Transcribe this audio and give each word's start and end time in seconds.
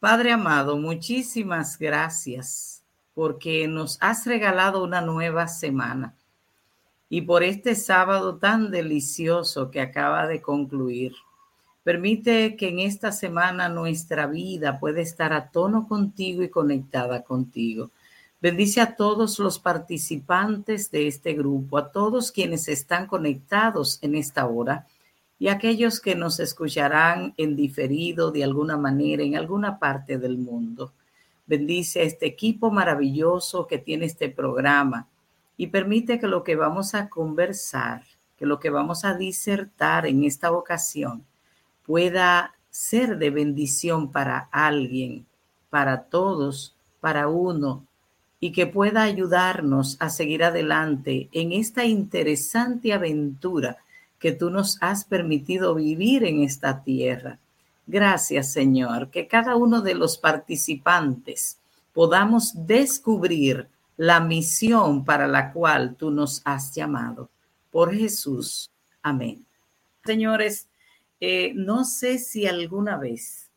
Padre 0.00 0.32
amado, 0.32 0.78
muchísimas 0.78 1.78
gracias 1.78 2.82
porque 3.12 3.68
nos 3.68 3.98
has 4.00 4.26
regalado 4.26 4.82
una 4.82 5.02
nueva 5.02 5.46
semana 5.46 6.14
y 7.10 7.20
por 7.20 7.42
este 7.42 7.74
sábado 7.74 8.38
tan 8.38 8.70
delicioso 8.70 9.70
que 9.70 9.82
acaba 9.82 10.26
de 10.26 10.40
concluir. 10.40 11.12
Permite 11.84 12.56
que 12.56 12.68
en 12.68 12.78
esta 12.78 13.12
semana 13.12 13.68
nuestra 13.68 14.26
vida 14.26 14.80
pueda 14.80 15.02
estar 15.02 15.34
a 15.34 15.50
tono 15.50 15.86
contigo 15.86 16.42
y 16.42 16.48
conectada 16.48 17.22
contigo. 17.22 17.90
Bendice 18.40 18.80
a 18.80 18.96
todos 18.96 19.38
los 19.38 19.58
participantes 19.58 20.90
de 20.90 21.08
este 21.08 21.34
grupo, 21.34 21.76
a 21.76 21.92
todos 21.92 22.32
quienes 22.32 22.68
están 22.68 23.06
conectados 23.06 23.98
en 24.00 24.14
esta 24.14 24.46
hora 24.46 24.86
y 25.40 25.48
aquellos 25.48 26.00
que 26.00 26.14
nos 26.14 26.38
escucharán 26.38 27.32
en 27.38 27.56
diferido 27.56 28.30
de 28.30 28.44
alguna 28.44 28.76
manera 28.76 29.22
en 29.22 29.36
alguna 29.36 29.78
parte 29.78 30.18
del 30.18 30.36
mundo. 30.36 30.92
Bendice 31.46 32.00
a 32.00 32.02
este 32.02 32.26
equipo 32.26 32.70
maravilloso 32.70 33.66
que 33.66 33.78
tiene 33.78 34.04
este 34.04 34.28
programa 34.28 35.08
y 35.56 35.68
permite 35.68 36.20
que 36.20 36.26
lo 36.26 36.44
que 36.44 36.56
vamos 36.56 36.94
a 36.94 37.08
conversar, 37.08 38.04
que 38.36 38.44
lo 38.44 38.60
que 38.60 38.68
vamos 38.68 39.06
a 39.06 39.14
disertar 39.14 40.06
en 40.06 40.24
esta 40.24 40.52
ocasión 40.52 41.24
pueda 41.86 42.54
ser 42.68 43.16
de 43.16 43.30
bendición 43.30 44.12
para 44.12 44.50
alguien, 44.52 45.24
para 45.70 46.02
todos, 46.02 46.76
para 47.00 47.28
uno, 47.28 47.86
y 48.40 48.52
que 48.52 48.66
pueda 48.66 49.02
ayudarnos 49.04 49.96
a 50.00 50.10
seguir 50.10 50.44
adelante 50.44 51.30
en 51.32 51.52
esta 51.52 51.86
interesante 51.86 52.92
aventura 52.92 53.78
que 54.20 54.32
tú 54.32 54.50
nos 54.50 54.80
has 54.82 55.04
permitido 55.04 55.74
vivir 55.74 56.24
en 56.24 56.42
esta 56.42 56.84
tierra. 56.84 57.40
Gracias, 57.86 58.52
Señor, 58.52 59.10
que 59.10 59.26
cada 59.26 59.56
uno 59.56 59.80
de 59.80 59.94
los 59.94 60.18
participantes 60.18 61.58
podamos 61.92 62.52
descubrir 62.66 63.66
la 63.96 64.20
misión 64.20 65.04
para 65.04 65.26
la 65.26 65.52
cual 65.52 65.96
tú 65.96 66.10
nos 66.10 66.42
has 66.44 66.72
llamado. 66.74 67.30
Por 67.72 67.94
Jesús. 67.94 68.70
Amén. 69.02 69.44
Señores, 70.04 70.68
eh, 71.18 71.52
no 71.54 71.84
sé 71.84 72.18
si 72.18 72.46
alguna 72.46 72.98
vez 72.98 73.50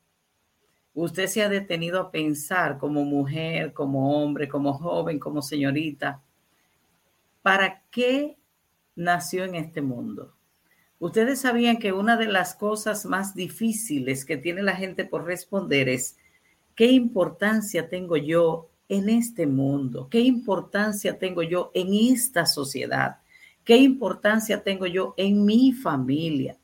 usted 0.94 1.28
se 1.28 1.44
ha 1.44 1.50
detenido 1.50 2.00
a 2.00 2.12
pensar 2.12 2.78
como 2.78 3.04
mujer, 3.04 3.74
como 3.74 4.24
hombre, 4.24 4.48
como 4.48 4.74
joven, 4.74 5.20
como 5.20 5.42
señorita, 5.42 6.22
¿para 7.42 7.82
qué 7.92 8.38
nació 8.96 9.44
en 9.44 9.56
este 9.56 9.82
mundo? 9.82 10.34
Ustedes 11.04 11.42
sabían 11.42 11.80
que 11.80 11.92
una 11.92 12.16
de 12.16 12.28
las 12.28 12.56
cosas 12.56 13.06
más 13.06 13.36
difíciles 13.36 14.24
que 14.24 14.38
tiene 14.38 14.64
la 14.64 14.74
gente 14.74 15.04
por 15.04 15.26
responder 15.26 15.90
es, 15.90 16.16
¿qué 16.76 16.94
importancia 16.94 17.90
tengo 17.90 18.16
yo 18.16 18.70
en 18.88 19.10
este 19.10 19.46
mundo? 19.46 20.08
¿Qué 20.10 20.22
importancia 20.22 21.20
tengo 21.20 21.44
yo 21.44 21.72
en 21.74 21.94
esta 21.94 22.46
sociedad? 22.46 23.18
¿Qué 23.66 23.76
importancia 23.76 24.64
tengo 24.64 24.86
yo 24.86 25.14
en 25.18 25.44
mi 25.44 25.74
familia? 25.74 26.56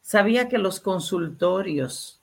Sabía 0.00 0.48
que 0.48 0.58
los 0.58 0.78
consultorios 0.78 2.20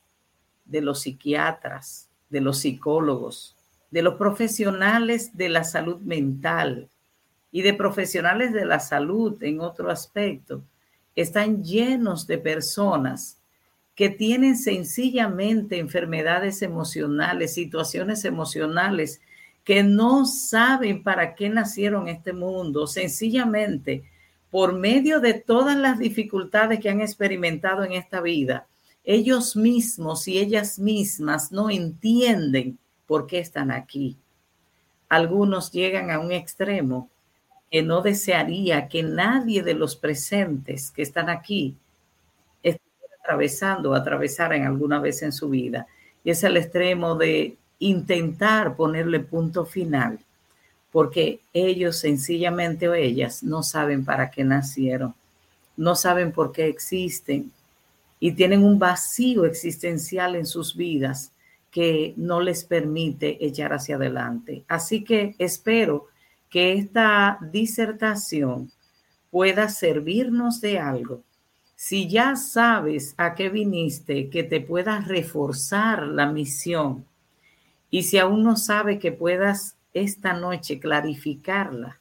de 0.64 0.80
los 0.80 1.02
psiquiatras, 1.02 2.08
de 2.30 2.40
los 2.40 2.60
psicólogos, 2.60 3.58
de 3.92 4.02
los 4.02 4.16
profesionales 4.16 5.36
de 5.36 5.50
la 5.50 5.66
salud 5.66 6.00
mental 6.00 6.88
y 7.52 7.64
de 7.64 7.74
profesionales 7.74 8.54
de 8.54 8.64
la 8.64 8.80
salud 8.80 9.44
en 9.44 9.60
otro 9.60 9.92
aspecto, 9.92 10.64
están 11.16 11.64
llenos 11.64 12.28
de 12.28 12.38
personas 12.38 13.40
que 13.96 14.10
tienen 14.10 14.58
sencillamente 14.58 15.78
enfermedades 15.78 16.62
emocionales, 16.62 17.54
situaciones 17.54 18.26
emocionales 18.26 19.22
que 19.64 19.84
no 19.84 20.26
saben 20.26 21.04
para 21.04 21.36
qué 21.36 21.50
nacieron 21.50 22.08
este 22.08 22.34
mundo, 22.34 22.88
sencillamente 22.88 24.04
por 24.50 24.74
medio 24.74 25.20
de 25.20 25.34
todas 25.34 25.76
las 25.78 25.98
dificultades 25.98 26.80
que 26.80 26.90
han 26.90 27.02
experimentado 27.02 27.84
en 27.84 27.94
esta 27.94 28.22
vida, 28.22 28.68
ellos 29.04 29.56
mismos 29.56 30.28
y 30.28 30.38
ellas 30.38 30.78
mismas 30.80 31.52
no 31.52 31.70
entienden 31.70 32.78
por 33.08 33.26
qué 33.26 33.40
están 33.40 33.72
aquí. 33.72 34.18
Algunos 35.10 35.72
llegan 35.72 36.12
a 36.12 36.20
un 36.20 36.32
extremo 36.32 37.10
que 37.74 37.82
no 37.82 38.04
desearía 38.04 38.88
que 38.88 39.02
nadie 39.02 39.64
de 39.64 39.74
los 39.74 39.96
presentes 39.96 40.92
que 40.92 41.02
están 41.02 41.28
aquí 41.28 41.76
estuviera 42.62 43.16
atravesando 43.20 43.90
o 43.90 43.94
atravesara 43.96 44.56
alguna 44.68 45.00
vez 45.00 45.24
en 45.24 45.32
su 45.32 45.50
vida. 45.50 45.88
Y 46.24 46.30
es 46.30 46.44
el 46.44 46.56
extremo 46.56 47.16
de 47.16 47.58
intentar 47.80 48.76
ponerle 48.76 49.22
punto 49.22 49.66
final, 49.66 50.20
porque 50.92 51.40
ellos 51.52 51.98
sencillamente 51.98 52.88
o 52.88 52.94
ellas 52.94 53.42
no 53.42 53.64
saben 53.64 54.06
para 54.06 54.30
qué 54.30 54.44
nacieron, 54.44 55.16
no 55.76 55.96
saben 55.96 56.32
por 56.32 56.52
qué 56.52 56.68
existen 56.68 57.52
y 58.20 58.34
tienen 58.34 58.64
un 58.64 58.78
vacío 58.78 59.46
existencial 59.46 60.36
en 60.36 60.46
sus 60.46 60.76
vidas 60.76 61.32
que 61.72 62.14
no 62.18 62.40
les 62.40 62.66
permite 62.66 63.44
echar 63.44 63.74
hacia 63.74 63.96
adelante. 63.96 64.64
Así 64.68 65.04
que 65.04 65.34
espero 65.40 66.13
que 66.54 66.74
esta 66.74 67.40
disertación 67.52 68.72
pueda 69.32 69.70
servirnos 69.70 70.62
de 70.62 70.78
algo. 70.78 71.24
Si 71.76 72.08
ya 72.08 72.36
sabes 72.36 73.16
a 73.18 73.34
qué 73.34 73.50
viniste, 73.50 74.30
que 74.30 74.44
te 74.44 74.62
pueda 74.62 75.00
reforzar 75.00 76.06
la 76.06 76.28
misión. 76.28 77.06
Y 77.90 78.04
si 78.04 78.20
aún 78.20 78.44
no 78.44 78.56
sabes 78.56 79.00
que 79.00 79.12
puedas 79.12 79.78
esta 79.96 80.34
noche 80.34 80.80
clarificarla. 80.80 81.98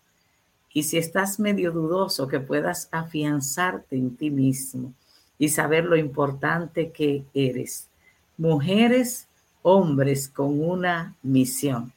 Y 0.71 0.83
si 0.83 0.99
estás 0.99 1.41
medio 1.41 1.73
dudoso, 1.73 2.29
que 2.29 2.39
puedas 2.39 2.91
afianzarte 2.93 3.97
en 3.97 4.19
ti 4.19 4.31
mismo 4.31 4.93
y 5.39 5.49
saber 5.49 5.87
lo 5.87 5.97
importante 5.97 6.91
que 6.91 7.25
eres. 7.33 7.89
Mujeres, 8.37 9.29
hombres 9.63 10.29
con 10.29 10.61
una 10.63 11.17
misión. 11.23 11.95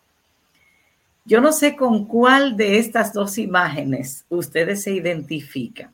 Yo 1.28 1.42
no 1.42 1.52
sé 1.52 1.76
con 1.76 2.06
cuál 2.06 2.56
de 2.56 2.78
estas 2.78 3.12
dos 3.12 3.40
imágenes 3.40 4.26
ustedes 4.30 4.84
se 4.84 4.92
identifican. 4.92 5.92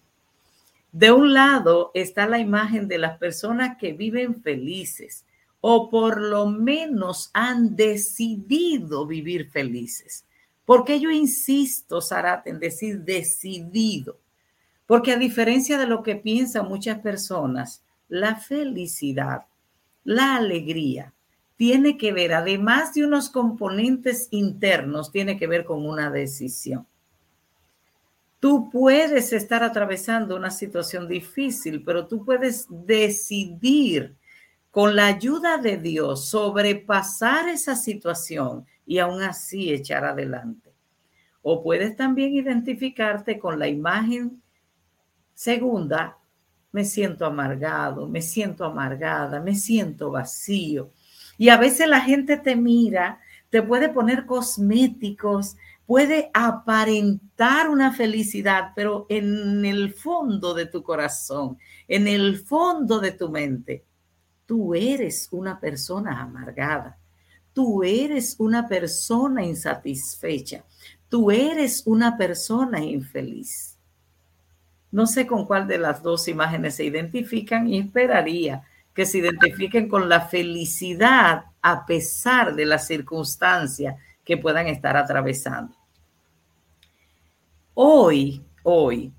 De 0.91 1.13
un 1.13 1.33
lado 1.33 1.91
está 1.93 2.27
la 2.27 2.39
imagen 2.39 2.89
de 2.89 2.97
las 2.97 3.17
personas 3.17 3.77
que 3.77 3.93
viven 3.93 4.41
felices 4.41 5.23
o 5.61 5.89
por 5.89 6.19
lo 6.19 6.47
menos 6.47 7.29
han 7.33 7.77
decidido 7.77 9.05
vivir 9.05 9.49
felices. 9.49 10.25
Porque 10.65 10.99
yo 10.99 11.09
insisto, 11.09 12.01
Sarat, 12.01 12.47
en 12.47 12.59
decir 12.59 12.99
decidido. 12.99 14.17
Porque 14.85 15.13
a 15.13 15.17
diferencia 15.17 15.77
de 15.77 15.87
lo 15.87 16.03
que 16.03 16.17
piensan 16.17 16.67
muchas 16.67 16.99
personas, 16.99 17.83
la 18.09 18.35
felicidad, 18.35 19.45
la 20.03 20.35
alegría, 20.35 21.13
tiene 21.61 21.95
que 21.95 22.11
ver, 22.11 22.33
además 22.33 22.95
de 22.95 23.05
unos 23.05 23.29
componentes 23.29 24.29
internos, 24.31 25.11
tiene 25.11 25.37
que 25.37 25.45
ver 25.45 25.63
con 25.63 25.85
una 25.85 26.09
decisión. 26.09 26.87
Tú 28.39 28.71
puedes 28.71 29.31
estar 29.31 29.61
atravesando 29.61 30.35
una 30.35 30.49
situación 30.49 31.07
difícil, 31.07 31.83
pero 31.83 32.07
tú 32.07 32.25
puedes 32.25 32.65
decidir 32.67 34.15
con 34.71 34.95
la 34.95 35.05
ayuda 35.05 35.59
de 35.59 35.77
Dios 35.77 36.29
sobrepasar 36.29 37.47
esa 37.47 37.75
situación 37.75 38.65
y 38.87 38.97
aún 38.97 39.21
así 39.21 39.71
echar 39.71 40.03
adelante. 40.03 40.73
O 41.43 41.61
puedes 41.61 41.95
también 41.95 42.33
identificarte 42.33 43.37
con 43.37 43.59
la 43.59 43.67
imagen 43.67 44.41
segunda, 45.35 46.17
me 46.71 46.85
siento 46.85 47.23
amargado, 47.23 48.07
me 48.07 48.23
siento 48.23 48.65
amargada, 48.65 49.39
me 49.39 49.53
siento 49.53 50.09
vacío 50.09 50.91
y 51.41 51.49
a 51.49 51.57
veces 51.57 51.87
la 51.87 52.01
gente 52.01 52.37
te 52.37 52.55
mira, 52.55 53.19
te 53.49 53.63
puede 53.63 53.89
poner 53.89 54.27
cosméticos, 54.27 55.57
puede 55.87 56.29
aparentar 56.35 57.67
una 57.67 57.91
felicidad, 57.93 58.73
pero 58.75 59.07
en 59.09 59.65
el 59.65 59.91
fondo 59.91 60.53
de 60.53 60.67
tu 60.67 60.83
corazón, 60.83 61.57
en 61.87 62.07
el 62.07 62.37
fondo 62.37 62.99
de 62.99 63.13
tu 63.13 63.31
mente, 63.31 63.83
tú 64.45 64.75
eres 64.75 65.29
una 65.31 65.59
persona 65.59 66.21
amargada. 66.21 66.99
Tú 67.53 67.81
eres 67.81 68.35
una 68.37 68.67
persona 68.67 69.43
insatisfecha. 69.43 70.63
Tú 71.09 71.31
eres 71.31 71.81
una 71.87 72.19
persona 72.19 72.81
infeliz. 72.81 73.79
No 74.91 75.07
sé 75.07 75.25
con 75.25 75.47
cuál 75.47 75.67
de 75.67 75.79
las 75.79 76.03
dos 76.03 76.27
imágenes 76.27 76.75
se 76.75 76.83
identifican 76.83 77.67
y 77.67 77.79
esperaría 77.79 78.61
que 78.93 79.05
se 79.05 79.19
identifiquen 79.19 79.87
con 79.87 80.09
la 80.09 80.21
felicidad 80.21 81.45
a 81.61 81.85
pesar 81.85 82.55
de 82.55 82.65
las 82.65 82.87
circunstancias 82.87 83.95
que 84.23 84.37
puedan 84.37 84.67
estar 84.67 84.97
atravesando. 84.97 85.75
Hoy, 87.73 88.45
hoy, 88.63 89.13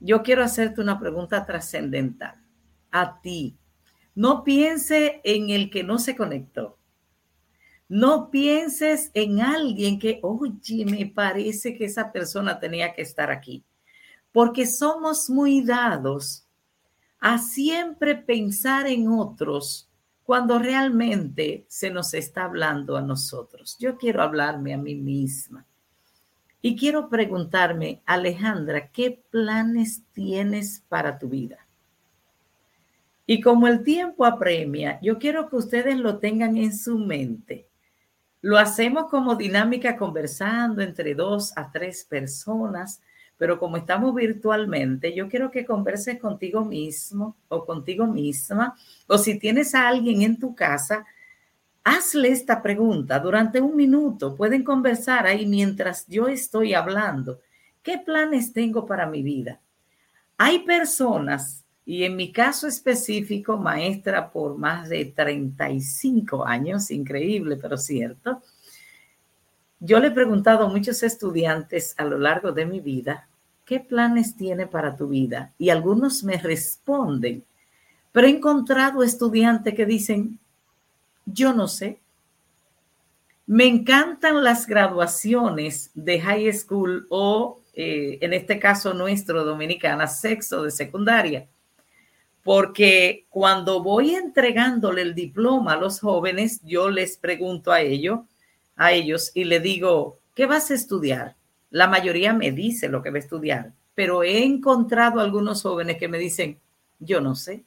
yo 0.00 0.22
quiero 0.22 0.44
hacerte 0.44 0.80
una 0.80 0.98
pregunta 0.98 1.44
trascendental 1.44 2.40
a 2.90 3.20
ti. 3.20 3.56
No 4.14 4.44
piense 4.44 5.20
en 5.24 5.50
el 5.50 5.70
que 5.70 5.82
no 5.82 5.98
se 5.98 6.14
conectó. 6.14 6.78
No 7.88 8.30
pienses 8.30 9.10
en 9.14 9.40
alguien 9.40 9.98
que, 9.98 10.20
oye, 10.22 10.84
me 10.84 11.06
parece 11.06 11.74
que 11.74 11.86
esa 11.86 12.12
persona 12.12 12.58
tenía 12.58 12.94
que 12.94 13.02
estar 13.02 13.30
aquí. 13.30 13.64
Porque 14.32 14.66
somos 14.66 15.28
muy 15.28 15.62
dados 15.62 16.43
a 17.24 17.38
siempre 17.38 18.16
pensar 18.16 18.86
en 18.86 19.08
otros 19.08 19.88
cuando 20.24 20.58
realmente 20.58 21.64
se 21.68 21.88
nos 21.88 22.12
está 22.12 22.44
hablando 22.44 22.98
a 22.98 23.00
nosotros. 23.00 23.78
Yo 23.80 23.96
quiero 23.96 24.22
hablarme 24.22 24.74
a 24.74 24.76
mí 24.76 24.94
misma. 24.94 25.64
Y 26.60 26.76
quiero 26.76 27.08
preguntarme, 27.08 28.02
Alejandra, 28.04 28.88
¿qué 28.88 29.22
planes 29.30 30.02
tienes 30.12 30.84
para 30.86 31.18
tu 31.18 31.30
vida? 31.30 31.66
Y 33.24 33.40
como 33.40 33.68
el 33.68 33.84
tiempo 33.84 34.26
apremia, 34.26 34.98
yo 35.00 35.18
quiero 35.18 35.48
que 35.48 35.56
ustedes 35.56 35.96
lo 35.96 36.18
tengan 36.18 36.58
en 36.58 36.76
su 36.76 36.98
mente. 36.98 37.66
Lo 38.42 38.58
hacemos 38.58 39.08
como 39.08 39.34
dinámica 39.34 39.96
conversando 39.96 40.82
entre 40.82 41.14
dos 41.14 41.56
a 41.56 41.72
tres 41.72 42.04
personas, 42.04 43.00
pero 43.36 43.58
como 43.58 43.76
estamos 43.76 44.14
virtualmente, 44.14 45.14
yo 45.14 45.28
quiero 45.28 45.50
que 45.50 45.64
converses 45.64 46.20
contigo 46.20 46.64
mismo 46.64 47.36
o 47.48 47.64
contigo 47.64 48.06
misma, 48.06 48.76
o 49.06 49.18
si 49.18 49.38
tienes 49.38 49.74
a 49.74 49.88
alguien 49.88 50.22
en 50.22 50.38
tu 50.38 50.54
casa, 50.54 51.04
hazle 51.82 52.28
esta 52.28 52.62
pregunta 52.62 53.18
durante 53.18 53.60
un 53.60 53.76
minuto. 53.76 54.34
Pueden 54.34 54.64
conversar 54.64 55.26
ahí 55.26 55.46
mientras 55.46 56.06
yo 56.06 56.28
estoy 56.28 56.74
hablando. 56.74 57.40
¿Qué 57.82 57.98
planes 57.98 58.52
tengo 58.52 58.86
para 58.86 59.06
mi 59.06 59.22
vida? 59.22 59.60
Hay 60.38 60.60
personas 60.60 61.64
y 61.86 62.04
en 62.04 62.16
mi 62.16 62.32
caso 62.32 62.66
específico, 62.66 63.58
maestra 63.58 64.30
por 64.30 64.56
más 64.56 64.88
de 64.88 65.04
35 65.04 66.44
años, 66.44 66.90
increíble, 66.90 67.56
pero 67.56 67.76
cierto, 67.76 68.40
yo 69.80 70.00
le 70.00 70.08
he 70.08 70.10
preguntado 70.10 70.66
a 70.66 70.68
muchos 70.68 71.02
estudiantes 71.02 71.94
a 71.98 72.04
lo 72.04 72.18
largo 72.18 72.52
de 72.52 72.66
mi 72.66 72.80
vida, 72.80 73.28
¿qué 73.64 73.80
planes 73.80 74.36
tiene 74.36 74.66
para 74.66 74.96
tu 74.96 75.08
vida? 75.08 75.52
Y 75.58 75.70
algunos 75.70 76.24
me 76.24 76.36
responden, 76.36 77.44
pero 78.12 78.26
he 78.26 78.30
encontrado 78.30 79.02
estudiantes 79.02 79.74
que 79.74 79.86
dicen, 79.86 80.38
yo 81.26 81.52
no 81.52 81.68
sé. 81.68 81.98
Me 83.46 83.66
encantan 83.66 84.42
las 84.42 84.66
graduaciones 84.66 85.90
de 85.94 86.20
high 86.20 86.52
school 86.52 87.06
o, 87.10 87.60
eh, 87.74 88.18
en 88.22 88.32
este 88.32 88.58
caso 88.58 88.94
nuestro, 88.94 89.44
dominicana, 89.44 90.06
sexo 90.06 90.62
de 90.62 90.70
secundaria 90.70 91.46
porque 92.44 93.24
cuando 93.30 93.82
voy 93.82 94.14
entregándole 94.14 95.02
el 95.02 95.14
diploma 95.14 95.72
a 95.72 95.76
los 95.78 95.98
jóvenes, 95.98 96.60
yo 96.62 96.90
les 96.90 97.16
pregunto 97.16 97.72
a 97.72 97.80
ellos, 97.80 98.20
a 98.76 98.92
ellos 98.92 99.30
y 99.34 99.44
le 99.44 99.60
digo, 99.60 100.18
¿qué 100.34 100.46
vas 100.46 100.70
a 100.70 100.74
estudiar? 100.74 101.36
La 101.70 101.88
mayoría 101.88 102.32
me 102.32 102.52
dice 102.52 102.88
lo 102.88 103.02
que 103.02 103.10
va 103.10 103.16
a 103.16 103.20
estudiar, 103.20 103.72
pero 103.94 104.22
he 104.22 104.44
encontrado 104.44 105.20
algunos 105.20 105.62
jóvenes 105.62 105.96
que 105.98 106.08
me 106.08 106.18
dicen, 106.18 106.58
yo 106.98 107.20
no 107.20 107.34
sé. 107.34 107.64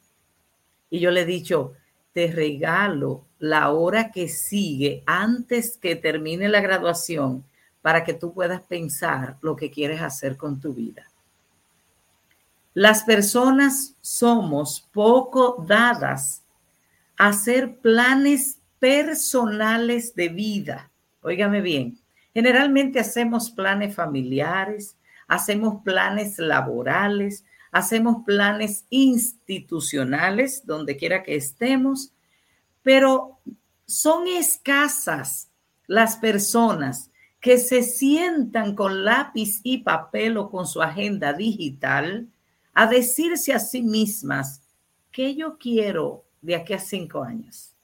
Y 0.90 1.00
yo 1.00 1.10
le 1.10 1.22
he 1.22 1.26
dicho, 1.26 1.74
te 2.12 2.32
regalo 2.32 3.26
la 3.38 3.70
hora 3.70 4.10
que 4.10 4.28
sigue 4.28 5.02
antes 5.06 5.76
que 5.76 5.96
termine 5.96 6.48
la 6.48 6.60
graduación 6.60 7.44
para 7.82 8.04
que 8.04 8.14
tú 8.14 8.32
puedas 8.32 8.62
pensar 8.62 9.36
lo 9.40 9.56
que 9.56 9.70
quieres 9.70 10.00
hacer 10.00 10.36
con 10.36 10.60
tu 10.60 10.74
vida. 10.74 11.06
Las 12.74 13.02
personas 13.02 13.94
somos 14.00 14.88
poco 14.92 15.64
dadas 15.66 16.42
a 17.16 17.28
hacer 17.28 17.78
planes 17.78 18.58
personales 18.78 20.14
de 20.14 20.28
vida. 20.28 20.90
Óigame 21.20 21.60
bien, 21.60 21.98
generalmente 22.32 23.00
hacemos 23.00 23.50
planes 23.50 23.94
familiares, 23.94 24.96
hacemos 25.26 25.82
planes 25.82 26.38
laborales, 26.38 27.44
hacemos 27.70 28.24
planes 28.24 28.86
institucionales, 28.90 30.64
donde 30.64 30.96
quiera 30.96 31.22
que 31.22 31.36
estemos, 31.36 32.12
pero 32.82 33.38
son 33.86 34.26
escasas 34.26 35.50
las 35.86 36.16
personas 36.16 37.10
que 37.40 37.58
se 37.58 37.82
sientan 37.82 38.74
con 38.74 39.04
lápiz 39.04 39.60
y 39.62 39.78
papel 39.78 40.36
o 40.36 40.50
con 40.50 40.66
su 40.66 40.82
agenda 40.82 41.32
digital 41.32 42.28
a 42.74 42.86
decirse 42.86 43.52
a 43.52 43.58
sí 43.58 43.82
mismas, 43.82 44.62
¿qué 45.10 45.34
yo 45.34 45.58
quiero 45.58 46.24
de 46.42 46.56
aquí 46.56 46.72
a 46.72 46.78
cinco 46.78 47.22
años? 47.22 47.74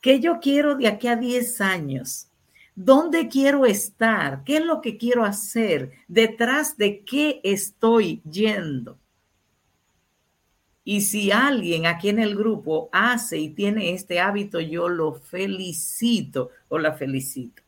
¿Qué 0.00 0.20
yo 0.20 0.38
quiero 0.40 0.74
de 0.76 0.86
aquí 0.86 1.08
a 1.08 1.16
diez 1.16 1.60
años? 1.60 2.28
¿Dónde 2.74 3.28
quiero 3.28 3.66
estar? 3.66 4.42
¿Qué 4.44 4.56
es 4.56 4.64
lo 4.64 4.80
que 4.80 4.96
quiero 4.96 5.24
hacer? 5.24 5.92
¿Detrás 6.08 6.76
de 6.76 7.04
qué 7.04 7.40
estoy 7.44 8.20
yendo? 8.22 8.98
Y 10.82 11.00
si 11.02 11.30
alguien 11.30 11.86
aquí 11.86 12.08
en 12.08 12.18
el 12.18 12.36
grupo 12.36 12.90
hace 12.92 13.38
y 13.38 13.50
tiene 13.50 13.94
este 13.94 14.20
hábito, 14.20 14.60
yo 14.60 14.88
lo 14.88 15.14
felicito 15.14 16.50
o 16.68 16.78
la 16.78 16.92
felicito. 16.92 17.62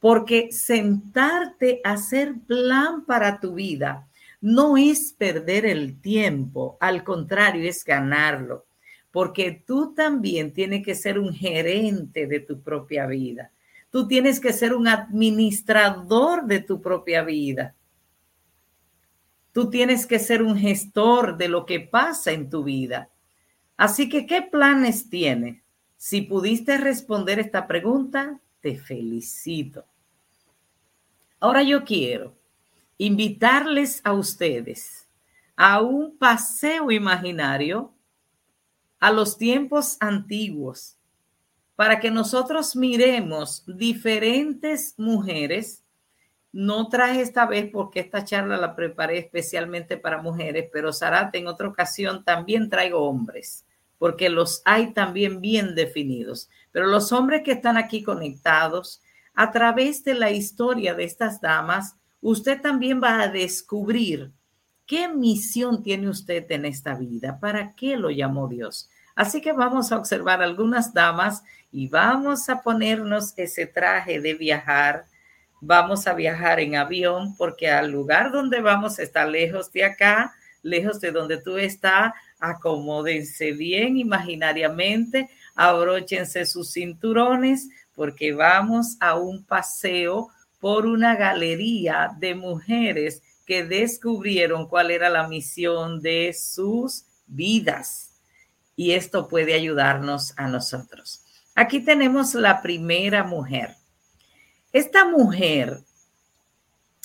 Porque 0.00 0.52
sentarte 0.52 1.80
a 1.82 1.92
hacer 1.92 2.34
plan 2.46 3.06
para 3.06 3.40
tu 3.40 3.54
vida 3.54 4.08
no 4.40 4.76
es 4.76 5.14
perder 5.14 5.64
el 5.64 6.00
tiempo, 6.00 6.76
al 6.80 7.04
contrario, 7.04 7.66
es 7.66 7.84
ganarlo, 7.84 8.66
porque 9.10 9.62
tú 9.66 9.94
también 9.94 10.52
tienes 10.52 10.84
que 10.84 10.94
ser 10.94 11.18
un 11.18 11.32
gerente 11.32 12.26
de 12.26 12.40
tu 12.40 12.60
propia 12.60 13.06
vida. 13.06 13.50
Tú 13.96 14.06
tienes 14.06 14.40
que 14.40 14.52
ser 14.52 14.74
un 14.74 14.88
administrador 14.88 16.44
de 16.44 16.60
tu 16.60 16.82
propia 16.82 17.22
vida. 17.22 17.74
Tú 19.52 19.70
tienes 19.70 20.04
que 20.04 20.18
ser 20.18 20.42
un 20.42 20.54
gestor 20.54 21.38
de 21.38 21.48
lo 21.48 21.64
que 21.64 21.80
pasa 21.80 22.32
en 22.32 22.50
tu 22.50 22.62
vida. 22.62 23.08
Así 23.74 24.10
que, 24.10 24.26
¿qué 24.26 24.42
planes 24.42 25.08
tienes? 25.08 25.62
Si 25.96 26.20
pudiste 26.20 26.76
responder 26.76 27.38
esta 27.38 27.66
pregunta, 27.66 28.38
te 28.60 28.76
felicito. 28.76 29.86
Ahora 31.40 31.62
yo 31.62 31.82
quiero 31.82 32.36
invitarles 32.98 34.02
a 34.04 34.12
ustedes 34.12 35.08
a 35.56 35.80
un 35.80 36.18
paseo 36.18 36.90
imaginario 36.90 37.94
a 39.00 39.10
los 39.10 39.38
tiempos 39.38 39.96
antiguos 40.00 40.95
para 41.76 42.00
que 42.00 42.10
nosotros 42.10 42.74
miremos 42.74 43.62
diferentes 43.66 44.94
mujeres. 44.96 45.84
No 46.50 46.88
traje 46.88 47.20
esta 47.20 47.46
vez 47.46 47.70
porque 47.70 48.00
esta 48.00 48.24
charla 48.24 48.56
la 48.56 48.74
preparé 48.74 49.18
especialmente 49.18 49.98
para 49.98 50.22
mujeres, 50.22 50.70
pero 50.72 50.92
Sarate 50.92 51.38
en 51.38 51.46
otra 51.46 51.68
ocasión 51.68 52.24
también 52.24 52.70
traigo 52.70 53.00
hombres, 53.00 53.66
porque 53.98 54.30
los 54.30 54.62
hay 54.64 54.94
también 54.94 55.42
bien 55.42 55.74
definidos. 55.74 56.48
Pero 56.72 56.86
los 56.86 57.12
hombres 57.12 57.42
que 57.42 57.52
están 57.52 57.76
aquí 57.76 58.02
conectados, 58.02 59.02
a 59.34 59.50
través 59.52 60.02
de 60.02 60.14
la 60.14 60.30
historia 60.30 60.94
de 60.94 61.04
estas 61.04 61.42
damas, 61.42 61.96
usted 62.22 62.58
también 62.62 63.02
va 63.02 63.20
a 63.20 63.28
descubrir 63.28 64.32
qué 64.86 65.08
misión 65.08 65.82
tiene 65.82 66.08
usted 66.08 66.50
en 66.50 66.64
esta 66.64 66.94
vida, 66.94 67.38
para 67.38 67.74
qué 67.74 67.98
lo 67.98 68.10
llamó 68.10 68.48
Dios. 68.48 68.88
Así 69.16 69.40
que 69.40 69.52
vamos 69.52 69.90
a 69.90 69.96
observar 69.96 70.42
algunas 70.42 70.92
damas 70.92 71.42
y 71.72 71.88
vamos 71.88 72.50
a 72.50 72.60
ponernos 72.60 73.32
ese 73.38 73.66
traje 73.66 74.20
de 74.20 74.34
viajar. 74.34 75.06
Vamos 75.62 76.06
a 76.06 76.12
viajar 76.12 76.60
en 76.60 76.76
avión 76.76 77.34
porque 77.36 77.70
al 77.70 77.90
lugar 77.90 78.30
donde 78.30 78.60
vamos 78.60 78.98
está 78.98 79.24
lejos 79.24 79.72
de 79.72 79.84
acá, 79.84 80.34
lejos 80.62 81.00
de 81.00 81.12
donde 81.12 81.38
tú 81.38 81.56
estás. 81.56 82.12
Acomódense 82.38 83.52
bien 83.52 83.96
imaginariamente, 83.96 85.30
abróchense 85.54 86.44
sus 86.44 86.72
cinturones 86.72 87.70
porque 87.94 88.34
vamos 88.34 88.98
a 89.00 89.16
un 89.16 89.42
paseo 89.44 90.28
por 90.60 90.84
una 90.84 91.16
galería 91.16 92.10
de 92.18 92.34
mujeres 92.34 93.22
que 93.46 93.64
descubrieron 93.64 94.68
cuál 94.68 94.90
era 94.90 95.08
la 95.08 95.26
misión 95.26 96.02
de 96.02 96.34
sus 96.34 97.06
vidas. 97.26 98.15
Y 98.76 98.92
esto 98.92 99.26
puede 99.26 99.54
ayudarnos 99.54 100.34
a 100.36 100.46
nosotros. 100.46 101.24
Aquí 101.54 101.80
tenemos 101.80 102.34
la 102.34 102.60
primera 102.60 103.24
mujer. 103.24 103.74
Esta 104.72 105.06
mujer 105.06 105.82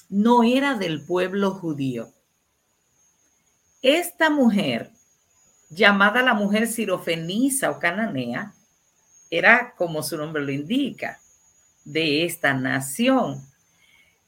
no 0.09 0.43
era 0.43 0.75
del 0.75 1.05
pueblo 1.05 1.51
judío. 1.51 2.11
Esta 3.81 4.29
mujer, 4.29 4.91
llamada 5.69 6.21
la 6.21 6.33
mujer 6.33 6.67
sirofenisa 6.67 7.71
o 7.71 7.79
cananea, 7.79 8.53
era 9.29 9.73
como 9.77 10.03
su 10.03 10.17
nombre 10.17 10.43
lo 10.43 10.51
indica, 10.51 11.21
de 11.85 12.25
esta 12.25 12.53
nación. 12.53 13.41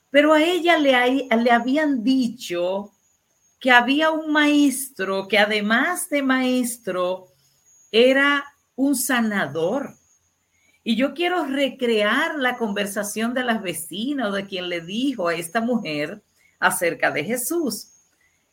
Pero 0.09 0.33
a 0.33 0.41
ella 0.41 0.77
le, 0.77 1.27
le 1.29 1.51
habían 1.51 2.01
dicho 2.01 2.93
que 3.59 3.71
había 3.71 4.11
un 4.11 4.31
maestro 4.31 5.27
que 5.27 5.37
además 5.37 6.09
de 6.09 6.21
maestro 6.21 7.32
era 7.93 8.43
un 8.75 8.95
sanador 8.95 9.95
Y 10.83 10.97
yo 10.97 11.13
quiero 11.13 11.45
recrear 11.45 12.39
la 12.39 12.57
conversación 12.57 13.33
de 13.33 13.43
las 13.43 13.61
vecinas 13.61 14.33
de 14.33 14.45
quien 14.47 14.67
le 14.67 14.81
dijo 14.81 15.29
a 15.29 15.35
esta 15.35 15.61
mujer 15.61 16.21
acerca 16.59 17.09
de 17.11 17.23
Jesús. 17.23 17.87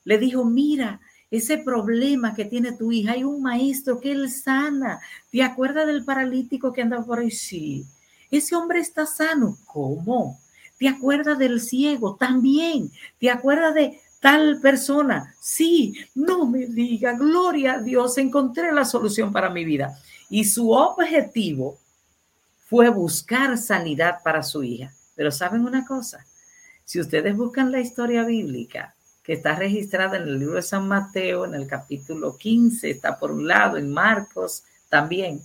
Le 0.04 0.18
dijo, 0.18 0.44
mira, 0.44 1.00
ese 1.30 1.58
problema 1.58 2.34
que 2.34 2.44
tiene 2.44 2.72
tu 2.72 2.92
hija, 2.92 3.12
hay 3.12 3.24
un 3.24 3.42
maestro 3.42 3.98
que 3.98 4.12
él 4.12 4.30
sana. 4.30 5.00
¿Te 5.32 5.42
acuerdas 5.42 5.88
del 5.88 6.04
paralítico 6.04 6.72
que 6.72 6.82
anda 6.82 7.04
por 7.04 7.18
ahí? 7.18 7.32
Sí. 7.32 7.84
Ese 8.30 8.54
hombre 8.54 8.78
está 8.78 9.06
sano. 9.06 9.56
¿Cómo? 9.64 10.38
¿Te 10.78 10.86
acuerdas 10.86 11.38
del 11.38 11.60
ciego? 11.60 12.14
También. 12.14 12.92
¿Te 13.18 13.30
acuerdas 13.30 13.74
de 13.74 14.00
tal 14.20 14.60
persona? 14.60 15.34
Sí. 15.40 15.94
No 16.14 16.46
me 16.46 16.66
diga, 16.66 17.14
gloria 17.14 17.74
a 17.74 17.82
Dios, 17.82 18.18
encontré 18.18 18.72
la 18.72 18.84
solución 18.84 19.32
para 19.32 19.50
mi 19.50 19.64
vida. 19.64 19.98
Y 20.28 20.44
su 20.44 20.70
objetivo 20.70 21.78
fue 22.68 22.88
buscar 22.88 23.58
sanidad 23.58 24.18
para 24.22 24.42
su 24.42 24.62
hija. 24.62 24.94
Pero 25.16 25.32
saben 25.32 25.64
una 25.64 25.84
cosa, 25.84 26.24
si 26.84 27.00
ustedes 27.00 27.36
buscan 27.36 27.72
la 27.72 27.80
historia 27.80 28.24
bíblica, 28.24 28.94
que 29.22 29.34
está 29.34 29.54
registrada 29.54 30.16
en 30.16 30.22
el 30.22 30.38
libro 30.38 30.54
de 30.56 30.62
San 30.62 30.88
Mateo, 30.88 31.44
en 31.44 31.54
el 31.54 31.66
capítulo 31.66 32.36
15, 32.36 32.90
está 32.90 33.18
por 33.18 33.32
un 33.32 33.46
lado, 33.46 33.76
en 33.76 33.92
Marcos 33.92 34.64
también, 34.88 35.42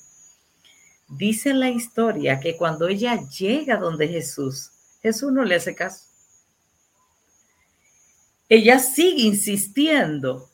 dice 1.08 1.53
la 1.53 1.70
historia 1.70 2.39
que 2.39 2.58
cuando 2.58 2.88
ella 2.88 3.27
llega 3.29 3.77
donde 3.77 4.08
Jesús, 4.08 4.72
Jesús 5.01 5.32
no 5.32 5.44
le 5.44 5.55
hace 5.55 5.75
caso. 5.75 6.04
Ella 8.55 8.79
sigue 8.79 9.24
insistiendo 9.24 10.50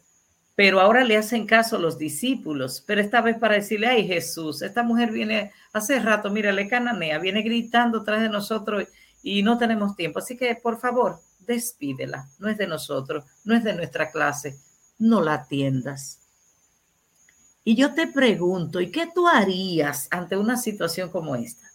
pero 0.62 0.80
ahora 0.80 1.04
le 1.04 1.18
hacen 1.18 1.48
caso 1.48 1.80
los 1.80 1.98
discípulos, 1.98 2.84
pero 2.86 3.02
esta 3.02 3.20
vez 3.22 3.36
para 3.38 3.56
decirle, 3.56 3.88
ay 3.88 4.06
Jesús, 4.06 4.62
esta 4.62 4.84
mujer 4.84 5.12
viene 5.12 5.52
hace 5.74 6.00
rato, 6.00 6.30
mira, 6.30 6.52
le 6.52 6.68
cananea, 6.68 7.18
viene 7.18 7.42
gritando 7.42 8.04
tras 8.04 8.22
de 8.22 8.30
nosotros 8.30 8.84
y 9.24 9.42
no 9.44 9.58
tenemos 9.58 9.96
tiempo, 9.96 10.20
así 10.20 10.38
que 10.38 10.54
por 10.54 10.80
favor, 10.80 11.20
despídela, 11.40 12.30
no 12.38 12.48
es 12.48 12.60
de 12.60 12.68
nosotros, 12.68 13.24
no 13.44 13.56
es 13.56 13.64
de 13.64 13.74
nuestra 13.74 14.12
clase, 14.12 14.60
no 15.00 15.22
la 15.22 15.34
atiendas. 15.34 16.20
Y 17.64 17.76
yo 17.76 17.96
te 17.96 18.06
pregunto, 18.06 18.82
¿y 18.82 18.92
qué 18.92 19.10
tú 19.14 19.28
harías 19.28 20.08
ante 20.12 20.38
una 20.38 20.58
situación 20.58 21.10
como 21.10 21.36
esta? 21.36 21.68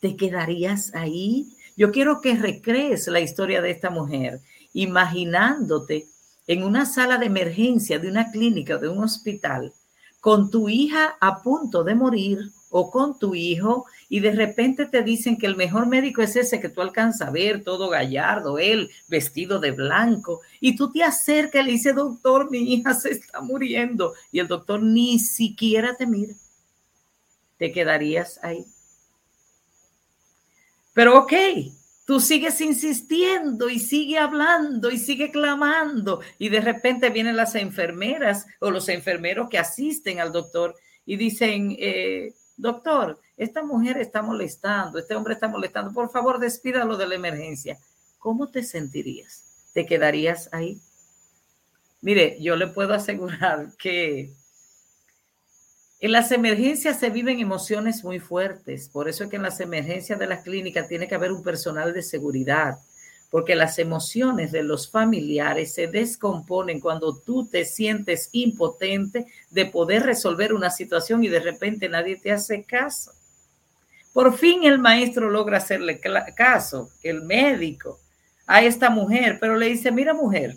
¿Te 0.00 0.14
quedarías 0.14 0.94
ahí? 0.94 1.56
Yo 1.76 1.90
quiero 1.90 2.20
que 2.20 2.36
recrees 2.36 3.06
la 3.08 3.20
historia 3.20 3.62
de 3.62 3.70
esta 3.70 3.88
mujer, 3.88 4.40
imaginándote 4.76 6.06
en 6.46 6.62
una 6.62 6.84
sala 6.84 7.16
de 7.16 7.26
emergencia 7.26 7.98
de 7.98 8.08
una 8.08 8.30
clínica 8.30 8.76
o 8.76 8.78
de 8.78 8.88
un 8.88 9.02
hospital 9.02 9.72
con 10.20 10.50
tu 10.50 10.68
hija 10.68 11.16
a 11.20 11.42
punto 11.42 11.82
de 11.82 11.94
morir 11.94 12.50
o 12.68 12.90
con 12.90 13.18
tu 13.18 13.34
hijo 13.34 13.86
y 14.10 14.20
de 14.20 14.32
repente 14.32 14.84
te 14.84 15.02
dicen 15.02 15.38
que 15.38 15.46
el 15.46 15.56
mejor 15.56 15.86
médico 15.86 16.20
es 16.20 16.36
ese 16.36 16.60
que 16.60 16.68
tú 16.68 16.82
alcanzas 16.82 17.28
a 17.28 17.30
ver, 17.30 17.64
todo 17.64 17.88
gallardo, 17.88 18.58
él 18.58 18.90
vestido 19.08 19.60
de 19.60 19.70
blanco, 19.70 20.42
y 20.60 20.76
tú 20.76 20.92
te 20.92 21.02
acercas 21.02 21.62
y 21.62 21.64
le 21.64 21.72
dices, 21.72 21.94
doctor, 21.94 22.50
mi 22.50 22.74
hija 22.74 22.92
se 22.92 23.12
está 23.12 23.40
muriendo, 23.40 24.14
y 24.30 24.40
el 24.40 24.48
doctor 24.48 24.82
ni 24.82 25.18
siquiera 25.18 25.96
te 25.96 26.06
mira. 26.06 26.34
¿Te 27.56 27.72
quedarías 27.72 28.38
ahí? 28.42 28.66
Pero 30.92 31.18
ok, 31.20 31.32
tú 32.06 32.20
sigues 32.20 32.60
insistiendo 32.60 33.68
y 33.68 33.80
sigue 33.80 34.16
hablando 34.16 34.90
y 34.90 34.96
sigue 34.96 35.30
clamando 35.30 36.20
y 36.38 36.48
de 36.48 36.60
repente 36.60 37.10
vienen 37.10 37.36
las 37.36 37.56
enfermeras 37.56 38.46
o 38.60 38.70
los 38.70 38.88
enfermeros 38.88 39.50
que 39.50 39.58
asisten 39.58 40.20
al 40.20 40.32
doctor 40.32 40.76
y 41.04 41.16
dicen, 41.16 41.76
eh, 41.78 42.32
doctor, 42.56 43.20
esta 43.36 43.62
mujer 43.62 43.98
está 43.98 44.22
molestando, 44.22 44.98
este 44.98 45.16
hombre 45.16 45.34
está 45.34 45.48
molestando, 45.48 45.92
por 45.92 46.10
favor 46.10 46.38
despídalo 46.38 46.96
de 46.96 47.08
la 47.08 47.16
emergencia. 47.16 47.76
¿Cómo 48.18 48.48
te 48.50 48.62
sentirías? 48.62 49.70
¿Te 49.74 49.84
quedarías 49.84 50.48
ahí? 50.52 50.80
Mire, 52.00 52.38
yo 52.40 52.54
le 52.54 52.68
puedo 52.68 52.94
asegurar 52.94 53.72
que 53.76 54.32
en 55.98 56.12
las 56.12 56.30
emergencias 56.30 56.98
se 57.00 57.08
viven 57.08 57.40
emociones 57.40 58.04
muy 58.04 58.20
fuertes, 58.20 58.90
por 58.90 59.08
eso 59.08 59.24
es 59.24 59.30
que 59.30 59.36
en 59.36 59.42
las 59.42 59.60
emergencias 59.60 60.18
de 60.18 60.26
las 60.26 60.42
clínicas 60.42 60.88
tiene 60.88 61.08
que 61.08 61.14
haber 61.14 61.32
un 61.32 61.42
personal 61.42 61.94
de 61.94 62.02
seguridad, 62.02 62.78
porque 63.30 63.56
las 63.56 63.78
emociones 63.78 64.52
de 64.52 64.62
los 64.62 64.90
familiares 64.90 65.72
se 65.74 65.86
descomponen 65.86 66.80
cuando 66.80 67.18
tú 67.18 67.46
te 67.46 67.64
sientes 67.64 68.28
impotente 68.32 69.26
de 69.50 69.66
poder 69.66 70.02
resolver 70.02 70.52
una 70.52 70.70
situación 70.70 71.24
y 71.24 71.28
de 71.28 71.40
repente 71.40 71.88
nadie 71.88 72.16
te 72.16 72.30
hace 72.30 72.64
caso. 72.64 73.12
Por 74.12 74.36
fin 74.36 74.64
el 74.64 74.78
maestro 74.78 75.30
logra 75.30 75.58
hacerle 75.58 76.00
caso, 76.34 76.90
el 77.02 77.22
médico, 77.22 78.00
a 78.46 78.62
esta 78.62 78.90
mujer, 78.90 79.38
pero 79.40 79.56
le 79.56 79.66
dice, 79.66 79.90
mira 79.90 80.14
mujer, 80.14 80.56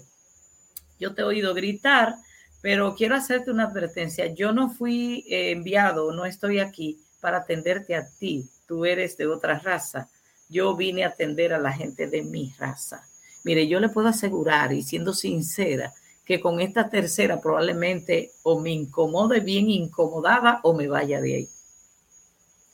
yo 1.00 1.14
te 1.14 1.22
he 1.22 1.26
oído 1.26 1.54
gritar, 1.54 2.16
pero 2.62 2.96
quiero 2.96 3.16
hacerte 3.16 3.52
una 3.52 3.66
advertencia. 3.66 4.28
Yo 4.34 4.52
no 4.52 4.70
fui 4.70 5.26
eh, 5.30 5.52
enviado, 5.52 6.12
no 6.12 6.26
estoy 6.26 6.60
aquí 6.60 7.00
para 7.22 7.38
atenderte 7.38 7.96
a 7.96 8.08
ti. 8.08 8.50
Tú 8.68 8.86
eres 8.86 9.18
de 9.18 9.28
otra 9.28 9.60
raza. 9.60 10.10
Yo 10.50 10.76
vine 10.76 11.04
a 11.04 11.10
atender 11.10 11.54
a 11.54 11.60
la 11.60 11.72
gente 11.72 12.08
de 12.08 12.24
mi 12.24 12.54
raza. 12.58 13.08
Mire, 13.44 13.68
yo 13.68 13.80
le 13.80 13.90
puedo 13.90 14.08
asegurar, 14.08 14.74
y 14.74 14.84
siendo 14.84 15.14
sincera, 15.14 15.94
que 16.26 16.40
con 16.40 16.60
esta 16.60 16.90
tercera 16.90 17.42
probablemente 17.42 18.32
o 18.44 18.60
me 18.60 18.72
incomode 18.72 19.40
bien 19.40 19.70
incomodada 19.70 20.60
o 20.64 20.74
me 20.74 20.88
vaya 20.88 21.22
de 21.22 21.36
ahí. 21.36 21.50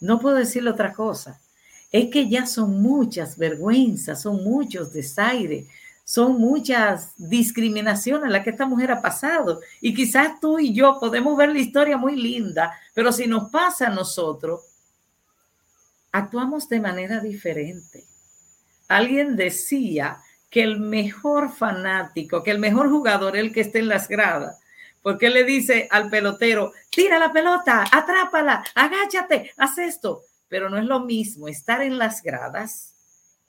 No 0.01 0.20
puedo 0.20 0.36
decirle 0.36 0.72
otra 0.72 0.94
cosa. 0.94 1.39
Es 1.92 2.10
que 2.10 2.27
ya 2.27 2.46
son 2.46 2.82
muchas 2.82 3.38
vergüenzas, 3.38 4.22
son 4.22 4.44
muchos 4.44 4.92
desaires, 4.92 5.68
son 6.06 6.38
muchas 6.38 7.14
discriminaciones 7.18 8.30
las 8.32 8.44
que 8.44 8.52
esta 8.52 8.68
mujer 8.68 8.92
ha 8.92 9.02
pasado. 9.02 9.60
Y 9.82 9.94
quizás 9.96 10.40
tú 10.40 10.60
y 10.60 10.72
yo 10.72 11.00
podemos 11.00 11.36
ver 11.36 11.50
la 11.50 11.60
historia 11.60 11.98
muy 11.98 12.16
linda, 12.16 12.80
pero 12.94 13.12
si 13.12 13.26
nos 13.26 13.50
pasa 13.50 13.88
a 13.88 13.90
nosotros, 13.90 14.62
actuamos 16.12 16.70
de 16.70 16.80
manera 16.80 17.20
diferente. 17.20 18.04
Alguien 18.88 19.36
decía 19.36 20.20
que 20.52 20.62
el 20.62 20.80
mejor 20.80 21.52
fanático, 21.52 22.44
que 22.44 22.52
el 22.52 22.60
mejor 22.60 22.88
jugador 22.90 23.36
es 23.36 23.42
el 23.42 23.52
que 23.52 23.62
esté 23.62 23.80
en 23.80 23.88
las 23.88 24.08
gradas. 24.08 24.60
Porque 25.02 25.30
le 25.32 25.44
dice 25.44 25.88
al 25.90 26.10
pelotero, 26.12 26.72
tira 26.92 27.18
la 27.18 27.34
pelota, 27.34 27.84
atrápala, 27.92 28.64
agáchate, 28.76 29.54
haz 29.58 29.80
esto. 29.80 30.22
Pero 30.48 30.70
no 30.70 30.78
es 30.78 30.86
lo 30.86 31.00
mismo 31.00 31.48
estar 31.48 31.82
en 31.82 31.98
las 31.98 32.22
gradas 32.22 32.94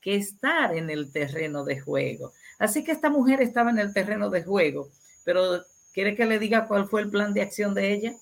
que 0.01 0.17
estar 0.17 0.75
en 0.75 0.89
el 0.89 1.13
terreno 1.13 1.65
de 1.65 1.81
juego. 1.81 2.33
Así 2.59 2.85
que 2.85 2.93
esta 2.93 3.11
mujer 3.11 3.43
estaba 3.43 3.71
en 3.71 3.79
el 3.79 3.93
terreno 3.93 4.31
de 4.31 4.43
juego, 4.43 4.89
pero 5.25 5.65
¿quiere 5.93 6.15
que 6.15 6.27
le 6.27 6.39
diga 6.39 6.67
cuál 6.67 6.89
fue 6.89 7.03
el 7.03 7.11
plan 7.11 7.35
de 7.35 7.43
acción 7.43 7.75
de 7.75 7.93
ella? 7.93 8.15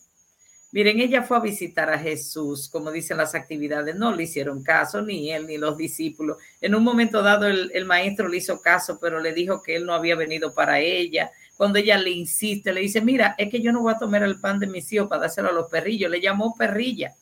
Miren, 0.75 0.99
ella 0.99 1.23
fue 1.23 1.37
a 1.37 1.41
visitar 1.41 1.89
a 1.89 2.01
Jesús, 2.01 2.69
como 2.69 2.91
dicen 2.91 3.17
las 3.17 3.37
actividades, 3.37 3.95
no 3.95 4.11
le 4.11 4.25
hicieron 4.25 4.65
caso, 4.65 5.03
ni 5.03 5.31
él 5.31 5.47
ni 5.47 5.57
los 5.57 5.77
discípulos. 5.77 6.39
En 6.61 6.75
un 6.75 6.83
momento 6.83 7.23
dado 7.23 7.47
el, 7.47 7.85
maestro 7.85 8.27
le 8.27 8.39
hizo 8.39 8.61
caso, 8.61 8.99
pero 9.01 9.21
le 9.21 9.33
dijo 9.33 9.63
que 9.63 9.77
él 9.77 9.87
no 9.87 9.95
había 9.95 10.17
venido 10.17 10.53
para 10.53 10.81
ella. 10.81 11.31
Cuando 11.57 11.79
ella 11.79 11.97
le 11.97 12.11
insiste, 12.11 12.73
le 12.73 12.81
dice, 12.81 13.01
mira, 13.01 13.37
es 13.39 13.51
que 13.51 13.61
yo 13.61 13.71
no 13.71 13.83
voy 13.83 13.95
a 13.95 13.99
tomar 13.99 14.25
el 14.25 14.41
pan 14.41 14.59
de 14.59 14.67
mis 14.67 14.93
hijos 14.93 15.07
para 15.07 15.21
dárselo 15.21 15.51
a 15.51 15.53
los 15.53 15.71
perrillos. 15.71 16.11
Le 16.11 16.21
llamó 16.21 16.57
perrilla. 16.57 17.15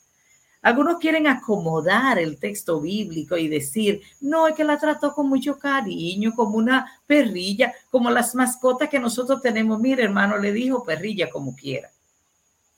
Algunos 0.63 0.99
quieren 0.99 1.27
acomodar 1.27 2.21
el 2.21 2.39
texto 2.39 2.81
bíblico 2.81 3.37
y 3.37 3.49
decir, 3.49 4.01
no, 4.21 4.47
es 4.47 4.55
que 4.55 4.63
la 4.63 4.79
trató 4.79 5.13
con 5.13 5.29
mucho 5.29 5.59
cariño, 5.59 6.35
como 6.37 6.57
una 6.57 7.01
perrilla, 7.05 7.75
como 7.91 8.11
las 8.11 8.37
mascotas 8.37 8.89
que 8.89 9.01
nosotros 9.01 9.43
tenemos. 9.43 9.81
Mire, 9.81 10.05
hermano, 10.05 10.39
le 10.39 10.53
dijo 10.53 10.85
perrilla 10.85 11.29
como 11.31 11.57
quiera. 11.57 11.91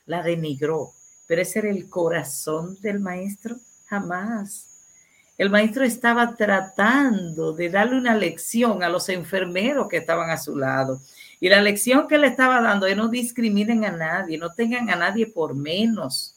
La 0.06 0.22
denigró, 0.22 0.92
pero 1.26 1.42
ese 1.42 1.58
era 1.58 1.70
el 1.70 1.90
corazón 1.90 2.78
del 2.80 3.00
maestro. 3.00 3.56
Jamás. 3.86 4.70
El 5.36 5.50
maestro 5.50 5.84
estaba 5.84 6.36
tratando 6.36 7.52
de 7.52 7.68
darle 7.68 7.98
una 7.98 8.14
lección 8.14 8.82
a 8.82 8.88
los 8.88 9.10
enfermeros 9.10 9.88
que 9.88 9.98
estaban 9.98 10.30
a 10.30 10.38
su 10.38 10.56
lado. 10.56 11.02
Y 11.38 11.50
la 11.50 11.60
lección 11.60 12.08
que 12.08 12.16
le 12.16 12.28
estaba 12.28 12.62
dando 12.62 12.86
es 12.86 12.96
no 12.96 13.08
discriminen 13.08 13.84
a 13.84 13.90
nadie, 13.90 14.38
no 14.38 14.54
tengan 14.54 14.88
a 14.88 14.96
nadie 14.96 15.26
por 15.26 15.54
menos 15.54 16.33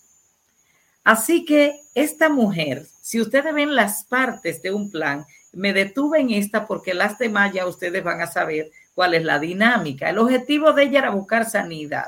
Así 1.08 1.46
que 1.46 1.80
esta 1.96 2.28
mujer, 2.28 2.86
si 3.00 3.22
ustedes 3.22 3.54
ven 3.54 3.76
las 3.76 4.04
partes 4.04 4.62
de 4.62 4.74
un 4.74 4.92
plan, 4.92 5.26
me 5.54 5.72
detuve 5.72 6.20
en 6.20 6.32
esta 6.32 6.68
porque 6.68 6.94
las 6.94 7.18
demás 7.18 7.54
ya 7.54 7.66
ustedes 7.66 8.04
van 8.04 8.20
a 8.20 8.28
saber 8.28 8.72
cuál 8.94 9.14
es 9.14 9.24
la 9.24 9.40
dinámica. 9.40 10.10
El 10.10 10.18
objetivo 10.18 10.74
de 10.74 10.84
ella 10.84 11.00
era 11.00 11.12
buscar 11.12 11.50
sanidad. 11.50 12.08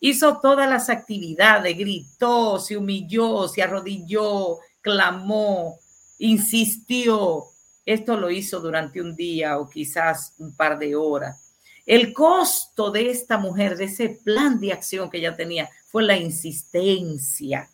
Hizo 0.00 0.40
todas 0.40 0.66
las 0.70 0.88
actividades, 0.88 1.76
gritó, 1.76 2.58
se 2.58 2.78
humilló, 2.78 3.46
se 3.46 3.62
arrodilló, 3.62 4.56
clamó, 4.80 5.78
insistió. 6.16 7.44
Esto 7.84 8.16
lo 8.16 8.30
hizo 8.30 8.58
durante 8.58 9.02
un 9.02 9.14
día 9.14 9.58
o 9.58 9.68
quizás 9.68 10.32
un 10.38 10.56
par 10.56 10.78
de 10.78 10.96
horas. 10.96 11.52
El 11.84 12.14
costo 12.14 12.90
de 12.90 13.10
esta 13.10 13.36
mujer, 13.36 13.76
de 13.76 13.84
ese 13.84 14.08
plan 14.24 14.58
de 14.60 14.72
acción 14.72 15.10
que 15.10 15.18
ella 15.18 15.36
tenía, 15.36 15.68
fue 15.90 16.04
la 16.04 16.16
insistencia 16.16 17.68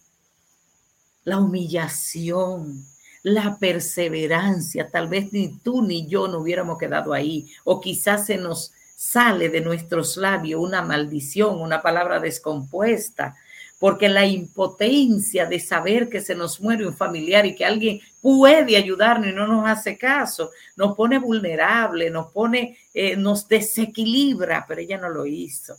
la 1.25 1.39
humillación, 1.39 2.85
la 3.23 3.59
perseverancia. 3.59 4.89
Tal 4.91 5.09
vez 5.09 5.33
ni 5.33 5.59
tú 5.59 5.83
ni 5.83 6.07
yo 6.07 6.29
no 6.29 6.39
hubiéramos 6.39 6.79
quedado 6.79 7.13
ahí, 7.13 7.51
o 7.65 7.81
quizás 7.81 8.27
se 8.27 8.37
nos 8.37 8.73
sale 8.97 9.49
de 9.49 9.61
nuestros 9.61 10.17
labios 10.17 10.61
una 10.61 10.83
maldición, 10.83 11.61
una 11.61 11.81
palabra 11.81 12.21
descompuesta, 12.21 13.37
porque 13.79 14.11
la 14.11 14.27
impotencia 14.27 15.47
de 15.47 15.59
saber 15.59 16.11
que 16.11 16.21
se 16.21 16.35
nos 16.35 16.61
muere 16.61 16.87
un 16.87 16.95
familiar 16.95 17.47
y 17.47 17.55
que 17.55 17.65
alguien 17.65 17.99
puede 18.21 18.77
ayudarnos 18.77 19.29
y 19.29 19.33
no 19.33 19.47
nos 19.47 19.67
hace 19.67 19.97
caso, 19.97 20.51
nos 20.77 20.95
pone 20.95 21.19
vulnerable, 21.19 22.11
nos 22.11 22.31
pone, 22.31 22.77
eh, 22.93 23.17
nos 23.17 23.49
desequilibra, 23.49 24.67
pero 24.69 24.83
ella 24.83 24.99
no 24.99 25.09
lo 25.09 25.25
hizo. 25.25 25.75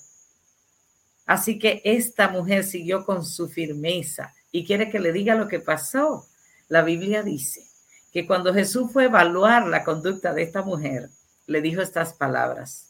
Así 1.27 1.59
que 1.59 1.81
esta 1.85 2.27
mujer 2.27 2.63
siguió 2.63 3.05
con 3.05 3.23
su 3.23 3.47
firmeza 3.47 4.33
y 4.51 4.65
quiere 4.65 4.89
que 4.89 4.99
le 4.99 5.11
diga 5.11 5.35
lo 5.35 5.47
que 5.47 5.59
pasó. 5.59 6.27
La 6.67 6.81
Biblia 6.83 7.23
dice 7.23 7.65
que 8.11 8.27
cuando 8.27 8.53
Jesús 8.53 8.91
fue 8.91 9.03
a 9.03 9.07
evaluar 9.07 9.67
la 9.67 9.83
conducta 9.83 10.33
de 10.33 10.43
esta 10.43 10.61
mujer, 10.61 11.09
le 11.47 11.61
dijo 11.61 11.81
estas 11.81 12.13
palabras. 12.13 12.87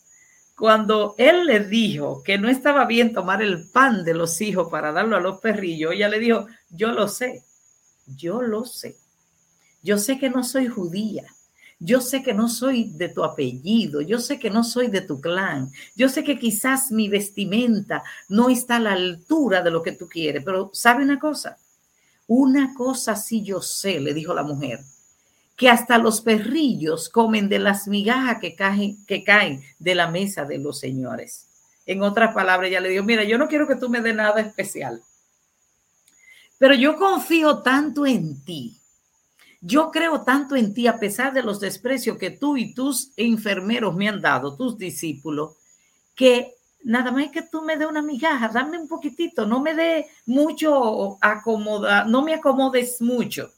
Cuando 0.55 1.15
él 1.17 1.45
le 1.45 1.61
dijo 1.61 2.21
que 2.23 2.37
no 2.37 2.49
estaba 2.49 2.85
bien 2.85 3.13
tomar 3.13 3.41
el 3.41 3.67
pan 3.69 4.03
de 4.03 4.13
los 4.13 4.41
hijos 4.41 4.69
para 4.69 4.91
darlo 4.91 5.15
a 5.15 5.21
los 5.21 5.39
perrillos, 5.39 5.93
ella 5.93 6.09
le 6.09 6.19
dijo, 6.19 6.45
yo 6.69 6.91
lo 6.91 7.07
sé, 7.07 7.43
yo 8.05 8.41
lo 8.41 8.65
sé. 8.65 8.97
Yo 9.81 9.97
sé 9.97 10.19
que 10.19 10.29
no 10.29 10.43
soy 10.43 10.67
judía. 10.67 11.25
Yo 11.83 11.99
sé 11.99 12.21
que 12.21 12.35
no 12.35 12.47
soy 12.47 12.91
de 12.91 13.09
tu 13.09 13.23
apellido, 13.23 14.01
yo 14.01 14.19
sé 14.19 14.37
que 14.37 14.51
no 14.51 14.63
soy 14.63 14.87
de 14.87 15.01
tu 15.01 15.19
clan, 15.19 15.71
yo 15.95 16.09
sé 16.09 16.23
que 16.23 16.37
quizás 16.37 16.91
mi 16.91 17.09
vestimenta 17.09 18.03
no 18.29 18.49
está 18.49 18.75
a 18.75 18.79
la 18.79 18.91
altura 18.91 19.63
de 19.63 19.71
lo 19.71 19.81
que 19.81 19.93
tú 19.93 20.07
quieres, 20.07 20.43
pero 20.45 20.69
¿sabe 20.73 21.03
una 21.03 21.17
cosa? 21.17 21.57
Una 22.27 22.75
cosa 22.75 23.15
sí 23.15 23.41
yo 23.41 23.63
sé, 23.63 23.99
le 23.99 24.13
dijo 24.13 24.31
la 24.35 24.43
mujer, 24.43 24.81
que 25.55 25.69
hasta 25.69 25.97
los 25.97 26.21
perrillos 26.21 27.09
comen 27.09 27.49
de 27.49 27.57
las 27.57 27.87
migajas 27.87 28.37
que 28.39 28.53
caen, 29.23 29.63
de 29.79 29.95
la 29.95 30.07
mesa 30.07 30.45
de 30.45 30.59
los 30.59 30.77
señores. 30.77 31.47
En 31.87 32.03
otras 32.03 32.31
palabras, 32.31 32.69
ella 32.69 32.79
le 32.79 32.89
dijo, 32.89 33.03
mira, 33.03 33.23
yo 33.23 33.39
no 33.39 33.47
quiero 33.47 33.67
que 33.67 33.75
tú 33.75 33.89
me 33.89 34.01
des 34.01 34.13
nada 34.13 34.39
especial, 34.39 35.01
pero 36.59 36.75
yo 36.75 36.95
confío 36.95 37.57
tanto 37.63 38.05
en 38.05 38.45
ti. 38.45 38.80
Yo 39.61 39.91
creo 39.91 40.21
tanto 40.21 40.55
en 40.55 40.73
ti 40.73 40.87
a 40.87 40.97
pesar 40.97 41.33
de 41.33 41.43
los 41.43 41.59
desprecios 41.59 42.17
que 42.17 42.31
tú 42.31 42.57
y 42.57 42.73
tus 42.73 43.11
enfermeros 43.15 43.95
me 43.95 44.09
han 44.09 44.19
dado, 44.19 44.55
tus 44.55 44.77
discípulos, 44.77 45.55
que 46.15 46.55
nada 46.83 47.11
más 47.11 47.29
que 47.29 47.43
tú 47.43 47.61
me 47.61 47.77
dé 47.77 47.85
una 47.85 48.01
migaja, 48.01 48.49
dame 48.49 48.79
un 48.79 48.87
poquitito, 48.87 49.45
no 49.45 49.61
me 49.61 49.75
dé 49.75 50.07
mucho 50.25 51.17
acomoda, 51.21 52.05
no 52.05 52.23
me 52.23 52.33
acomodes 52.33 53.01
mucho 53.01 53.51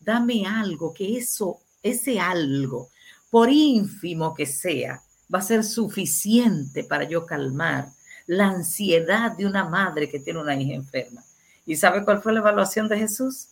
dame 0.00 0.46
algo, 0.46 0.92
que 0.92 1.18
eso, 1.18 1.60
ese 1.82 2.18
algo, 2.18 2.88
por 3.30 3.50
ínfimo 3.50 4.34
que 4.34 4.46
sea, 4.46 5.02
va 5.32 5.38
a 5.38 5.42
ser 5.42 5.62
suficiente 5.62 6.82
para 6.82 7.04
yo 7.04 7.26
calmar 7.26 7.88
la 8.26 8.48
ansiedad 8.48 9.36
de 9.36 9.46
una 9.46 9.64
madre 9.64 10.08
que 10.08 10.18
tiene 10.18 10.40
una 10.40 10.56
hija 10.56 10.74
enferma. 10.74 11.22
¿Y 11.66 11.76
sabe 11.76 12.04
cuál 12.04 12.22
fue 12.22 12.32
la 12.32 12.40
evaluación 12.40 12.88
de 12.88 12.98
Jesús? 12.98 13.46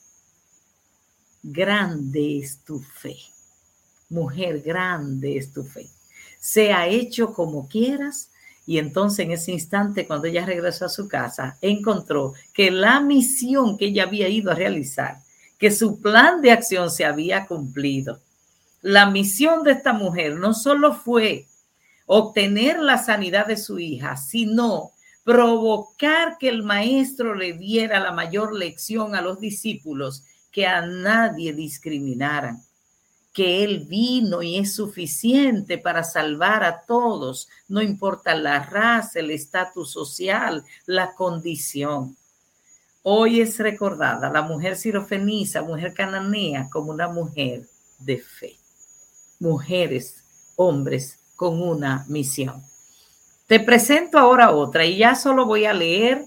Grande 1.50 2.40
es 2.40 2.58
tu 2.58 2.78
fe. 2.78 3.16
Mujer, 4.10 4.60
grande 4.60 5.38
es 5.38 5.50
tu 5.50 5.64
fe. 5.64 5.86
Sea 6.38 6.86
hecho 6.86 7.32
como 7.32 7.68
quieras. 7.68 8.30
Y 8.66 8.76
entonces 8.76 9.20
en 9.20 9.32
ese 9.32 9.52
instante, 9.52 10.06
cuando 10.06 10.26
ella 10.26 10.44
regresó 10.44 10.84
a 10.84 10.90
su 10.90 11.08
casa, 11.08 11.56
encontró 11.62 12.34
que 12.52 12.70
la 12.70 13.00
misión 13.00 13.78
que 13.78 13.86
ella 13.86 14.02
había 14.02 14.28
ido 14.28 14.50
a 14.50 14.56
realizar 14.56 15.22
que 15.58 15.70
su 15.70 16.02
plan 16.02 16.42
de 16.42 16.52
acción 16.52 16.90
se 16.90 17.06
había 17.06 17.46
cumplido. 17.46 18.20
La 18.82 19.08
misión 19.08 19.62
de 19.62 19.72
esta 19.72 19.94
mujer 19.94 20.34
no 20.34 20.52
solo 20.52 20.92
fue 20.92 21.46
obtener 22.04 22.78
la 22.78 22.98
sanidad 22.98 23.46
de 23.46 23.56
su 23.56 23.78
hija, 23.78 24.18
sino 24.18 24.92
provocar 25.24 26.36
que 26.38 26.50
el 26.50 26.62
maestro 26.62 27.34
le 27.34 27.54
diera 27.54 28.00
la 28.00 28.12
mayor 28.12 28.54
lección 28.54 29.14
a 29.14 29.22
los 29.22 29.40
discípulos, 29.40 30.24
que 30.58 30.66
a 30.66 30.84
nadie 30.84 31.52
discriminaran, 31.52 32.60
que 33.32 33.62
él 33.62 33.86
vino 33.88 34.42
y 34.42 34.56
es 34.56 34.74
suficiente 34.74 35.78
para 35.78 36.02
salvar 36.02 36.64
a 36.64 36.80
todos, 36.80 37.48
no 37.68 37.80
importa 37.80 38.34
la 38.34 38.64
raza, 38.64 39.20
el 39.20 39.30
estatus 39.30 39.92
social, 39.92 40.64
la 40.84 41.14
condición. 41.14 42.16
Hoy 43.04 43.40
es 43.40 43.56
recordada 43.60 44.28
la 44.30 44.42
mujer 44.42 44.74
sirofenisa, 44.74 45.62
mujer 45.62 45.94
cananea, 45.94 46.68
como 46.68 46.90
una 46.90 47.06
mujer 47.06 47.68
de 48.00 48.18
fe. 48.18 48.56
Mujeres, 49.38 50.24
hombres 50.56 51.20
con 51.36 51.62
una 51.62 52.04
misión. 52.08 52.64
Te 53.46 53.60
presento 53.60 54.18
ahora 54.18 54.50
otra 54.50 54.84
y 54.84 54.96
ya 54.96 55.14
solo 55.14 55.46
voy 55.46 55.66
a 55.66 55.72
leer. 55.72 56.26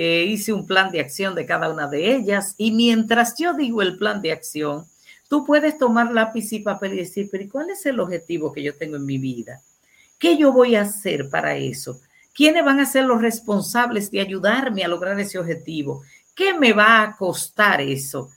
Eh, 0.00 0.26
hice 0.28 0.52
un 0.52 0.64
plan 0.64 0.92
de 0.92 1.00
acción 1.00 1.34
de 1.34 1.44
cada 1.44 1.68
una 1.68 1.88
de 1.88 2.14
ellas 2.14 2.54
y 2.56 2.70
mientras 2.70 3.36
yo 3.36 3.52
digo 3.54 3.82
el 3.82 3.98
plan 3.98 4.22
de 4.22 4.30
acción, 4.30 4.86
tú 5.28 5.44
puedes 5.44 5.76
tomar 5.76 6.12
lápiz 6.12 6.52
y 6.52 6.60
papel 6.60 6.92
y 6.92 6.98
decir, 6.98 7.28
pero 7.32 7.44
¿cuál 7.50 7.70
es 7.70 7.84
el 7.84 7.98
objetivo 7.98 8.52
que 8.52 8.62
yo 8.62 8.76
tengo 8.76 8.94
en 8.94 9.04
mi 9.04 9.18
vida? 9.18 9.60
¿Qué 10.16 10.36
yo 10.36 10.52
voy 10.52 10.76
a 10.76 10.82
hacer 10.82 11.28
para 11.28 11.56
eso? 11.56 12.00
¿Quiénes 12.32 12.64
van 12.64 12.78
a 12.78 12.86
ser 12.86 13.06
los 13.06 13.20
responsables 13.20 14.08
de 14.12 14.20
ayudarme 14.20 14.84
a 14.84 14.88
lograr 14.88 15.18
ese 15.18 15.36
objetivo? 15.36 16.04
¿Qué 16.32 16.54
me 16.54 16.72
va 16.72 17.02
a 17.02 17.16
costar 17.16 17.80
eso? 17.80 18.30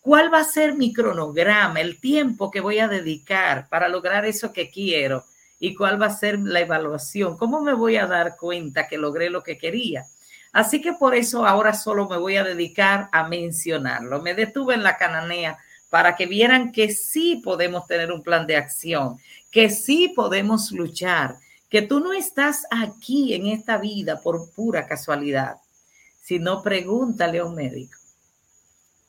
¿Cuál 0.00 0.34
va 0.34 0.40
a 0.40 0.44
ser 0.44 0.74
mi 0.74 0.92
cronograma, 0.92 1.80
el 1.80 2.00
tiempo 2.00 2.50
que 2.50 2.58
voy 2.58 2.80
a 2.80 2.88
dedicar 2.88 3.68
para 3.68 3.88
lograr 3.88 4.24
eso 4.24 4.52
que 4.52 4.68
quiero? 4.68 5.26
¿Y 5.60 5.76
cuál 5.76 6.02
va 6.02 6.06
a 6.06 6.16
ser 6.16 6.40
la 6.40 6.58
evaluación? 6.58 7.36
¿Cómo 7.36 7.60
me 7.60 7.72
voy 7.72 7.98
a 7.98 8.08
dar 8.08 8.36
cuenta 8.36 8.88
que 8.88 8.98
logré 8.98 9.30
lo 9.30 9.44
que 9.44 9.56
quería? 9.56 10.06
Así 10.54 10.80
que 10.80 10.94
por 10.94 11.14
eso 11.14 11.46
ahora 11.46 11.74
solo 11.74 12.08
me 12.08 12.16
voy 12.16 12.38
a 12.38 12.44
dedicar 12.44 13.10
a 13.12 13.28
mencionarlo. 13.28 14.22
Me 14.22 14.32
detuve 14.32 14.74
en 14.74 14.82
la 14.82 14.96
cananea 14.96 15.58
para 15.90 16.16
que 16.16 16.24
vieran 16.24 16.72
que 16.72 16.90
sí 16.90 17.42
podemos 17.44 17.86
tener 17.86 18.10
un 18.10 18.22
plan 18.22 18.46
de 18.46 18.56
acción, 18.56 19.18
que 19.50 19.68
sí 19.68 20.14
podemos 20.16 20.72
luchar, 20.72 21.36
que 21.68 21.82
tú 21.82 22.00
no 22.00 22.14
estás 22.14 22.62
aquí 22.70 23.34
en 23.34 23.48
esta 23.48 23.76
vida 23.76 24.18
por 24.22 24.50
pura 24.52 24.86
casualidad 24.86 25.58
sino 26.24 26.62
pregúntale 26.62 27.40
a 27.40 27.44
un 27.44 27.54
médico. 27.54 27.98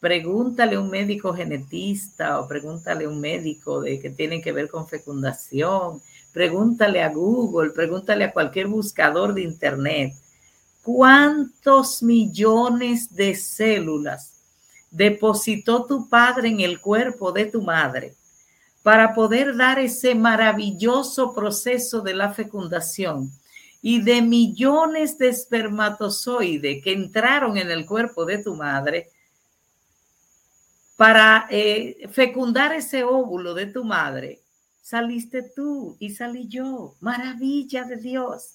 Pregúntale 0.01 0.75
a 0.75 0.81
un 0.81 0.89
médico 0.89 1.33
genetista 1.33 2.41
o 2.41 2.47
pregúntale 2.47 3.05
a 3.05 3.09
un 3.09 3.21
médico 3.21 3.79
de 3.79 4.01
que 4.01 4.09
tiene 4.09 4.41
que 4.41 4.51
ver 4.51 4.67
con 4.67 4.85
fecundación. 4.85 6.01
Pregúntale 6.33 7.01
a 7.01 7.09
Google, 7.09 7.69
pregúntale 7.69 8.25
a 8.25 8.33
cualquier 8.33 8.67
buscador 8.67 9.33
de 9.33 9.43
internet. 9.43 10.13
¿Cuántos 10.85 12.01
millones 12.01 13.13
de 13.13 13.35
células 13.35 14.33
depositó 14.91 15.85
tu 15.85 16.07
padre 16.07 16.47
en 16.47 16.61
el 16.61 16.79
cuerpo 16.79 17.33
de 17.33 17.45
tu 17.45 17.61
madre 17.61 18.15
para 18.83 19.13
poder 19.13 19.57
dar 19.57 19.79
ese 19.79 20.15
maravilloso 20.15 21.33
proceso 21.33 22.01
de 22.01 22.13
la 22.13 22.31
fecundación? 22.33 23.31
y 23.87 24.01
de 24.01 24.19
millones 24.23 25.19
de 25.19 25.27
espermatozoides 25.27 26.83
que 26.83 26.91
entraron 26.91 27.55
en 27.55 27.69
el 27.69 27.85
cuerpo 27.85 28.25
de 28.25 28.39
tu 28.39 28.55
madre 28.55 29.11
para 30.95 31.45
eh, 31.51 32.09
fecundar 32.11 32.73
ese 32.73 33.03
óvulo 33.03 33.53
de 33.53 33.67
tu 33.67 33.83
madre, 33.83 34.41
saliste 34.81 35.43
tú 35.55 35.97
y 35.99 36.09
salí 36.09 36.47
yo. 36.47 36.95
Maravilla 36.99 37.83
de 37.83 37.97
Dios. 37.97 38.54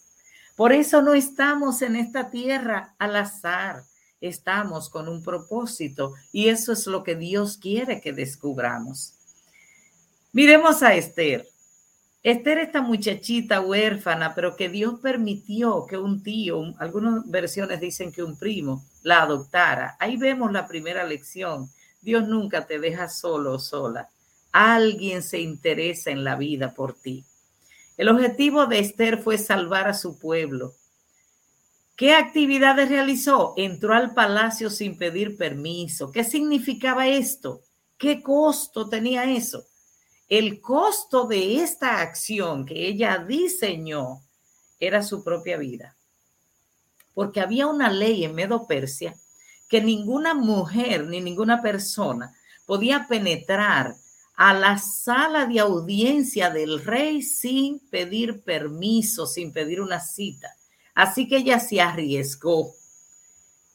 Por 0.60 0.74
eso 0.74 1.00
no 1.00 1.14
estamos 1.14 1.80
en 1.80 1.96
esta 1.96 2.28
tierra 2.28 2.94
al 2.98 3.16
azar, 3.16 3.84
estamos 4.20 4.90
con 4.90 5.08
un 5.08 5.22
propósito 5.22 6.12
y 6.32 6.48
eso 6.50 6.74
es 6.74 6.86
lo 6.86 7.02
que 7.02 7.14
Dios 7.14 7.56
quiere 7.56 8.02
que 8.02 8.12
descubramos. 8.12 9.14
Miremos 10.34 10.82
a 10.82 10.94
Esther. 10.94 11.48
Esther, 12.22 12.58
esta 12.58 12.82
muchachita 12.82 13.62
huérfana, 13.62 14.34
pero 14.34 14.54
que 14.54 14.68
Dios 14.68 15.00
permitió 15.00 15.86
que 15.86 15.96
un 15.96 16.22
tío, 16.22 16.74
algunas 16.78 17.26
versiones 17.30 17.80
dicen 17.80 18.12
que 18.12 18.22
un 18.22 18.36
primo, 18.36 18.84
la 19.02 19.22
adoptara. 19.22 19.96
Ahí 19.98 20.18
vemos 20.18 20.52
la 20.52 20.66
primera 20.66 21.04
lección. 21.04 21.70
Dios 22.02 22.28
nunca 22.28 22.66
te 22.66 22.78
deja 22.78 23.08
solo 23.08 23.54
o 23.54 23.58
sola. 23.58 24.10
Alguien 24.52 25.22
se 25.22 25.40
interesa 25.40 26.10
en 26.10 26.22
la 26.22 26.36
vida 26.36 26.74
por 26.74 26.92
ti. 26.92 27.24
El 28.00 28.08
objetivo 28.08 28.64
de 28.64 28.78
Esther 28.78 29.18
fue 29.18 29.36
salvar 29.36 29.86
a 29.86 29.92
su 29.92 30.18
pueblo. 30.18 30.72
¿Qué 31.96 32.14
actividades 32.14 32.88
realizó? 32.88 33.52
Entró 33.58 33.92
al 33.92 34.14
palacio 34.14 34.70
sin 34.70 34.96
pedir 34.96 35.36
permiso. 35.36 36.10
¿Qué 36.10 36.24
significaba 36.24 37.06
esto? 37.08 37.60
¿Qué 37.98 38.22
costo 38.22 38.88
tenía 38.88 39.30
eso? 39.30 39.66
el 40.30 40.60
costo 40.60 41.26
de 41.26 41.60
esta 41.60 42.00
acción 42.00 42.64
que 42.64 42.86
ella 42.86 43.18
diseñó 43.18 44.22
era 44.78 45.02
su 45.02 45.24
propia 45.24 45.58
vida. 45.58 45.96
Porque 47.12 47.40
había 47.40 47.66
una 47.66 47.90
ley 47.90 48.24
en 48.24 48.36
Medo 48.36 48.68
Persia 48.68 49.14
que 49.68 49.82
ninguna 49.82 50.32
mujer 50.32 51.04
ni 51.06 51.20
ninguna 51.20 51.60
persona 51.60 52.32
podía 52.64 53.06
penetrar 53.08 53.96
a 54.40 54.54
la 54.54 54.78
sala 54.78 55.44
de 55.44 55.60
audiencia 55.60 56.48
del 56.48 56.82
rey 56.82 57.20
sin 57.20 57.78
pedir 57.90 58.42
permiso, 58.42 59.26
sin 59.26 59.52
pedir 59.52 59.82
una 59.82 60.00
cita. 60.00 60.48
Así 60.94 61.28
que 61.28 61.36
ella 61.36 61.60
se 61.60 61.82
arriesgó. 61.82 62.72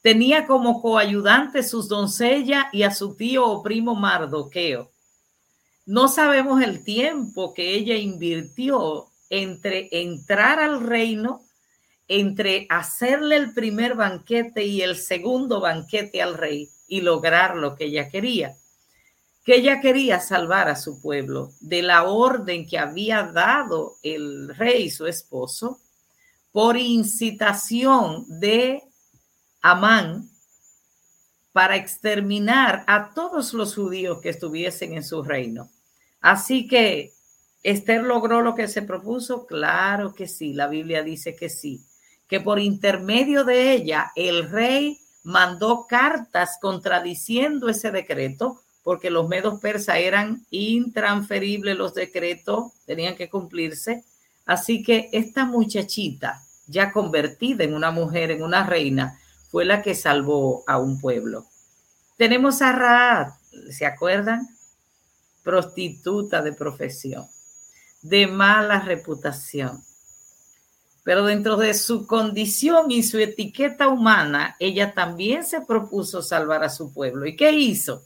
Tenía 0.01 0.47
como 0.47 0.81
coayudante 0.81 1.61
sus 1.61 1.87
doncellas 1.87 2.65
y 2.73 2.81
a 2.81 2.89
su 2.89 3.13
tío 3.13 3.45
o 3.45 3.61
primo 3.61 3.93
Mardoqueo. 3.93 4.89
No 5.85 6.07
sabemos 6.07 6.63
el 6.63 6.83
tiempo 6.83 7.53
que 7.53 7.75
ella 7.75 7.93
invirtió 7.93 9.11
entre 9.29 9.87
entrar 9.91 10.59
al 10.59 10.81
reino 10.81 11.43
entre 12.07 12.65
hacerle 12.71 13.35
el 13.35 13.53
primer 13.53 13.93
banquete 13.93 14.63
y 14.65 14.81
el 14.81 14.95
segundo 14.95 15.59
banquete 15.59 16.23
al 16.23 16.35
rey 16.35 16.71
y 16.87 17.01
lograr 17.01 17.55
lo 17.55 17.75
que 17.75 17.85
ella 17.85 18.09
quería. 18.09 18.57
Que 19.45 19.55
ella 19.55 19.79
quería 19.79 20.19
salvar 20.19 20.67
a 20.67 20.75
su 20.75 21.01
pueblo 21.01 21.51
de 21.61 21.81
la 21.81 22.03
orden 22.03 22.67
que 22.67 22.77
había 22.77 23.23
dado 23.23 23.95
el 24.03 24.53
rey, 24.55 24.89
su 24.89 25.07
esposo, 25.07 25.79
por 26.51 26.75
incitación 26.75 28.25
de 28.27 28.83
Amán 29.61 30.29
para 31.53 31.77
exterminar 31.77 32.83
a 32.87 33.13
todos 33.13 33.53
los 33.53 33.75
judíos 33.75 34.19
que 34.19 34.29
estuviesen 34.29 34.93
en 34.93 35.03
su 35.03 35.23
reino. 35.23 35.69
Así 36.19 36.67
que 36.67 37.13
Esther 37.63 38.03
logró 38.03 38.41
lo 38.41 38.55
que 38.55 38.67
se 38.67 38.81
propuso, 38.81 39.45
claro 39.45 40.13
que 40.13 40.27
sí, 40.27 40.53
la 40.53 40.67
Biblia 40.67 41.03
dice 41.03 41.35
que 41.35 41.49
sí 41.49 41.85
que 42.27 42.39
por 42.39 42.59
intermedio 42.59 43.43
de 43.43 43.73
ella 43.73 44.11
el 44.15 44.49
rey 44.49 44.99
mandó 45.23 45.85
cartas 45.87 46.57
contradiciendo 46.61 47.69
ese 47.69 47.91
decreto, 47.91 48.61
porque 48.85 49.09
los 49.09 49.27
medos 49.27 49.59
persas 49.59 49.97
eran 49.97 50.45
intransferibles, 50.51 51.75
los 51.75 51.95
decretos 51.95 52.71
tenían 52.85 53.15
que 53.15 53.31
cumplirse. 53.31 54.03
Así 54.45 54.83
que 54.83 55.09
esta 55.11 55.45
muchachita, 55.45 56.43
ya 56.67 56.91
convertida 56.91 57.63
en 57.63 57.73
una 57.73 57.89
mujer, 57.89 58.29
en 58.29 58.43
una 58.43 58.63
reina, 58.63 59.19
fue 59.49 59.65
la 59.65 59.81
que 59.81 59.95
salvó 59.95 60.63
a 60.67 60.77
un 60.77 61.01
pueblo. 61.01 61.47
Tenemos 62.15 62.61
a 62.61 62.73
Raad, 62.73 63.33
¿se 63.71 63.87
acuerdan? 63.87 64.47
Prostituta 65.41 66.43
de 66.43 66.53
profesión, 66.53 67.25
de 68.03 68.27
mala 68.27 68.81
reputación 68.81 69.83
pero 71.03 71.23
dentro 71.23 71.55
de 71.55 71.75
su 71.75 72.07
condición 72.07 72.89
y 72.89 73.03
su 73.03 73.19
etiqueta 73.19 73.89
humana, 73.89 74.55
ella 74.59 74.95
también 74.95 75.43
se 75.43 75.61
propuso 75.61 76.23
salvar 76.23 76.63
a 76.63 76.69
su 76.69 76.91
pueblo. 76.91 77.27
¿Y 77.27 77.35
qué 77.35 77.51
hizo? 77.51 78.03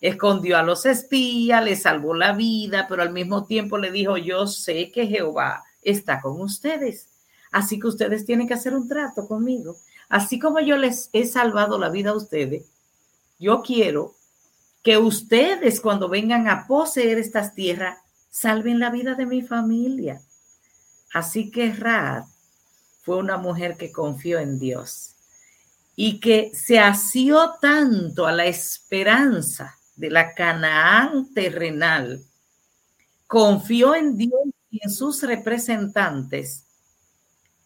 Escondió 0.00 0.58
a 0.58 0.62
los 0.62 0.86
espías, 0.86 1.64
le 1.64 1.76
salvó 1.76 2.14
la 2.14 2.32
vida, 2.32 2.86
pero 2.88 3.02
al 3.02 3.12
mismo 3.12 3.46
tiempo 3.46 3.78
le 3.78 3.90
dijo, 3.90 4.16
yo 4.16 4.46
sé 4.46 4.90
que 4.90 5.06
Jehová 5.06 5.64
está 5.82 6.20
con 6.20 6.40
ustedes, 6.40 7.08
así 7.52 7.78
que 7.78 7.86
ustedes 7.86 8.24
tienen 8.24 8.48
que 8.48 8.54
hacer 8.54 8.74
un 8.74 8.88
trato 8.88 9.26
conmigo. 9.26 9.76
Así 10.08 10.38
como 10.38 10.60
yo 10.60 10.76
les 10.76 11.10
he 11.12 11.26
salvado 11.26 11.78
la 11.78 11.88
vida 11.88 12.10
a 12.10 12.16
ustedes, 12.16 12.66
yo 13.38 13.62
quiero 13.62 14.14
que 14.82 14.98
ustedes 14.98 15.80
cuando 15.80 16.08
vengan 16.08 16.48
a 16.48 16.66
poseer 16.66 17.18
estas 17.18 17.54
tierras, 17.54 17.98
salven 18.30 18.78
la 18.78 18.90
vida 18.90 19.14
de 19.14 19.26
mi 19.26 19.42
familia. 19.42 20.20
Así 21.14 21.50
que 21.50 21.72
Raad 21.72 22.24
fue 23.02 23.16
una 23.16 23.36
mujer 23.36 23.76
que 23.76 23.92
confió 23.92 24.38
en 24.38 24.58
Dios 24.58 25.14
y 25.96 26.20
que 26.20 26.50
se 26.54 26.78
asió 26.78 27.54
tanto 27.60 28.26
a 28.26 28.32
la 28.32 28.46
esperanza 28.46 29.78
de 29.96 30.10
la 30.10 30.34
Canaán 30.34 31.32
terrenal, 31.32 32.22
confió 33.26 33.94
en 33.94 34.16
Dios 34.16 34.40
y 34.70 34.80
en 34.82 34.90
sus 34.90 35.22
representantes, 35.22 36.64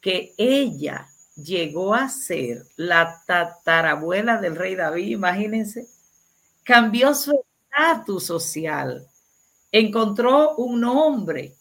que 0.01 0.35
ella 0.37 1.09
llegó 1.37 1.95
a 1.95 2.09
ser 2.09 2.67
la 2.77 3.23
tatarabuela 3.27 4.41
del 4.41 4.57
rey 4.57 4.75
David, 4.75 5.09
imagínense, 5.09 5.89
cambió 6.63 7.15
su 7.15 7.45
estatus 7.71 8.25
social, 8.25 9.07
encontró 9.73 10.57
un 10.57 10.85
hombre 10.85 11.55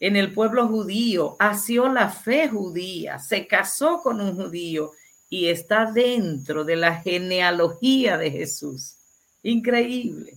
en 0.00 0.16
el 0.16 0.32
pueblo 0.34 0.66
judío, 0.66 1.36
asió 1.38 1.88
la 1.88 2.08
fe 2.08 2.48
judía, 2.48 3.18
se 3.18 3.46
casó 3.46 4.00
con 4.02 4.20
un 4.20 4.34
judío 4.34 4.90
y 5.28 5.48
está 5.48 5.90
dentro 5.92 6.64
de 6.64 6.76
la 6.76 6.96
genealogía 6.96 8.18
de 8.18 8.30
Jesús. 8.30 8.96
Increíble. 9.42 10.34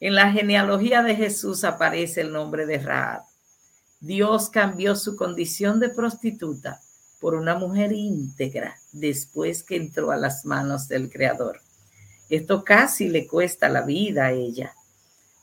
En 0.00 0.14
la 0.14 0.32
genealogía 0.32 1.02
de 1.02 1.14
Jesús 1.14 1.64
aparece 1.64 2.20
el 2.20 2.32
nombre 2.32 2.66
de 2.66 2.78
Raab. 2.78 3.22
Dios 4.00 4.50
cambió 4.50 4.96
su 4.96 5.16
condición 5.16 5.80
de 5.80 5.88
prostituta 5.88 6.80
por 7.20 7.34
una 7.34 7.54
mujer 7.54 7.92
íntegra 7.92 8.76
después 8.92 9.62
que 9.62 9.76
entró 9.76 10.10
a 10.10 10.16
las 10.16 10.44
manos 10.44 10.88
del 10.88 11.10
Creador. 11.10 11.60
Esto 12.28 12.64
casi 12.64 13.08
le 13.08 13.26
cuesta 13.26 13.68
la 13.68 13.82
vida 13.82 14.26
a 14.26 14.32
ella 14.32 14.74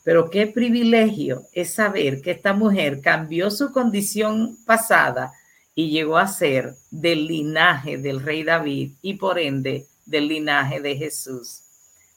pero 0.04 0.30
qué 0.30 0.48
privilegio 0.48 1.48
es 1.54 1.74
saber 1.74 2.22
que 2.22 2.32
esta 2.32 2.54
mujer 2.54 3.02
cambió 3.02 3.52
su 3.52 3.72
condición 3.72 4.58
pasada 4.66 5.34
y 5.76 5.90
llegó 5.92 6.18
a 6.18 6.28
ser 6.28 6.76
del 6.90 7.28
linaje 7.28 7.98
del 7.98 8.22
rey 8.22 8.44
David 8.44 8.94
y 9.02 9.14
por 9.16 9.40
ende 9.40 9.86
del 10.06 10.28
linaje 10.28 10.82
de 10.82 10.96
Jesús. 10.98 11.62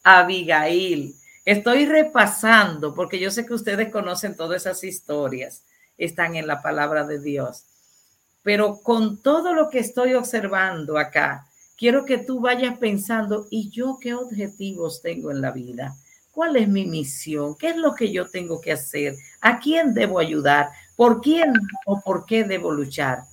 Abigail, 0.05 1.17
estoy 1.47 1.87
repasando 1.87 2.95
porque 2.95 3.19
yo 3.19 3.31
sé 3.31 3.47
que 3.47 3.55
ustedes 3.55 3.91
conocen 3.91 4.37
todas 4.37 4.63
esas 4.63 4.85
historias, 4.85 5.63
están 5.97 6.37
en 6.37 6.47
la 6.47 6.61
palabra 6.61 7.05
de 7.05 7.19
Dios. 7.19 7.65
Pero 8.43 8.81
con 8.83 9.17
todo 9.17 9.55
lo 9.55 9.71
que 9.71 9.79
estoy 9.79 10.13
observando 10.13 10.99
acá, 10.99 11.47
quiero 11.79 12.05
que 12.05 12.19
tú 12.19 12.39
vayas 12.41 12.77
pensando, 12.77 13.47
¿y 13.51 13.71
yo 13.71 13.99
qué 13.99 14.13
objetivos 14.13 15.01
tengo 15.01 15.31
en 15.31 15.41
la 15.41 15.51
vida? 15.51 15.97
¿Cuál 16.31 16.57
es 16.57 16.69
mi 16.69 16.85
misión? 16.85 17.57
¿Qué 17.57 17.71
es 17.71 17.77
lo 17.77 17.95
que 17.95 18.13
yo 18.13 18.29
tengo 18.29 18.61
que 18.61 18.73
hacer? 18.73 19.15
¿A 19.41 19.59
quién 19.59 19.95
debo 19.95 20.19
ayudar? 20.19 20.69
¿Por 20.97 21.23
quién 21.23 21.55
o 21.87 22.03
por 22.03 22.27
qué 22.27 22.45
debo 22.45 22.73
luchar? 22.73 23.25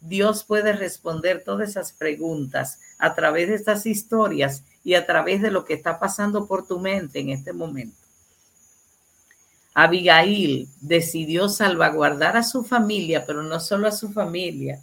Dios 0.00 0.44
puede 0.44 0.72
responder 0.74 1.42
todas 1.42 1.70
esas 1.70 1.92
preguntas 1.92 2.78
a 2.98 3.14
través 3.14 3.48
de 3.48 3.56
estas 3.56 3.86
historias 3.86 4.62
y 4.82 4.94
a 4.94 5.06
través 5.06 5.42
de 5.42 5.50
lo 5.50 5.64
que 5.64 5.74
está 5.74 5.98
pasando 5.98 6.46
por 6.46 6.66
tu 6.66 6.78
mente 6.78 7.20
en 7.20 7.30
este 7.30 7.52
momento. 7.52 7.96
Abigail 9.74 10.68
decidió 10.80 11.48
salvaguardar 11.48 12.36
a 12.36 12.42
su 12.42 12.64
familia, 12.64 13.24
pero 13.26 13.42
no 13.42 13.60
solo 13.60 13.86
a 13.86 13.92
su 13.92 14.12
familia. 14.12 14.82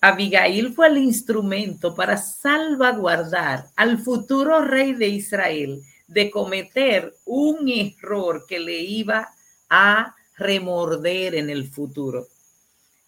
Abigail 0.00 0.72
fue 0.72 0.86
el 0.86 0.98
instrumento 0.98 1.94
para 1.94 2.16
salvaguardar 2.16 3.66
al 3.74 3.98
futuro 3.98 4.60
rey 4.60 4.92
de 4.92 5.08
Israel 5.08 5.82
de 6.06 6.30
cometer 6.30 7.16
un 7.24 7.68
error 7.68 8.46
que 8.46 8.60
le 8.60 8.80
iba 8.80 9.28
a 9.68 10.14
remorder 10.36 11.34
en 11.34 11.50
el 11.50 11.68
futuro. 11.68 12.28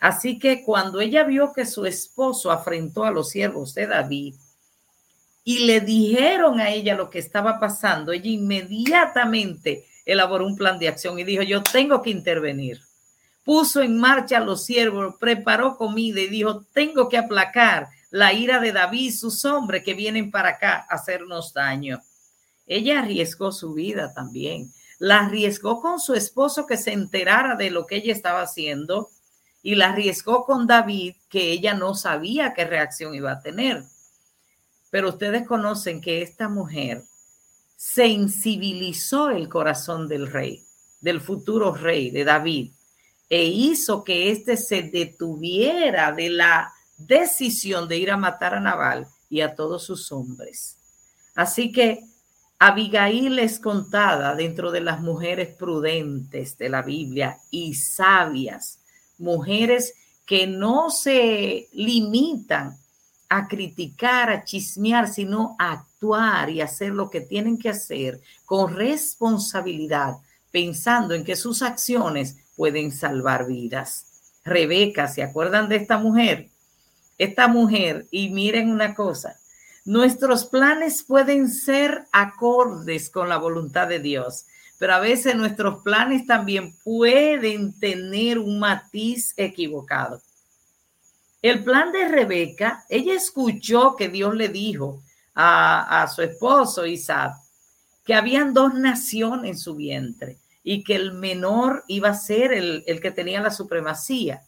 Así 0.00 0.38
que 0.38 0.64
cuando 0.64 1.00
ella 1.00 1.24
vio 1.24 1.52
que 1.52 1.64
su 1.64 1.86
esposo 1.86 2.50
afrentó 2.50 3.04
a 3.04 3.10
los 3.10 3.30
siervos 3.30 3.74
de 3.74 3.86
David 3.86 4.34
y 5.44 5.61
le 5.61 5.81
dijeron 5.81 6.61
a 6.61 6.70
ella 6.70 6.94
lo 6.94 7.11
que 7.11 7.18
estaba 7.18 7.59
pasando, 7.59 8.12
ella 8.12 8.29
inmediatamente 8.29 9.87
elaboró 10.05 10.46
un 10.46 10.57
plan 10.57 10.79
de 10.79 10.88
acción 10.88 11.18
y 11.18 11.24
dijo, 11.24 11.42
yo 11.42 11.62
tengo 11.62 12.03
que 12.03 12.11
intervenir. 12.11 12.81
Puso 13.44 13.81
en 13.81 13.98
marcha 13.98 14.38
a 14.38 14.44
los 14.44 14.64
siervos, 14.64 15.14
preparó 15.18 15.76
comida 15.76 16.20
y 16.20 16.29
dijo, 16.29 16.66
tengo 16.72 17.09
que 17.09 17.18
aplacar 17.18 17.88
la 18.11 18.33
ira 18.33 18.61
de 18.61 18.72
David 18.72 19.14
sus 19.14 19.44
hombres 19.44 19.83
que 19.83 19.94
vienen 19.94 20.31
para 20.31 20.50
acá 20.50 20.87
a 20.88 20.94
hacernos 20.94 21.55
daño. 21.55 22.03
Ella 22.66 23.00
arriesgó 23.00 23.50
su 23.53 23.72
vida 23.72 24.12
también. 24.14 24.72
La 24.98 25.20
arriesgó 25.20 25.81
con 25.81 25.98
su 25.98 26.14
esposo 26.14 26.66
que 26.66 26.76
se 26.76 26.92
enterara 26.92 27.57
de 27.57 27.70
lo 27.70 27.87
que 27.87 27.96
ella 27.96 28.12
estaba 28.12 28.42
haciendo 28.42 29.09
y 29.62 29.74
la 29.74 29.90
arriesgó 29.90 30.44
con 30.44 30.66
David 30.66 31.14
que 31.29 31.53
ella 31.53 31.74
no 31.74 31.94
sabía 31.94 32.53
qué 32.53 32.64
reacción 32.64 33.14
iba 33.14 33.33
a 33.33 33.40
tener. 33.40 33.85
Pero 34.90 35.11
ustedes 35.11 35.46
conocen 35.46 36.00
que 36.00 36.22
esta 36.22 36.48
mujer 36.48 37.05
sensibilizó 37.76 39.31
el 39.31 39.48
corazón 39.48 40.09
del 40.09 40.31
rey, 40.31 40.62
del 41.00 41.20
futuro 41.20 41.74
rey 41.74 42.11
de 42.11 42.24
David, 42.24 42.72
e 43.29 43.44
hizo 43.44 44.03
que 44.03 44.31
éste 44.31 44.57
se 44.57 44.83
detuviera 44.83 46.12
de 46.12 46.31
la 46.31 46.72
decisión 46.98 47.88
de 47.88 47.96
ir 47.96 48.11
a 48.11 48.16
matar 48.16 48.55
a 48.55 48.61
Nabal 48.61 49.07
y 49.29 49.40
a 49.40 49.55
todos 49.55 49.85
sus 49.85 50.11
hombres. 50.11 50.76
Así 51.35 51.70
que 51.70 52.05
Abigail 52.59 53.38
es 53.38 53.59
contada 53.59 54.35
dentro 54.35 54.70
de 54.70 54.83
las 54.83 55.00
mujeres 55.00 55.55
prudentes 55.57 56.59
de 56.59 56.68
la 56.68 56.83
Biblia 56.83 57.38
y 57.50 57.74
sabias, 57.74 58.81
mujeres 59.16 59.94
que 60.26 60.46
no 60.46 60.90
se 60.90 61.68
limitan 61.72 62.80
a 63.31 63.47
criticar, 63.47 64.29
a 64.29 64.45
chismear, 64.45 65.09
sino 65.09 65.57
a 65.59 65.73
actuar 65.73 66.51
y 66.51 66.61
hacer 66.61 66.93
lo 66.93 67.09
que 67.09 67.21
tienen 67.21 67.57
que 67.57 67.71
hacer 67.71 68.21
con 68.45 68.75
responsabilidad, 68.75 70.16
pensando 70.51 71.14
en 71.14 71.25
que 71.25 71.37
sus 71.37 71.62
acciones 71.62 72.37
pueden 72.57 72.90
salvar 72.90 73.47
vidas. 73.47 74.40
Rebeca, 74.45 75.07
¿se 75.07 75.23
acuerdan 75.23 75.69
de 75.69 75.77
esta 75.77 75.97
mujer? 75.97 76.51
Esta 77.19 77.47
mujer, 77.47 78.09
y 78.11 78.31
miren 78.31 78.69
una 78.69 78.95
cosa, 78.95 79.37
nuestros 79.85 80.45
planes 80.45 81.05
pueden 81.05 81.49
ser 81.49 82.07
acordes 82.12 83.11
con 83.11 83.29
la 83.29 83.38
voluntad 83.38 83.87
de 83.87 84.01
Dios, 84.01 84.47
pero 84.79 84.95
a 84.95 84.99
veces 84.99 85.37
nuestros 85.37 85.83
planes 85.83 86.27
también 86.27 86.75
pueden 86.83 87.79
tener 87.79 88.40
un 88.40 88.59
matiz 88.59 89.35
equivocado. 89.37 90.21
El 91.42 91.64
plan 91.64 91.90
de 91.92 92.09
Rebeca, 92.09 92.85
ella 92.88 93.14
escuchó 93.14 93.96
que 93.96 94.09
Dios 94.09 94.35
le 94.35 94.48
dijo 94.48 95.03
a, 95.35 96.03
a 96.03 96.09
su 96.09 96.22
esposo 96.22 96.85
Isaac 96.87 97.35
que 98.05 98.14
habían 98.14 98.53
dos 98.53 98.74
naciones 98.74 99.50
en 99.50 99.59
su 99.59 99.74
vientre 99.74 100.38
y 100.62 100.85
que 100.85 100.96
el 100.96 101.12
menor 101.12 101.85
iba 101.88 102.11
a 102.11 102.14
ser 102.14 102.53
el, 102.53 102.85
el 102.87 103.00
que 103.00 103.11
tenía 103.11 103.40
la 103.40 103.50
supremacía. 103.50 104.42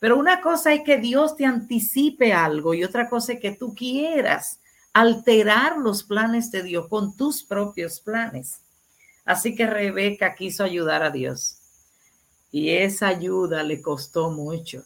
Pero 0.00 0.16
una 0.16 0.40
cosa 0.40 0.72
es 0.72 0.82
que 0.84 0.98
Dios 0.98 1.36
te 1.36 1.44
anticipe 1.44 2.32
algo 2.32 2.74
y 2.74 2.84
otra 2.84 3.08
cosa 3.08 3.32
es 3.32 3.40
que 3.40 3.52
tú 3.52 3.74
quieras 3.74 4.60
alterar 4.92 5.78
los 5.78 6.02
planes 6.02 6.50
de 6.50 6.62
Dios 6.62 6.88
con 6.88 7.16
tus 7.16 7.42
propios 7.42 8.00
planes. 8.00 8.60
Así 9.24 9.54
que 9.54 9.66
Rebeca 9.66 10.34
quiso 10.34 10.64
ayudar 10.64 11.02
a 11.02 11.10
Dios. 11.10 11.58
Y 12.50 12.70
esa 12.70 13.08
ayuda 13.08 13.62
le 13.62 13.82
costó 13.82 14.30
mucho, 14.30 14.84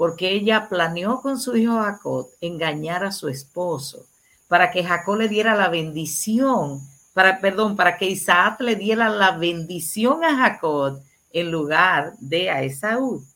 porque 0.00 0.30
ella 0.30 0.66
planeó 0.70 1.20
con 1.20 1.38
su 1.38 1.54
hijo 1.58 1.74
Jacob 1.74 2.30
engañar 2.40 3.04
a 3.04 3.12
su 3.12 3.28
esposo 3.28 4.06
para 4.48 4.70
que 4.70 4.82
Jacob 4.82 5.18
le 5.18 5.28
diera 5.28 5.54
la 5.54 5.68
bendición, 5.68 6.80
para, 7.12 7.38
perdón, 7.38 7.76
para 7.76 7.98
que 7.98 8.06
Isaac 8.06 8.62
le 8.62 8.76
diera 8.76 9.10
la 9.10 9.32
bendición 9.32 10.24
a 10.24 10.34
Jacob 10.38 11.02
en 11.34 11.50
lugar 11.50 12.14
de 12.18 12.48
a 12.48 12.62
Esaú. 12.62 13.26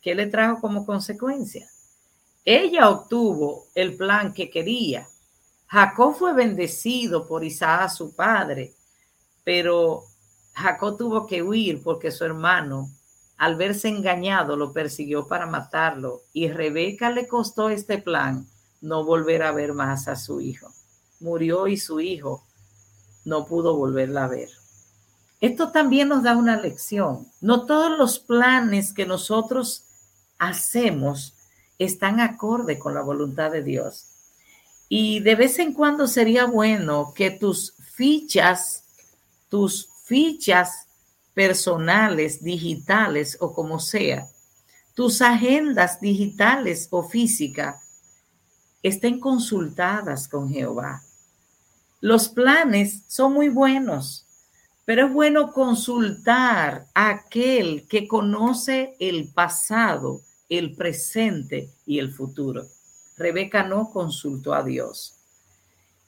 ¿Qué 0.00 0.14
le 0.14 0.28
trajo 0.28 0.62
como 0.62 0.86
consecuencia? 0.86 1.68
Ella 2.42 2.88
obtuvo 2.88 3.66
el 3.74 3.94
plan 3.94 4.32
que 4.32 4.48
quería. 4.48 5.06
Jacob 5.66 6.14
fue 6.14 6.32
bendecido 6.32 7.28
por 7.28 7.44
Isaac, 7.44 7.90
su 7.90 8.16
padre, 8.16 8.72
pero 9.44 10.04
Jacob 10.54 10.96
tuvo 10.96 11.26
que 11.26 11.42
huir 11.42 11.82
porque 11.82 12.10
su 12.10 12.24
hermano, 12.24 12.88
al 13.42 13.56
verse 13.56 13.88
engañado, 13.88 14.54
lo 14.56 14.72
persiguió 14.72 15.26
para 15.26 15.46
matarlo. 15.46 16.22
Y 16.32 16.46
Rebeca 16.46 17.10
le 17.10 17.26
costó 17.26 17.70
este 17.70 17.98
plan 17.98 18.46
no 18.80 19.02
volver 19.02 19.42
a 19.42 19.50
ver 19.50 19.72
más 19.72 20.06
a 20.06 20.14
su 20.14 20.40
hijo. 20.40 20.72
Murió 21.18 21.66
y 21.66 21.76
su 21.76 21.98
hijo 21.98 22.46
no 23.24 23.44
pudo 23.46 23.74
volverla 23.76 24.26
a 24.26 24.28
ver. 24.28 24.48
Esto 25.40 25.72
también 25.72 26.06
nos 26.06 26.22
da 26.22 26.36
una 26.36 26.60
lección. 26.60 27.26
No 27.40 27.66
todos 27.66 27.98
los 27.98 28.20
planes 28.20 28.92
que 28.92 29.06
nosotros 29.06 29.86
hacemos 30.38 31.34
están 31.80 32.20
acorde 32.20 32.78
con 32.78 32.94
la 32.94 33.02
voluntad 33.02 33.50
de 33.50 33.64
Dios. 33.64 34.06
Y 34.88 35.18
de 35.18 35.34
vez 35.34 35.58
en 35.58 35.72
cuando 35.72 36.06
sería 36.06 36.46
bueno 36.46 37.12
que 37.12 37.32
tus 37.32 37.74
fichas, 37.92 38.84
tus 39.48 39.88
fichas 40.04 40.86
personales, 41.34 42.42
digitales 42.42 43.36
o 43.40 43.52
como 43.54 43.78
sea, 43.78 44.28
tus 44.94 45.22
agendas 45.22 46.00
digitales 46.00 46.88
o 46.90 47.08
físicas 47.08 47.76
estén 48.82 49.20
consultadas 49.20 50.28
con 50.28 50.50
Jehová. 50.50 51.02
Los 52.00 52.28
planes 52.28 53.02
son 53.06 53.32
muy 53.32 53.48
buenos, 53.48 54.26
pero 54.84 55.06
es 55.06 55.12
bueno 55.12 55.52
consultar 55.52 56.86
a 56.94 57.10
aquel 57.10 57.86
que 57.88 58.08
conoce 58.08 58.96
el 58.98 59.28
pasado 59.28 60.20
el 60.48 60.74
presente 60.74 61.70
y 61.86 61.98
el 61.98 62.12
futuro. 62.12 62.66
Rebeca 63.16 63.62
no 63.62 63.90
consultó 63.90 64.52
a 64.52 64.62
Dios. 64.62 65.14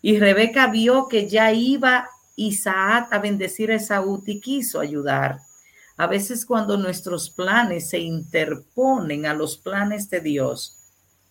Y 0.02 0.18
Rebeca 0.18 0.66
vio 0.66 1.08
que 1.08 1.28
ya 1.30 1.52
iba 1.52 2.10
Isaac 2.36 3.08
a 3.12 3.18
bendecir 3.18 3.70
a 3.70 3.76
Esaú 3.76 4.22
y 4.26 4.40
quiso 4.40 4.80
ayudar. 4.80 5.40
A 5.96 6.06
veces 6.06 6.44
cuando 6.44 6.76
nuestros 6.76 7.30
planes 7.30 7.90
se 7.90 7.98
interponen 7.98 9.26
a 9.26 9.34
los 9.34 9.56
planes 9.56 10.10
de 10.10 10.20
Dios, 10.20 10.78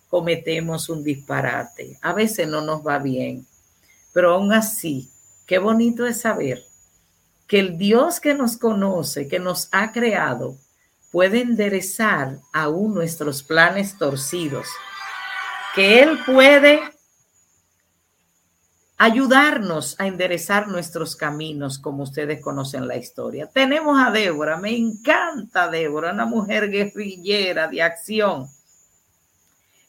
cometemos 0.09 0.89
un 0.89 1.03
disparate. 1.03 1.97
A 2.01 2.13
veces 2.13 2.47
no 2.47 2.61
nos 2.61 2.85
va 2.85 2.99
bien, 2.99 3.45
pero 4.13 4.35
aún 4.35 4.53
así, 4.53 5.09
qué 5.45 5.57
bonito 5.57 6.05
es 6.05 6.21
saber 6.21 6.63
que 7.47 7.59
el 7.59 7.77
Dios 7.77 8.19
que 8.19 8.33
nos 8.33 8.57
conoce, 8.57 9.27
que 9.27 9.39
nos 9.39 9.69
ha 9.71 9.91
creado, 9.91 10.57
puede 11.11 11.41
enderezar 11.41 12.39
aún 12.53 12.93
nuestros 12.93 13.43
planes 13.43 13.97
torcidos, 13.97 14.67
que 15.75 16.01
Él 16.01 16.19
puede 16.25 16.81
ayudarnos 19.03 19.99
a 19.99 20.07
enderezar 20.07 20.69
nuestros 20.69 21.17
caminos, 21.17 21.77
como 21.77 22.03
ustedes 22.03 22.39
conocen 22.39 22.87
la 22.87 22.95
historia. 22.95 23.47
Tenemos 23.47 24.01
a 24.01 24.11
Débora, 24.11 24.55
me 24.55 24.77
encanta 24.77 25.67
Débora, 25.69 26.13
una 26.13 26.25
mujer 26.25 26.69
guerrillera 26.69 27.67
de 27.67 27.81
acción. 27.81 28.47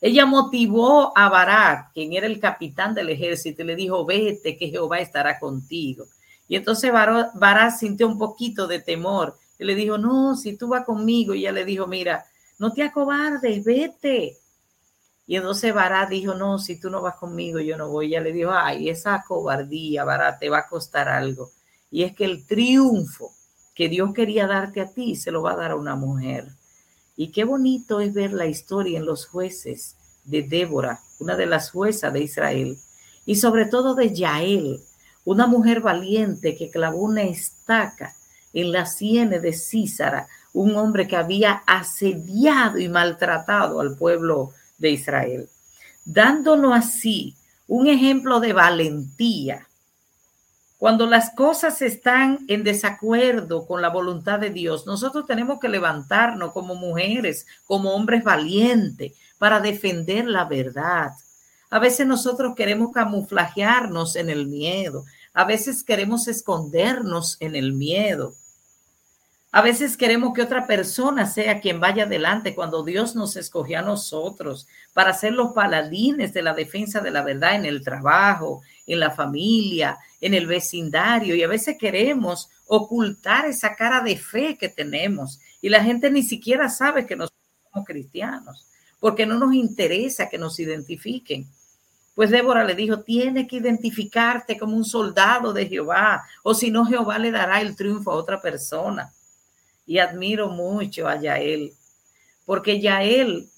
Ella 0.00 0.26
motivó 0.26 1.16
a 1.16 1.28
Barak, 1.28 1.92
quien 1.92 2.12
era 2.12 2.26
el 2.26 2.40
capitán 2.40 2.92
del 2.92 3.08
ejército, 3.08 3.62
y 3.62 3.66
le 3.66 3.76
dijo, 3.76 4.04
vete, 4.04 4.56
que 4.56 4.68
Jehová 4.68 4.98
estará 4.98 5.38
contigo. 5.38 6.06
Y 6.48 6.56
entonces 6.56 6.90
Barak 6.92 7.78
sintió 7.78 8.08
un 8.08 8.18
poquito 8.18 8.66
de 8.66 8.80
temor 8.80 9.38
y 9.60 9.64
le 9.64 9.76
dijo, 9.76 9.96
no, 9.96 10.34
si 10.34 10.56
tú 10.56 10.66
vas 10.66 10.84
conmigo. 10.84 11.34
Y 11.34 11.42
ella 11.42 11.52
le 11.52 11.64
dijo, 11.64 11.86
mira, 11.86 12.24
no 12.58 12.72
te 12.72 12.82
acobardes, 12.82 13.64
vete. 13.64 14.38
Y 15.26 15.36
entonces 15.36 15.72
Bará 15.72 16.06
dijo, 16.06 16.34
no, 16.34 16.58
si 16.58 16.78
tú 16.78 16.90
no 16.90 17.00
vas 17.00 17.16
conmigo, 17.16 17.58
yo 17.60 17.76
no 17.76 17.88
voy. 17.88 18.06
Y 18.06 18.08
ella 18.10 18.20
le 18.20 18.32
dijo, 18.32 18.50
ay, 18.52 18.88
esa 18.90 19.24
cobardía, 19.26 20.04
Bará, 20.04 20.38
te 20.38 20.50
va 20.50 20.58
a 20.58 20.68
costar 20.68 21.08
algo. 21.08 21.50
Y 21.90 22.02
es 22.02 22.14
que 22.14 22.24
el 22.24 22.46
triunfo 22.46 23.32
que 23.74 23.88
Dios 23.88 24.12
quería 24.14 24.46
darte 24.46 24.80
a 24.80 24.90
ti, 24.90 25.16
se 25.16 25.30
lo 25.30 25.42
va 25.42 25.52
a 25.52 25.56
dar 25.56 25.72
a 25.72 25.76
una 25.76 25.96
mujer. 25.96 26.48
Y 27.16 27.32
qué 27.32 27.44
bonito 27.44 28.00
es 28.00 28.12
ver 28.12 28.32
la 28.32 28.46
historia 28.46 28.98
en 28.98 29.06
los 29.06 29.26
jueces 29.26 29.96
de 30.24 30.42
Débora, 30.42 31.00
una 31.20 31.36
de 31.36 31.46
las 31.46 31.70
juezas 31.70 32.12
de 32.12 32.22
Israel, 32.22 32.78
y 33.26 33.36
sobre 33.36 33.66
todo 33.66 33.94
de 33.94 34.14
Yael, 34.14 34.80
una 35.24 35.46
mujer 35.46 35.80
valiente 35.80 36.56
que 36.56 36.70
clavó 36.70 36.98
una 36.98 37.22
estaca 37.22 38.14
en 38.52 38.72
la 38.72 38.86
sienes 38.86 39.42
de 39.42 39.52
Císara, 39.52 40.28
un 40.52 40.76
hombre 40.76 41.08
que 41.08 41.16
había 41.16 41.62
asediado 41.66 42.78
y 42.78 42.88
maltratado 42.88 43.80
al 43.80 43.96
pueblo 43.96 44.52
de 44.78 44.90
Israel, 44.90 45.48
dándonos 46.04 46.74
así 46.76 47.34
un 47.66 47.86
ejemplo 47.86 48.40
de 48.40 48.52
valentía. 48.52 49.68
Cuando 50.78 51.06
las 51.06 51.30
cosas 51.34 51.80
están 51.80 52.40
en 52.48 52.62
desacuerdo 52.62 53.66
con 53.66 53.80
la 53.80 53.88
voluntad 53.88 54.38
de 54.38 54.50
Dios, 54.50 54.86
nosotros 54.86 55.26
tenemos 55.26 55.58
que 55.60 55.68
levantarnos 55.68 56.52
como 56.52 56.74
mujeres, 56.74 57.46
como 57.64 57.94
hombres 57.94 58.22
valientes, 58.22 59.12
para 59.38 59.60
defender 59.60 60.26
la 60.26 60.44
verdad. 60.44 61.12
A 61.70 61.78
veces 61.78 62.06
nosotros 62.06 62.54
queremos 62.54 62.92
camuflajearnos 62.92 64.16
en 64.16 64.28
el 64.28 64.46
miedo, 64.46 65.04
a 65.32 65.44
veces 65.44 65.82
queremos 65.82 66.28
escondernos 66.28 67.36
en 67.40 67.56
el 67.56 67.72
miedo. 67.72 68.34
A 69.56 69.62
veces 69.62 69.96
queremos 69.96 70.34
que 70.34 70.42
otra 70.42 70.66
persona 70.66 71.26
sea 71.26 71.60
quien 71.60 71.78
vaya 71.78 72.02
adelante 72.02 72.56
cuando 72.56 72.82
Dios 72.82 73.14
nos 73.14 73.36
escogió 73.36 73.78
a 73.78 73.82
nosotros 73.82 74.66
para 74.92 75.12
ser 75.12 75.32
los 75.32 75.52
paladines 75.52 76.34
de 76.34 76.42
la 76.42 76.54
defensa 76.54 77.00
de 77.00 77.12
la 77.12 77.22
verdad 77.22 77.54
en 77.54 77.64
el 77.64 77.84
trabajo, 77.84 78.62
en 78.84 78.98
la 78.98 79.12
familia, 79.12 79.96
en 80.20 80.34
el 80.34 80.48
vecindario. 80.48 81.36
Y 81.36 81.44
a 81.44 81.46
veces 81.46 81.76
queremos 81.78 82.50
ocultar 82.66 83.46
esa 83.46 83.76
cara 83.76 84.00
de 84.00 84.16
fe 84.16 84.58
que 84.58 84.68
tenemos. 84.68 85.38
Y 85.62 85.68
la 85.68 85.84
gente 85.84 86.10
ni 86.10 86.24
siquiera 86.24 86.68
sabe 86.68 87.06
que 87.06 87.14
nosotros 87.14 87.40
somos 87.72 87.86
cristianos, 87.86 88.66
porque 88.98 89.24
no 89.24 89.38
nos 89.38 89.54
interesa 89.54 90.28
que 90.28 90.36
nos 90.36 90.58
identifiquen. 90.58 91.46
Pues 92.16 92.30
Débora 92.30 92.64
le 92.64 92.74
dijo, 92.74 93.02
tiene 93.02 93.46
que 93.46 93.58
identificarte 93.58 94.58
como 94.58 94.76
un 94.76 94.84
soldado 94.84 95.52
de 95.52 95.68
Jehová, 95.68 96.24
o 96.42 96.54
si 96.54 96.72
no, 96.72 96.86
Jehová 96.86 97.20
le 97.20 97.30
dará 97.30 97.60
el 97.60 97.76
triunfo 97.76 98.10
a 98.10 98.16
otra 98.16 98.42
persona 98.42 99.12
y 99.86 99.98
admiro 99.98 100.48
mucho 100.48 101.06
a 101.08 101.20
Yael, 101.20 101.72
porque 102.44 102.80
Yael 102.80 103.48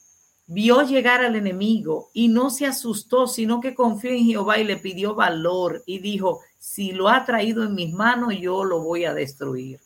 vio 0.46 0.82
llegar 0.82 1.24
al 1.24 1.34
enemigo 1.34 2.10
y 2.12 2.28
no 2.28 2.50
se 2.50 2.66
asustó, 2.66 3.26
sino 3.26 3.60
que 3.60 3.74
confió 3.74 4.10
en 4.10 4.24
Jehová 4.24 4.58
y 4.58 4.64
le 4.64 4.76
pidió 4.76 5.14
valor 5.14 5.82
y 5.86 5.98
dijo, 5.98 6.40
si 6.58 6.92
lo 6.92 7.08
ha 7.08 7.24
traído 7.24 7.64
en 7.64 7.74
mis 7.74 7.92
manos, 7.92 8.34
yo 8.38 8.64
lo 8.64 8.80
voy 8.80 9.04
a 9.04 9.14
destruir. 9.14 9.80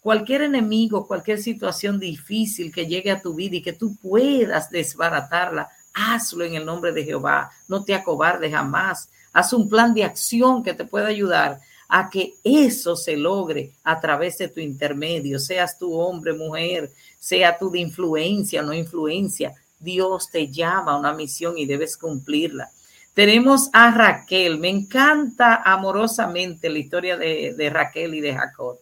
Cualquier 0.00 0.42
enemigo, 0.42 1.06
cualquier 1.06 1.38
situación 1.38 1.98
difícil 2.00 2.72
que 2.72 2.86
llegue 2.86 3.10
a 3.10 3.22
tu 3.22 3.34
vida 3.34 3.56
y 3.56 3.62
que 3.62 3.72
tú 3.72 3.96
puedas 3.96 4.68
desbaratarla, 4.70 5.68
hazlo 5.94 6.44
en 6.44 6.54
el 6.54 6.66
nombre 6.66 6.92
de 6.92 7.04
Jehová. 7.04 7.50
No 7.68 7.84
te 7.84 7.94
acobardes 7.94 8.52
jamás. 8.52 9.10
haz 9.32 9.52
un 9.52 9.68
plan 9.68 9.94
de 9.94 10.04
acción 10.04 10.62
que 10.62 10.74
te 10.74 10.84
pueda 10.84 11.06
ayudar 11.06 11.60
a 11.94 12.08
que 12.08 12.36
eso 12.42 12.96
se 12.96 13.18
logre 13.18 13.72
a 13.84 14.00
través 14.00 14.38
de 14.38 14.48
tu 14.48 14.60
intermedio, 14.60 15.38
seas 15.38 15.78
tu 15.78 15.92
hombre, 15.92 16.32
mujer, 16.32 16.90
sea 17.18 17.58
tú 17.58 17.70
de 17.70 17.80
influencia 17.80 18.62
o 18.62 18.64
no 18.64 18.72
influencia. 18.72 19.52
Dios 19.78 20.30
te 20.30 20.48
llama 20.48 20.92
a 20.92 20.98
una 20.98 21.12
misión 21.12 21.58
y 21.58 21.66
debes 21.66 21.98
cumplirla. 21.98 22.70
Tenemos 23.12 23.68
a 23.74 23.90
Raquel. 23.90 24.56
Me 24.56 24.70
encanta 24.70 25.56
amorosamente 25.56 26.70
la 26.70 26.78
historia 26.78 27.18
de, 27.18 27.52
de 27.58 27.68
Raquel 27.68 28.14
y 28.14 28.22
de 28.22 28.36
Jacob. 28.36 28.78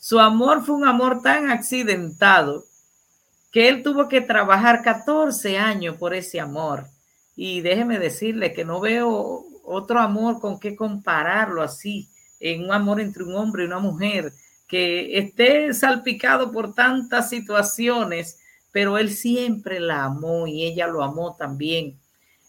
Su 0.00 0.18
amor 0.18 0.64
fue 0.64 0.76
un 0.76 0.86
amor 0.86 1.20
tan 1.20 1.50
accidentado 1.50 2.64
que 3.52 3.68
él 3.68 3.82
tuvo 3.82 4.08
que 4.08 4.22
trabajar 4.22 4.80
14 4.80 5.58
años 5.58 5.96
por 5.96 6.14
ese 6.14 6.40
amor. 6.40 6.86
Y 7.36 7.60
déjeme 7.60 7.98
decirle 7.98 8.54
que 8.54 8.64
no 8.64 8.80
veo 8.80 9.44
otro 9.64 10.00
amor 10.00 10.40
con 10.40 10.58
qué 10.58 10.74
compararlo 10.74 11.62
así, 11.62 12.08
en 12.40 12.64
un 12.64 12.72
amor 12.72 13.00
entre 13.00 13.24
un 13.24 13.34
hombre 13.34 13.64
y 13.64 13.66
una 13.66 13.78
mujer, 13.78 14.32
que 14.66 15.18
esté 15.18 15.72
salpicado 15.72 16.52
por 16.52 16.74
tantas 16.74 17.30
situaciones, 17.30 18.38
pero 18.70 18.98
él 18.98 19.10
siempre 19.10 19.80
la 19.80 20.04
amó 20.04 20.46
y 20.46 20.64
ella 20.64 20.86
lo 20.86 21.02
amó 21.02 21.34
también. 21.36 21.98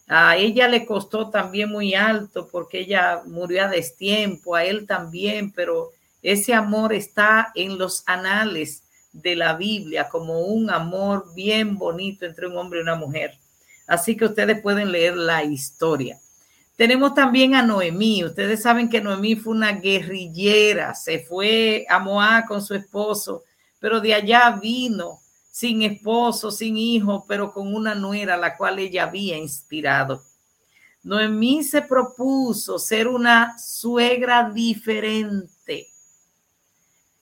A 0.06 0.36
ella 0.36 0.68
le 0.68 0.84
costó 0.86 1.30
también 1.30 1.70
muy 1.70 1.94
alto 1.94 2.48
porque 2.50 2.80
ella 2.80 3.22
murió 3.26 3.64
a 3.64 3.68
destiempo, 3.68 4.54
a 4.54 4.64
él 4.64 4.86
también, 4.86 5.52
pero 5.52 5.92
ese 6.22 6.52
amor 6.52 6.92
está 6.92 7.52
en 7.54 7.78
los 7.78 8.02
anales 8.06 8.82
de 9.12 9.36
la 9.36 9.54
Biblia 9.54 10.08
como 10.08 10.40
un 10.40 10.70
amor 10.70 11.32
bien 11.34 11.78
bonito 11.78 12.26
entre 12.26 12.46
un 12.46 12.56
hombre 12.56 12.80
y 12.80 12.82
una 12.82 12.96
mujer. 12.96 13.38
Así 13.86 14.16
que 14.16 14.26
ustedes 14.26 14.60
pueden 14.60 14.92
leer 14.92 15.16
la 15.16 15.42
historia. 15.42 16.18
Tenemos 16.80 17.12
también 17.12 17.54
a 17.54 17.60
Noemí. 17.60 18.24
Ustedes 18.24 18.62
saben 18.62 18.88
que 18.88 19.02
Noemí 19.02 19.36
fue 19.36 19.52
una 19.52 19.72
guerrillera, 19.72 20.94
se 20.94 21.18
fue 21.18 21.84
a 21.90 21.98
Moab 21.98 22.46
con 22.46 22.62
su 22.62 22.74
esposo, 22.74 23.44
pero 23.78 24.00
de 24.00 24.14
allá 24.14 24.58
vino 24.62 25.18
sin 25.50 25.82
esposo, 25.82 26.50
sin 26.50 26.78
hijo, 26.78 27.26
pero 27.28 27.52
con 27.52 27.74
una 27.74 27.94
nuera 27.94 28.38
la 28.38 28.56
cual 28.56 28.78
ella 28.78 29.02
había 29.02 29.36
inspirado. 29.36 30.22
Noemí 31.02 31.64
se 31.64 31.82
propuso 31.82 32.78
ser 32.78 33.08
una 33.08 33.58
suegra 33.58 34.48
diferente 34.48 35.88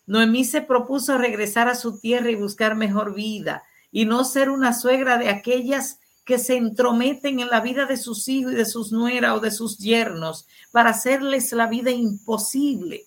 Noemí 0.07 0.45
se 0.45 0.63
propuso 0.63 1.19
regresar 1.19 1.67
a 1.67 1.75
su 1.75 1.99
tierra 1.99 2.31
y 2.31 2.37
buscar 2.37 2.77
mejor 2.77 3.13
vida 3.13 3.65
y 3.91 4.05
no 4.05 4.25
ser 4.25 4.51
una 4.51 4.73
suegra 4.73 5.19
de 5.19 5.31
aquellas 5.31 5.99
que 6.29 6.39
se 6.39 6.59
entrometen 6.59 7.41
en 7.41 7.49
la 7.49 7.63
vida 7.63 7.87
de 7.87 7.97
sus 7.97 8.29
hijos 8.29 8.53
y 8.53 8.57
de 8.57 8.67
sus 8.67 8.93
nueras 8.93 9.35
o 9.35 9.41
de 9.41 9.51
sus 9.51 9.79
yernos 9.79 10.47
para 10.71 10.91
hacerles 10.91 11.51
la 11.53 11.67
vida 11.67 11.91
imposible. 11.91 13.07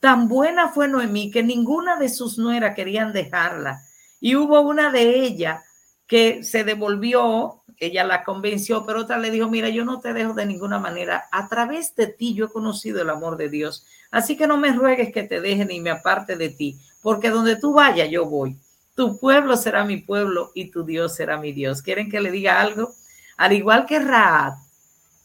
Tan 0.00 0.28
buena 0.28 0.68
fue 0.68 0.86
Noemí 0.86 1.30
que 1.30 1.42
ninguna 1.42 1.96
de 1.96 2.10
sus 2.10 2.36
nueras 2.36 2.74
querían 2.74 3.14
dejarla. 3.14 3.80
Y 4.20 4.36
hubo 4.36 4.60
una 4.60 4.92
de 4.92 5.24
ellas 5.24 5.64
que 6.06 6.44
se 6.44 6.62
devolvió, 6.62 7.62
ella 7.78 8.04
la 8.04 8.22
convenció, 8.22 8.84
pero 8.84 9.00
otra 9.00 9.16
le 9.16 9.30
dijo, 9.30 9.48
mira, 9.48 9.70
yo 9.70 9.86
no 9.86 10.00
te 10.00 10.12
dejo 10.12 10.34
de 10.34 10.44
ninguna 10.44 10.78
manera. 10.78 11.24
A 11.32 11.48
través 11.48 11.96
de 11.96 12.08
ti 12.08 12.34
yo 12.34 12.44
he 12.44 12.52
conocido 12.52 13.00
el 13.00 13.08
amor 13.08 13.38
de 13.38 13.48
Dios. 13.48 13.86
Así 14.10 14.36
que 14.36 14.46
no 14.46 14.58
me 14.58 14.74
ruegues 14.74 15.10
que 15.10 15.22
te 15.22 15.40
deje 15.40 15.64
ni 15.64 15.80
me 15.80 15.88
aparte 15.88 16.36
de 16.36 16.50
ti, 16.50 16.78
porque 17.00 17.30
donde 17.30 17.56
tú 17.56 17.72
vayas 17.72 18.10
yo 18.10 18.26
voy. 18.26 18.58
Tu 18.98 19.16
pueblo 19.16 19.56
será 19.56 19.84
mi 19.84 19.98
pueblo 19.98 20.50
y 20.56 20.72
tu 20.72 20.82
Dios 20.82 21.14
será 21.14 21.38
mi 21.38 21.52
Dios. 21.52 21.82
¿Quieren 21.82 22.10
que 22.10 22.18
le 22.18 22.32
diga 22.32 22.60
algo? 22.60 22.96
Al 23.36 23.52
igual 23.52 23.86
que 23.86 24.00
Raad, 24.00 24.54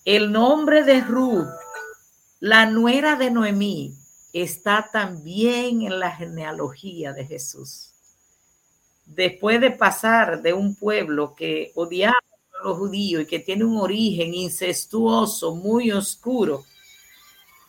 el 0.06 0.32
nombre 0.32 0.84
de 0.84 1.02
Ruth, 1.02 1.48
la 2.40 2.68
nuera 2.68 3.16
de 3.16 3.32
Noemí, 3.32 3.96
está 4.32 4.88
también 4.94 5.82
en 5.82 6.00
la 6.00 6.12
genealogía 6.12 7.14
de 7.14 7.26
Jesús. 7.26 7.96
Después 9.08 9.60
de 9.60 9.72
pasar 9.72 10.44
de 10.44 10.54
un 10.54 10.76
pueblo 10.76 11.34
que 11.34 11.72
odiaba 11.74 12.14
a 12.14 12.68
los 12.68 12.78
judíos 12.78 13.24
y 13.24 13.26
que 13.26 13.40
tiene 13.40 13.64
un 13.64 13.78
origen 13.78 14.36
incestuoso, 14.36 15.56
muy 15.56 15.92
oscuro, 15.92 16.64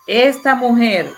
esta 0.07 0.55
mujer 0.55 1.15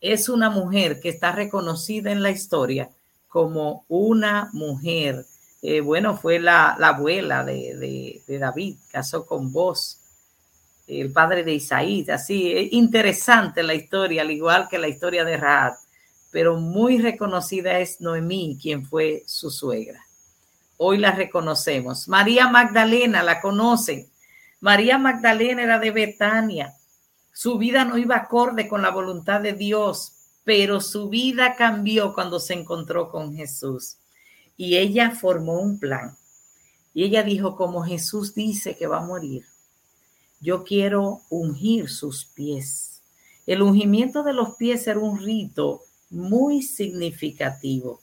es 0.00 0.30
una 0.30 0.48
mujer 0.48 1.00
que 1.00 1.10
está 1.10 1.32
reconocida 1.32 2.10
en 2.10 2.22
la 2.22 2.30
historia 2.30 2.90
como 3.32 3.86
una 3.88 4.50
mujer. 4.52 5.24
Eh, 5.62 5.80
bueno, 5.80 6.16
fue 6.16 6.38
la, 6.38 6.72
abuela 6.72 7.44
de, 7.44 8.22
David, 8.28 8.76
casó 8.90 9.24
con 9.24 9.52
vos, 9.52 10.00
el 10.86 11.12
padre 11.12 11.42
de 11.42 11.54
Isaí. 11.54 12.04
Así, 12.10 12.52
es 12.52 12.72
interesante 12.72 13.62
la 13.62 13.74
historia, 13.74 14.22
al 14.22 14.30
igual 14.30 14.68
que 14.68 14.78
la 14.78 14.88
historia 14.88 15.24
de 15.24 15.36
Raad, 15.36 15.72
pero 16.30 16.56
muy 16.56 16.98
reconocida 16.98 17.78
es 17.78 18.00
Noemí, 18.00 18.58
quien 18.60 18.84
fue 18.84 19.22
su 19.26 19.50
suegra. 19.50 20.04
Hoy 20.76 20.98
la 20.98 21.12
reconocemos. 21.12 22.08
María 22.08 22.48
Magdalena, 22.48 23.22
la 23.22 23.40
conocen. 23.40 24.10
María 24.60 24.98
Magdalena 24.98 25.62
era 25.62 25.78
de 25.78 25.90
Betania 25.90 26.74
su 27.32 27.56
vida 27.56 27.84
no 27.84 27.96
iba 27.96 28.16
acorde 28.16 28.68
con 28.68 28.82
la 28.82 28.90
voluntad 28.90 29.40
de 29.40 29.54
Dios, 29.54 30.21
pero 30.44 30.80
su 30.80 31.08
vida 31.08 31.54
cambió 31.56 32.14
cuando 32.14 32.40
se 32.40 32.54
encontró 32.54 33.10
con 33.10 33.34
Jesús. 33.34 33.96
Y 34.56 34.76
ella 34.76 35.10
formó 35.10 35.60
un 35.60 35.78
plan. 35.78 36.16
Y 36.94 37.04
ella 37.04 37.22
dijo, 37.22 37.56
como 37.56 37.84
Jesús 37.84 38.34
dice 38.34 38.76
que 38.76 38.86
va 38.86 38.98
a 38.98 39.06
morir, 39.06 39.44
yo 40.40 40.64
quiero 40.64 41.22
ungir 41.30 41.88
sus 41.88 42.26
pies. 42.26 43.00
El 43.46 43.62
ungimiento 43.62 44.22
de 44.22 44.32
los 44.32 44.56
pies 44.56 44.86
era 44.86 44.98
un 44.98 45.18
rito 45.18 45.82
muy 46.10 46.62
significativo. 46.62 48.00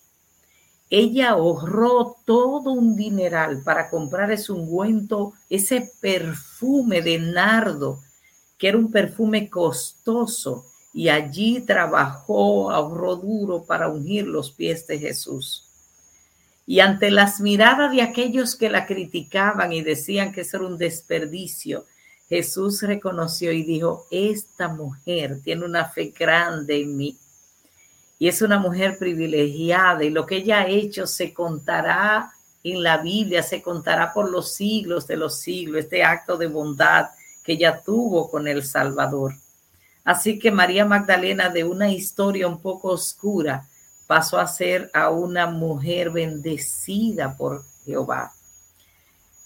Ella 0.89 1.31
ahorró 1.31 2.15
todo 2.25 2.71
un 2.71 2.95
dineral 2.95 3.61
para 3.63 3.89
comprar 3.89 4.31
ese 4.31 4.51
ungüento, 4.51 5.33
ese 5.49 5.91
perfume 6.01 7.01
de 7.01 7.19
nardo 7.19 7.99
que 8.59 8.67
era 8.67 8.77
un 8.77 8.91
perfume 8.91 9.49
costoso, 9.49 10.65
y 10.93 11.09
allí 11.09 11.61
trabajó, 11.61 12.71
ahorró 12.71 13.15
duro 13.15 13.63
para 13.63 13.89
ungir 13.89 14.27
los 14.27 14.51
pies 14.51 14.87
de 14.87 14.99
Jesús. 14.99 15.65
Y 16.65 16.81
ante 16.81 17.09
las 17.09 17.39
miradas 17.39 17.91
de 17.91 18.01
aquellos 18.01 18.55
que 18.55 18.69
la 18.69 18.85
criticaban 18.85 19.71
y 19.73 19.81
decían 19.81 20.31
que 20.31 20.41
eso 20.41 20.57
era 20.57 20.67
un 20.67 20.77
desperdicio, 20.77 21.85
Jesús 22.27 22.83
reconoció 22.83 23.51
y 23.51 23.63
dijo, 23.63 24.05
esta 24.11 24.67
mujer 24.67 25.39
tiene 25.43 25.65
una 25.65 25.85
fe 25.85 26.13
grande 26.17 26.81
en 26.81 26.95
mí. 26.95 27.17
Y 28.19 28.27
es 28.27 28.41
una 28.41 28.59
mujer 28.59 28.97
privilegiada 28.99 30.03
y 30.03 30.11
lo 30.11 30.25
que 30.25 30.37
ella 30.37 30.59
ha 30.59 30.67
hecho 30.67 31.07
se 31.07 31.33
contará 31.33 32.31
en 32.63 32.83
la 32.83 32.97
Biblia, 32.97 33.41
se 33.41 33.61
contará 33.61 34.13
por 34.13 34.29
los 34.29 34.53
siglos 34.53 35.07
de 35.07 35.17
los 35.17 35.39
siglos, 35.39 35.83
este 35.83 36.03
acto 36.03 36.37
de 36.37 36.47
bondad 36.47 37.07
que 37.43 37.53
ella 37.53 37.81
tuvo 37.83 38.29
con 38.29 38.47
el 38.47 38.63
Salvador. 38.63 39.33
Así 40.09 40.39
que 40.39 40.49
María 40.49 40.85
Magdalena, 40.85 41.49
de 41.49 41.63
una 41.63 41.91
historia 41.91 42.47
un 42.47 42.63
poco 42.63 42.87
oscura, 42.87 43.67
pasó 44.07 44.39
a 44.39 44.47
ser 44.47 44.89
a 44.91 45.11
una 45.11 45.45
mujer 45.45 46.09
bendecida 46.09 47.37
por 47.37 47.63
Jehová. 47.85 48.33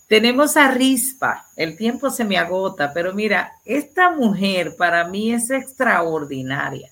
Tenemos 0.08 0.56
a 0.56 0.72
Rispa, 0.72 1.48
el 1.58 1.76
tiempo 1.76 2.10
se 2.10 2.24
me 2.24 2.38
agota, 2.38 2.94
pero 2.94 3.12
mira, 3.14 3.52
esta 3.66 4.12
mujer 4.12 4.78
para 4.78 5.06
mí 5.10 5.34
es 5.34 5.50
extraordinaria. 5.50 6.90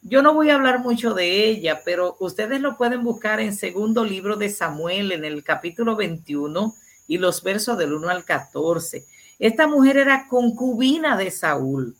Yo 0.00 0.22
no 0.22 0.32
voy 0.32 0.50
a 0.50 0.54
hablar 0.54 0.78
mucho 0.78 1.12
de 1.12 1.48
ella, 1.48 1.82
pero 1.84 2.16
ustedes 2.20 2.60
lo 2.60 2.76
pueden 2.76 3.02
buscar 3.02 3.40
en 3.40 3.52
segundo 3.52 4.04
libro 4.04 4.36
de 4.36 4.48
Samuel, 4.48 5.10
en 5.10 5.24
el 5.24 5.42
capítulo 5.42 5.96
21 5.96 6.72
y 7.08 7.18
los 7.18 7.42
versos 7.42 7.76
del 7.76 7.94
1 7.94 8.08
al 8.10 8.24
14. 8.24 9.04
Esta 9.38 9.66
mujer 9.66 9.98
era 9.98 10.28
concubina 10.28 11.16
de 11.16 11.30
Saúl. 11.30 11.96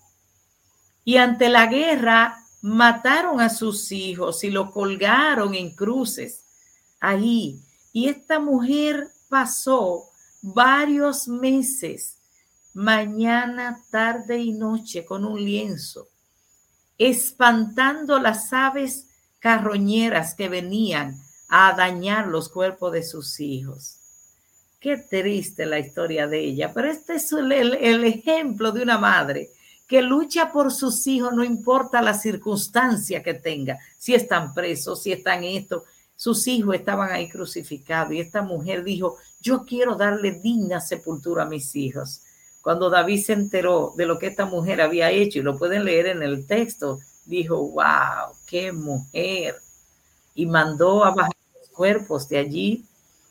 Y 1.04 1.18
ante 1.18 1.48
la 1.48 1.66
guerra 1.66 2.36
mataron 2.62 3.40
a 3.40 3.48
sus 3.48 3.92
hijos 3.92 4.42
y 4.42 4.50
lo 4.50 4.72
colgaron 4.72 5.54
en 5.54 5.74
cruces 5.74 6.44
ahí. 7.00 7.60
Y 7.92 8.08
esta 8.08 8.40
mujer 8.40 9.08
pasó 9.28 10.04
varios 10.42 11.28
meses, 11.28 12.18
mañana, 12.74 13.82
tarde 13.90 14.38
y 14.38 14.52
noche, 14.52 15.04
con 15.04 15.24
un 15.24 15.42
lienzo, 15.42 16.08
espantando 16.98 18.18
las 18.18 18.52
aves 18.52 19.08
carroñeras 19.38 20.34
que 20.34 20.48
venían 20.48 21.20
a 21.48 21.72
dañar 21.74 22.26
los 22.26 22.48
cuerpos 22.48 22.92
de 22.92 23.02
sus 23.02 23.40
hijos. 23.40 23.95
Qué 24.86 24.98
triste 24.98 25.66
la 25.66 25.80
historia 25.80 26.28
de 26.28 26.38
ella, 26.38 26.72
pero 26.72 26.88
este 26.88 27.16
es 27.16 27.32
el, 27.32 28.04
ejemplo 28.04 28.70
de 28.70 28.84
una 28.84 28.98
madre 28.98 29.50
que 29.84 30.00
lucha 30.00 30.52
por 30.52 30.72
sus 30.72 31.04
hijos, 31.08 31.34
no 31.34 31.42
importa 31.42 32.00
la 32.00 32.14
circunstancia 32.14 33.20
que 33.20 33.34
tenga, 33.34 33.80
si 33.98 34.14
están 34.14 34.54
presos, 34.54 35.02
si 35.02 35.10
están 35.10 35.42
esto. 35.42 35.82
Sus 36.14 36.46
hijos 36.46 36.76
estaban 36.76 37.10
ahí 37.10 37.28
crucificados 37.28 38.12
y 38.12 38.20
esta 38.20 38.42
mujer 38.42 38.84
dijo, 38.84 39.16
yo 39.40 39.64
quiero 39.64 39.96
darle 39.96 40.38
digna 40.40 40.80
sepultura 40.80 41.42
a 41.42 41.46
mis 41.46 41.74
hijos. 41.74 42.22
Cuando 42.62 42.88
David 42.88 43.24
se 43.24 43.32
enteró 43.32 43.92
de 43.96 44.06
lo 44.06 44.20
que 44.20 44.28
esta 44.28 44.46
mujer 44.46 44.80
había 44.80 45.10
hecho, 45.10 45.40
y 45.40 45.42
lo 45.42 45.58
pueden 45.58 45.84
leer 45.84 46.06
en 46.06 46.22
el 46.22 46.46
texto, 46.46 47.00
dijo, 47.24 47.56
wow, 47.56 48.36
qué 48.46 48.70
mujer. 48.70 49.56
Y 50.36 50.46
mandó 50.46 51.04
a 51.04 51.10
bajar 51.10 51.36
los 51.60 51.70
cuerpos 51.70 52.28
de 52.28 52.38
allí, 52.38 52.86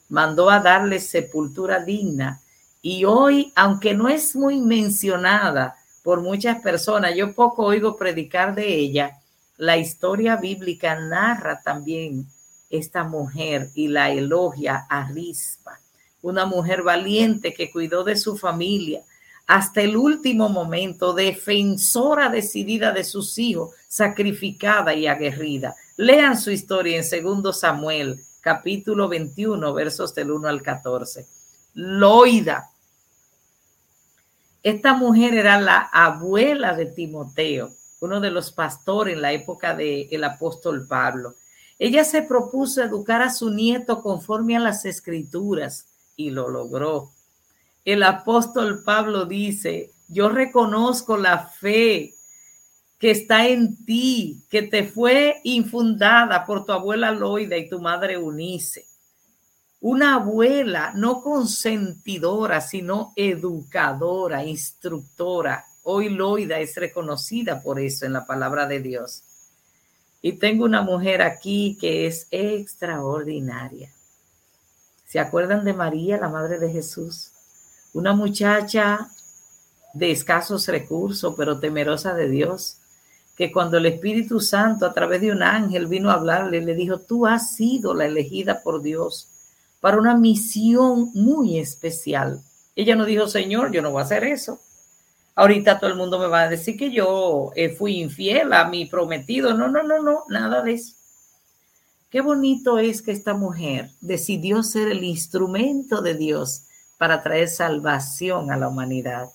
mandó 0.09 0.49
a 0.49 0.59
darle 0.59 0.99
sepultura 0.99 1.79
digna. 1.79 2.41
Y 2.81 3.05
hoy, 3.05 3.51
aunque 3.55 3.93
no 3.93 4.09
es 4.09 4.35
muy 4.35 4.59
mencionada 4.59 5.75
por 6.03 6.21
muchas 6.21 6.61
personas, 6.61 7.15
yo 7.15 7.33
poco 7.33 7.63
oigo 7.63 7.95
predicar 7.95 8.53
de 8.53 8.75
ella, 8.75 9.19
la 9.57 9.77
historia 9.77 10.35
bíblica 10.35 10.95
narra 10.99 11.61
también 11.63 12.27
esta 12.69 13.03
mujer 13.03 13.69
y 13.73 13.87
la 13.87 14.11
elogia 14.11 14.85
a 14.89 15.07
Rispa, 15.07 15.79
una 16.21 16.45
mujer 16.45 16.83
valiente 16.83 17.53
que 17.53 17.71
cuidó 17.71 18.03
de 18.03 18.15
su 18.17 18.37
familia, 18.37 19.01
hasta 19.47 19.81
el 19.81 19.95
último 19.95 20.49
momento, 20.49 21.13
defensora 21.13 22.29
decidida 22.29 22.91
de 22.91 23.03
sus 23.03 23.37
hijos, 23.37 23.71
sacrificada 23.87 24.93
y 24.93 25.05
aguerrida. 25.07 25.75
Lean 25.97 26.37
su 26.37 26.51
historia 26.51 26.97
en 26.97 27.03
segundo 27.03 27.53
Samuel, 27.53 28.19
capítulo 28.45 29.09
21, 29.09 29.73
versos 29.73 30.13
del 30.13 30.29
1 30.29 30.47
al 30.47 30.61
14. 30.61 31.25
Loida. 31.73 32.69
Esta 34.61 34.93
mujer 34.93 35.33
era 35.33 35.59
la 35.59 35.89
abuela 35.91 36.75
de 36.75 36.85
Timoteo, 36.85 37.71
uno 38.01 38.21
de 38.21 38.29
los 38.29 38.51
pastores 38.51 39.15
en 39.15 39.23
la 39.23 39.33
época 39.33 39.75
del 39.75 40.23
apóstol 40.23 40.85
Pablo. 40.87 41.33
Ella 41.79 42.03
se 42.03 42.21
propuso 42.21 42.83
educar 42.83 43.23
a 43.23 43.33
su 43.33 43.49
nieto 43.49 44.03
conforme 44.03 44.55
a 44.55 44.59
las 44.59 44.85
escrituras 44.85 45.87
y 46.15 46.29
lo 46.29 46.47
logró 46.47 47.15
el 47.85 48.01
apóstol 48.01 48.81
Pablo 48.83 49.25
dice, 49.25 49.93
yo 50.07 50.29
reconozco 50.29 51.17
la 51.17 51.47
fe 51.47 52.14
que 53.05 53.11
está 53.11 53.45
en 53.45 53.85
ti, 53.85 54.43
que 54.49 54.63
te 54.63 54.83
fue 54.83 55.39
infundada 55.43 56.43
por 56.43 56.65
tu 56.65 56.71
abuela 56.71 57.11
Loida 57.11 57.55
y 57.55 57.69
tu 57.69 57.79
madre 57.79 58.17
Unice. 58.17 58.87
Una 59.79 60.15
abuela 60.15 60.91
no 60.95 61.21
consentidora, 61.21 62.61
sino 62.61 63.13
educadora, 63.15 64.43
instructora. 64.43 65.63
Hoy 65.83 66.09
Loida 66.09 66.57
es 66.57 66.73
reconocida 66.77 67.61
por 67.61 67.79
eso 67.79 68.07
en 68.07 68.13
la 68.13 68.25
palabra 68.25 68.65
de 68.65 68.79
Dios. 68.79 69.21
Y 70.23 70.39
tengo 70.39 70.65
una 70.65 70.81
mujer 70.81 71.21
aquí 71.21 71.77
que 71.79 72.07
es 72.07 72.27
extraordinaria. 72.31 73.93
¿Se 75.05 75.19
acuerdan 75.19 75.63
de 75.63 75.73
María, 75.73 76.17
la 76.17 76.29
madre 76.29 76.57
de 76.57 76.71
Jesús? 76.71 77.33
una 77.93 78.13
muchacha 78.13 79.09
de 79.93 80.09
escasos 80.09 80.67
recursos, 80.67 81.35
pero 81.37 81.59
temerosa 81.59 82.15
de 82.15 82.27
Dios, 82.27 82.79
que 83.35 83.51
cuando 83.51 83.77
el 83.77 83.85
Espíritu 83.85 84.39
Santo 84.39 84.85
a 84.85 84.93
través 84.93 85.21
de 85.21 85.31
un 85.31 85.43
ángel 85.43 85.87
vino 85.87 86.09
a 86.09 86.13
hablarle, 86.13 86.61
le 86.61 86.73
dijo, 86.73 86.99
tú 86.99 87.25
has 87.25 87.55
sido 87.55 87.93
la 87.93 88.05
elegida 88.05 88.61
por 88.61 88.81
Dios 88.81 89.29
para 89.81 89.97
una 89.97 90.15
misión 90.15 91.11
muy 91.13 91.59
especial. 91.59 92.41
Ella 92.75 92.95
no 92.95 93.05
dijo, 93.05 93.27
Señor, 93.27 93.71
yo 93.71 93.81
no 93.81 93.91
voy 93.91 94.01
a 94.01 94.05
hacer 94.05 94.23
eso. 94.23 94.59
Ahorita 95.35 95.79
todo 95.79 95.89
el 95.89 95.97
mundo 95.97 96.17
me 96.17 96.27
va 96.27 96.43
a 96.43 96.49
decir 96.49 96.77
que 96.77 96.91
yo 96.91 97.51
eh, 97.55 97.69
fui 97.69 98.01
infiel 98.01 98.53
a 98.53 98.69
mi 98.69 98.85
prometido. 98.85 99.53
No, 99.53 99.67
no, 99.67 99.83
no, 99.83 100.01
no, 100.01 100.23
nada 100.29 100.61
de 100.61 100.73
eso. 100.73 100.93
Qué 102.09 102.21
bonito 102.21 102.79
es 102.79 103.01
que 103.01 103.11
esta 103.11 103.33
mujer 103.33 103.91
decidió 103.99 104.63
ser 104.63 104.87
el 104.87 105.03
instrumento 105.03 106.01
de 106.01 106.15
Dios 106.15 106.63
para 106.97 107.21
traer 107.21 107.49
salvación 107.49 108.51
a 108.51 108.57
la 108.57 108.69
humanidad, 108.69 109.29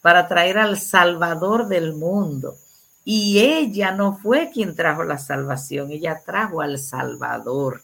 para 0.00 0.26
traer 0.28 0.56
al 0.56 0.78
Salvador 0.78 1.68
del 1.68 1.92
mundo. 1.92 2.56
Y 3.04 3.40
ella 3.40 3.92
no 3.92 4.16
fue 4.16 4.50
quien 4.52 4.76
trajo 4.76 5.02
la 5.02 5.18
salvación, 5.18 5.90
ella 5.90 6.22
trajo 6.24 6.60
al 6.60 6.78
Salvador. 6.78 7.82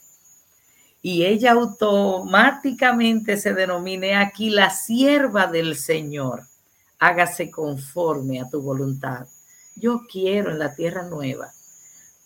Y 1.02 1.24
ella 1.24 1.52
automáticamente 1.52 3.36
se 3.36 3.52
denomina 3.54 4.20
aquí 4.20 4.50
la 4.50 4.70
sierva 4.70 5.46
del 5.46 5.76
Señor. 5.76 6.44
Hágase 6.98 7.50
conforme 7.50 8.40
a 8.40 8.48
tu 8.48 8.60
voluntad. 8.60 9.26
Yo 9.76 10.02
quiero 10.10 10.50
en 10.50 10.58
la 10.58 10.74
tierra 10.74 11.04
nueva, 11.04 11.52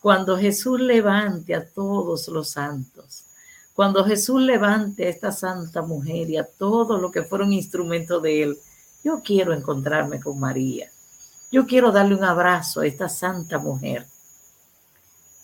cuando 0.00 0.38
Jesús 0.38 0.80
levante 0.80 1.54
a 1.54 1.66
todos 1.66 2.28
los 2.28 2.50
santos, 2.50 3.26
cuando 3.74 4.04
Jesús 4.04 4.40
levante 4.40 5.06
a 5.06 5.10
esta 5.10 5.32
santa 5.32 5.82
mujer 5.82 6.28
y 6.30 6.36
a 6.36 6.44
todo 6.44 6.98
lo 6.98 7.10
que 7.10 7.22
fueron 7.22 7.52
instrumentos 7.52 8.22
de 8.22 8.42
él, 8.42 8.58
yo 9.04 9.20
quiero 9.22 9.52
encontrarme 9.52 10.20
con 10.20 10.38
María. 10.40 10.90
Yo 11.52 11.66
quiero 11.66 11.92
darle 11.92 12.14
un 12.14 12.24
abrazo 12.24 12.80
a 12.80 12.86
esta 12.86 13.10
santa 13.10 13.58
mujer 13.58 14.06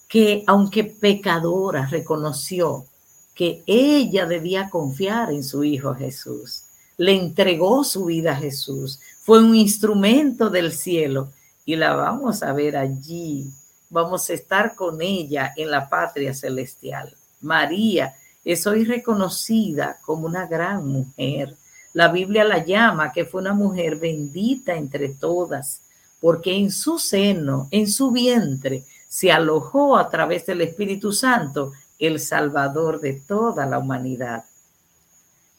que 0.08 0.42
aunque 0.46 0.84
pecadora 0.84 1.84
reconoció 1.84 2.86
que 3.34 3.62
ella 3.66 4.24
debía 4.24 4.70
confiar 4.70 5.30
en 5.30 5.44
su 5.44 5.62
Hijo 5.64 5.94
Jesús, 5.94 6.64
le 6.96 7.12
entregó 7.12 7.84
su 7.84 8.06
vida 8.06 8.32
a 8.32 8.36
Jesús, 8.36 8.98
fue 9.20 9.44
un 9.44 9.54
instrumento 9.54 10.48
del 10.48 10.72
cielo 10.72 11.30
y 11.66 11.76
la 11.76 11.94
vamos 11.94 12.42
a 12.42 12.54
ver 12.54 12.78
allí, 12.78 13.52
vamos 13.90 14.30
a 14.30 14.32
estar 14.32 14.74
con 14.74 15.02
ella 15.02 15.52
en 15.58 15.70
la 15.70 15.90
patria 15.90 16.32
celestial. 16.32 17.14
María 17.42 18.16
es 18.46 18.66
hoy 18.66 18.86
reconocida 18.86 19.98
como 20.06 20.26
una 20.26 20.46
gran 20.46 20.86
mujer. 20.86 21.54
La 21.92 22.08
Biblia 22.08 22.44
la 22.44 22.64
llama 22.64 23.12
que 23.12 23.26
fue 23.26 23.42
una 23.42 23.52
mujer 23.52 23.96
bendita 23.96 24.74
entre 24.74 25.10
todas, 25.10 25.82
porque 26.20 26.54
en 26.54 26.70
su 26.70 26.98
seno, 26.98 27.68
en 27.70 27.88
su 27.88 28.10
vientre, 28.10 28.84
se 29.08 29.32
alojó 29.32 29.96
a 29.96 30.10
través 30.10 30.46
del 30.46 30.60
Espíritu 30.60 31.12
Santo 31.12 31.72
el 31.98 32.20
Salvador 32.20 33.00
de 33.00 33.14
toda 33.14 33.66
la 33.66 33.78
humanidad. 33.78 34.44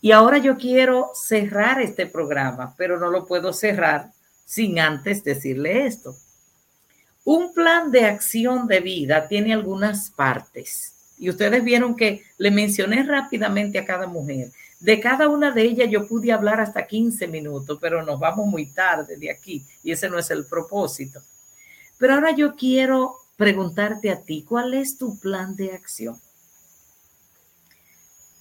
Y 0.01 0.11
ahora 0.11 0.37
yo 0.37 0.57
quiero 0.57 1.11
cerrar 1.13 1.81
este 1.81 2.05
programa, 2.05 2.73
pero 2.77 2.99
no 2.99 3.09
lo 3.09 3.25
puedo 3.25 3.51
cerrar 3.51 4.11
sin 4.45 4.79
antes 4.79 5.23
decirle 5.23 5.85
esto. 5.85 6.15
Un 7.25 7.53
plan 7.53 7.91
de 7.91 8.05
acción 8.05 8.67
de 8.67 8.79
vida 8.79 9.27
tiene 9.27 9.53
algunas 9.53 10.09
partes 10.09 10.93
y 11.19 11.29
ustedes 11.29 11.63
vieron 11.63 11.95
que 11.95 12.23
le 12.37 12.49
mencioné 12.49 13.03
rápidamente 13.03 13.77
a 13.77 13.85
cada 13.85 14.07
mujer. 14.07 14.51
De 14.79 15.01
cada 15.01 15.27
una 15.27 15.51
de 15.51 15.63
ellas 15.63 15.89
yo 15.89 16.07
pude 16.07 16.31
hablar 16.31 16.61
hasta 16.61 16.87
15 16.87 17.27
minutos, 17.27 17.77
pero 17.81 18.01
nos 18.03 18.19
vamos 18.19 18.47
muy 18.47 18.67
tarde 18.67 19.17
de 19.17 19.29
aquí 19.29 19.65
y 19.83 19.91
ese 19.91 20.09
no 20.09 20.17
es 20.17 20.31
el 20.31 20.45
propósito. 20.45 21.21
Pero 21.97 22.13
ahora 22.13 22.31
yo 22.31 22.55
quiero 22.55 23.17
preguntarte 23.35 24.09
a 24.09 24.21
ti, 24.21 24.45
¿cuál 24.47 24.73
es 24.73 24.97
tu 24.97 25.19
plan 25.19 25.55
de 25.55 25.73
acción? 25.73 26.19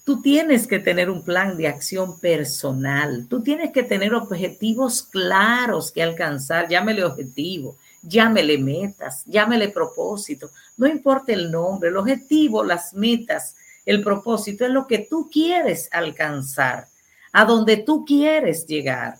Tú 0.04 0.22
tienes 0.22 0.66
que 0.66 0.78
tener 0.78 1.10
un 1.10 1.22
plan 1.22 1.56
de 1.56 1.66
acción 1.66 2.18
personal, 2.18 3.26
tú 3.28 3.42
tienes 3.42 3.72
que 3.72 3.82
tener 3.82 4.14
objetivos 4.14 5.02
claros 5.02 5.92
que 5.92 6.02
alcanzar, 6.02 6.68
llámele 6.68 7.04
objetivo, 7.04 7.76
llámele 8.02 8.58
metas, 8.58 9.24
llámele 9.26 9.68
propósito, 9.68 10.50
no 10.76 10.86
importa 10.86 11.32
el 11.32 11.50
nombre, 11.50 11.90
el 11.90 11.96
objetivo, 11.96 12.64
las 12.64 12.94
metas, 12.94 13.54
el 13.88 14.02
propósito 14.02 14.66
es 14.66 14.70
lo 14.70 14.86
que 14.86 14.98
tú 14.98 15.30
quieres 15.32 15.88
alcanzar, 15.92 16.88
a 17.32 17.46
donde 17.46 17.78
tú 17.78 18.04
quieres 18.04 18.66
llegar. 18.66 19.18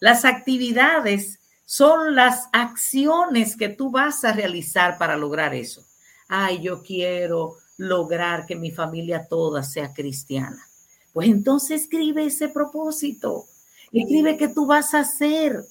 Las 0.00 0.24
actividades 0.24 1.38
son 1.64 2.16
las 2.16 2.48
acciones 2.52 3.56
que 3.56 3.68
tú 3.68 3.92
vas 3.92 4.24
a 4.24 4.32
realizar 4.32 4.98
para 4.98 5.16
lograr 5.16 5.54
eso. 5.54 5.84
Ay, 6.26 6.60
yo 6.60 6.82
quiero 6.82 7.58
lograr 7.76 8.46
que 8.46 8.56
mi 8.56 8.72
familia 8.72 9.28
toda 9.28 9.62
sea 9.62 9.92
cristiana. 9.92 10.66
Pues 11.12 11.28
entonces 11.28 11.82
escribe 11.82 12.24
ese 12.24 12.48
propósito. 12.48 13.44
Escribe 13.92 14.36
qué 14.36 14.48
tú 14.48 14.66
vas 14.66 14.92
a 14.94 15.00
hacer. 15.00 15.64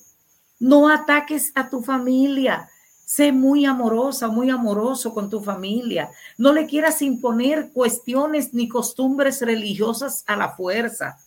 No 0.61 0.88
ataques 0.88 1.51
a 1.55 1.69
tu 1.69 1.84
familia. 1.84 2.69
Sé 3.16 3.32
muy 3.32 3.64
amorosa, 3.64 4.28
muy 4.28 4.49
amoroso 4.49 5.14
con 5.14 5.30
tu 5.30 5.39
familia. 5.39 6.09
No 6.36 6.51
le 6.51 6.66
quieras 6.66 6.99
imponer 7.03 7.70
cuestiones 7.72 8.55
ni 8.55 8.68
costumbres 8.68 9.39
religiosas 9.41 10.24
a 10.26 10.36
la 10.36 10.49
fuerza. 10.55 11.20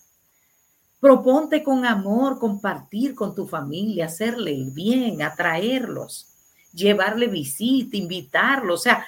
Proponte 0.99 1.63
con 1.63 1.85
amor 1.85 2.41
compartir 2.41 3.15
con 3.15 3.37
tu 3.37 3.47
familia, 3.47 4.07
hacerle 4.07 4.53
el 4.53 4.73
bien, 4.73 5.23
atraerlos, 5.23 6.27
llevarle 6.75 7.29
visita, 7.29 7.97
invitarlos. 7.97 8.81
O 8.81 8.83
sea, 8.83 9.07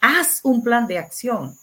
haz 0.00 0.40
un 0.42 0.64
plan 0.64 0.88
de 0.88 0.98
acción. 0.98 1.56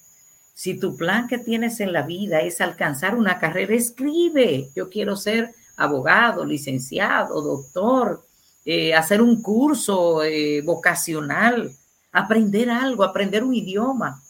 Si 0.54 0.80
tu 0.80 0.96
plan 0.96 1.28
que 1.28 1.40
tienes 1.40 1.82
en 1.82 1.92
la 1.92 2.04
vida 2.04 2.40
es 2.40 2.62
alcanzar 2.62 3.16
una 3.16 3.38
carrera, 3.38 3.76
escribe. 3.76 4.70
Yo 4.78 4.90
quiero 4.90 5.18
ser 5.18 5.54
abogado, 5.76 6.46
licenciado, 6.46 7.42
doctor, 7.42 8.24
eh, 8.66 8.94
hacer 8.94 9.22
un 9.22 9.42
curso 9.42 10.24
eh, 10.24 10.62
vocacional, 10.62 11.72
aprender 12.12 12.70
algo, 12.70 13.04
aprender 13.04 13.44
un 13.44 13.54
idioma. 13.54 14.22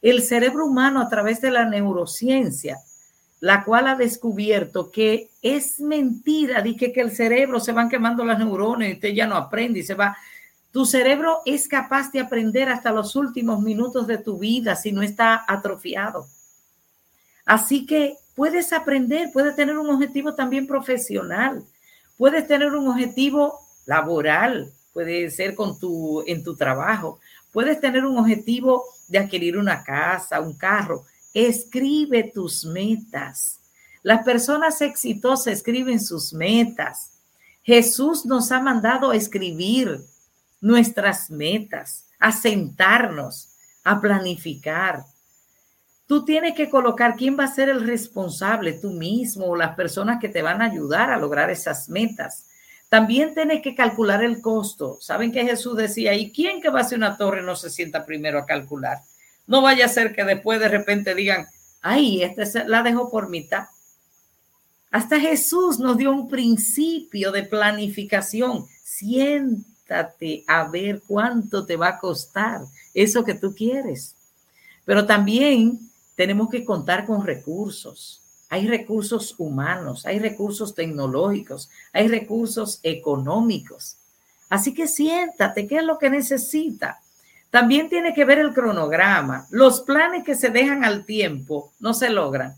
El 0.00 0.22
cerebro 0.22 0.66
humano 0.66 1.00
a 1.00 1.08
través 1.08 1.40
de 1.40 1.50
la 1.50 1.66
neurociencia, 1.66 2.78
la 3.40 3.64
cual 3.64 3.88
ha 3.88 3.96
descubierto 3.96 4.90
que 4.90 5.30
es 5.42 5.80
mentira, 5.80 6.62
dije 6.62 6.92
que 6.92 7.00
el 7.00 7.10
cerebro 7.10 7.60
se 7.60 7.72
van 7.72 7.90
quemando 7.90 8.24
las 8.24 8.38
neuronas 8.38 8.88
y 8.88 8.92
usted 8.94 9.12
ya 9.12 9.26
no 9.26 9.36
aprende 9.36 9.80
y 9.80 9.82
se 9.82 9.94
va. 9.94 10.16
Tu 10.70 10.86
cerebro 10.86 11.40
es 11.44 11.68
capaz 11.68 12.10
de 12.12 12.20
aprender 12.20 12.68
hasta 12.68 12.92
los 12.92 13.14
últimos 13.14 13.60
minutos 13.60 14.06
de 14.06 14.18
tu 14.18 14.38
vida 14.38 14.74
si 14.74 14.92
no 14.92 15.02
está 15.02 15.44
atrofiado. 15.46 16.26
Así 17.44 17.86
que 17.86 18.16
puedes 18.34 18.72
aprender, 18.72 19.30
puedes 19.32 19.54
tener 19.54 19.78
un 19.78 19.90
objetivo 19.90 20.34
también 20.34 20.66
profesional, 20.66 21.64
puedes 22.16 22.46
tener 22.46 22.72
un 22.74 22.88
objetivo 22.88 23.65
laboral, 23.86 24.72
puede 24.92 25.30
ser 25.30 25.54
con 25.54 25.78
tu, 25.78 26.22
en 26.26 26.44
tu 26.44 26.54
trabajo, 26.54 27.20
puedes 27.52 27.80
tener 27.80 28.04
un 28.04 28.18
objetivo 28.18 28.84
de 29.08 29.18
adquirir 29.18 29.56
una 29.56 29.82
casa, 29.82 30.40
un 30.40 30.56
carro. 30.56 31.04
Escribe 31.32 32.30
tus 32.34 32.64
metas. 32.64 33.60
Las 34.02 34.24
personas 34.24 34.80
exitosas 34.82 35.54
escriben 35.54 36.00
sus 36.00 36.32
metas. 36.32 37.12
Jesús 37.62 38.24
nos 38.24 38.52
ha 38.52 38.60
mandado 38.60 39.10
a 39.10 39.16
escribir 39.16 40.00
nuestras 40.60 41.30
metas, 41.30 42.06
a 42.18 42.32
sentarnos, 42.32 43.50
a 43.84 44.00
planificar. 44.00 45.04
Tú 46.06 46.24
tienes 46.24 46.54
que 46.54 46.70
colocar 46.70 47.16
quién 47.16 47.36
va 47.38 47.44
a 47.44 47.54
ser 47.54 47.68
el 47.68 47.84
responsable, 47.84 48.74
tú 48.74 48.90
mismo 48.90 49.46
o 49.46 49.56
las 49.56 49.74
personas 49.74 50.20
que 50.20 50.28
te 50.28 50.42
van 50.42 50.62
a 50.62 50.66
ayudar 50.66 51.10
a 51.10 51.18
lograr 51.18 51.50
esas 51.50 51.88
metas. 51.88 52.46
También 52.88 53.34
tienes 53.34 53.62
que 53.62 53.74
calcular 53.74 54.22
el 54.22 54.40
costo. 54.40 54.98
¿Saben 55.00 55.32
que 55.32 55.44
Jesús 55.44 55.76
decía, 55.76 56.14
¿y 56.14 56.30
quién 56.30 56.60
que 56.60 56.70
va 56.70 56.80
a 56.80 56.82
hacer 56.82 56.98
una 56.98 57.16
torre 57.16 57.42
no 57.42 57.56
se 57.56 57.70
sienta 57.70 58.06
primero 58.06 58.38
a 58.38 58.46
calcular? 58.46 58.98
No 59.46 59.62
vaya 59.62 59.86
a 59.86 59.88
ser 59.88 60.14
que 60.14 60.24
después 60.24 60.60
de 60.60 60.68
repente 60.68 61.14
digan, 61.14 61.46
ay, 61.82 62.22
esta 62.22 62.64
la 62.64 62.82
dejo 62.82 63.10
por 63.10 63.28
mitad. 63.28 63.66
Hasta 64.90 65.20
Jesús 65.20 65.78
nos 65.78 65.96
dio 65.96 66.10
un 66.10 66.28
principio 66.28 67.32
de 67.32 67.42
planificación. 67.42 68.66
Siéntate 68.82 70.44
a 70.46 70.68
ver 70.68 71.02
cuánto 71.06 71.66
te 71.66 71.76
va 71.76 71.88
a 71.88 71.98
costar 71.98 72.62
eso 72.94 73.24
que 73.24 73.34
tú 73.34 73.54
quieres. 73.54 74.14
Pero 74.84 75.06
también 75.06 75.78
tenemos 76.14 76.48
que 76.48 76.64
contar 76.64 77.04
con 77.04 77.26
recursos. 77.26 78.22
Hay 78.48 78.68
recursos 78.68 79.34
humanos, 79.38 80.06
hay 80.06 80.18
recursos 80.18 80.74
tecnológicos, 80.74 81.70
hay 81.92 82.08
recursos 82.08 82.80
económicos. 82.82 83.96
Así 84.48 84.72
que 84.72 84.86
siéntate, 84.86 85.66
¿qué 85.66 85.78
es 85.78 85.84
lo 85.84 85.98
que 85.98 86.10
necesita? 86.10 87.00
También 87.50 87.88
tiene 87.88 88.14
que 88.14 88.24
ver 88.24 88.38
el 88.38 88.52
cronograma. 88.52 89.46
Los 89.50 89.80
planes 89.80 90.24
que 90.24 90.34
se 90.34 90.50
dejan 90.50 90.84
al 90.84 91.04
tiempo 91.04 91.72
no 91.80 91.94
se 91.94 92.10
logran. 92.10 92.54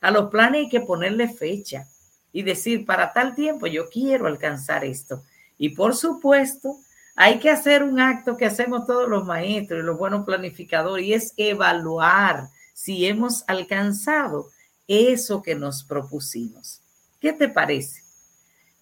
A 0.00 0.10
los 0.10 0.30
planes 0.30 0.62
hay 0.62 0.68
que 0.68 0.80
ponerle 0.80 1.28
fecha 1.28 1.86
y 2.32 2.42
decir, 2.42 2.86
para 2.86 3.12
tal 3.12 3.34
tiempo 3.34 3.66
yo 3.66 3.88
quiero 3.88 4.26
alcanzar 4.26 4.84
esto. 4.84 5.22
Y 5.58 5.70
por 5.70 5.94
supuesto, 5.94 6.78
hay 7.14 7.38
que 7.38 7.50
hacer 7.50 7.82
un 7.82 8.00
acto 8.00 8.36
que 8.36 8.46
hacemos 8.46 8.86
todos 8.86 9.08
los 9.08 9.26
maestros 9.26 9.80
y 9.80 9.86
los 9.86 9.98
buenos 9.98 10.24
planificadores 10.24 11.04
y 11.04 11.12
es 11.12 11.34
evaluar 11.36 12.48
si 12.72 13.06
hemos 13.06 13.44
alcanzado 13.46 14.48
eso 14.90 15.40
que 15.40 15.54
nos 15.54 15.84
propusimos. 15.84 16.82
¿Qué 17.20 17.32
te 17.32 17.48
parece? 17.48 18.02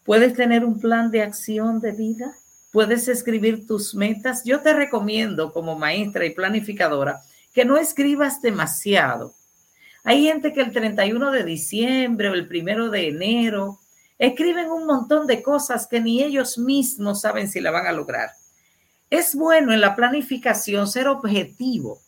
¿Puedes 0.05 0.33
tener 0.33 0.65
un 0.65 0.81
plan 0.81 1.11
de 1.11 1.21
acción 1.21 1.81
de 1.81 1.93
vida? 1.93 2.35
¿Puedes 2.73 3.09
escribir 3.09 3.67
tus 3.67 3.95
metas? 3.95 4.43
Yo 4.43 4.61
te 4.61 4.73
recomiendo 4.73 5.53
como 5.53 5.79
maestra 5.79 6.25
y 6.25 6.31
planificadora 6.31 7.21
que 7.53 7.67
no 7.67 7.77
escribas 7.77 8.41
demasiado. 8.41 9.35
Hay 10.03 10.25
gente 10.25 10.55
que 10.55 10.63
el 10.63 10.73
31 10.73 11.31
de 11.31 11.45
diciembre 11.45 12.31
o 12.31 12.35
el 12.35 12.49
1 12.51 12.89
de 12.89 13.09
enero 13.09 13.81
escriben 14.19 14.71
un 14.71 14.87
montón 14.87 15.27
de 15.27 15.43
cosas 15.43 15.87
que 15.87 16.01
ni 16.01 16.23
ellos 16.23 16.57
mismos 16.57 17.21
saben 17.21 17.51
si 17.51 17.61
la 17.61 17.71
van 17.71 17.87
a 17.87 17.93
lograr. 17.93 18.31
Es 19.11 19.35
bueno 19.35 19.75
en 19.75 19.83
la 19.83 19.95
planificación 19.95 20.87
ser 20.87 21.09
objetivo 21.09 22.01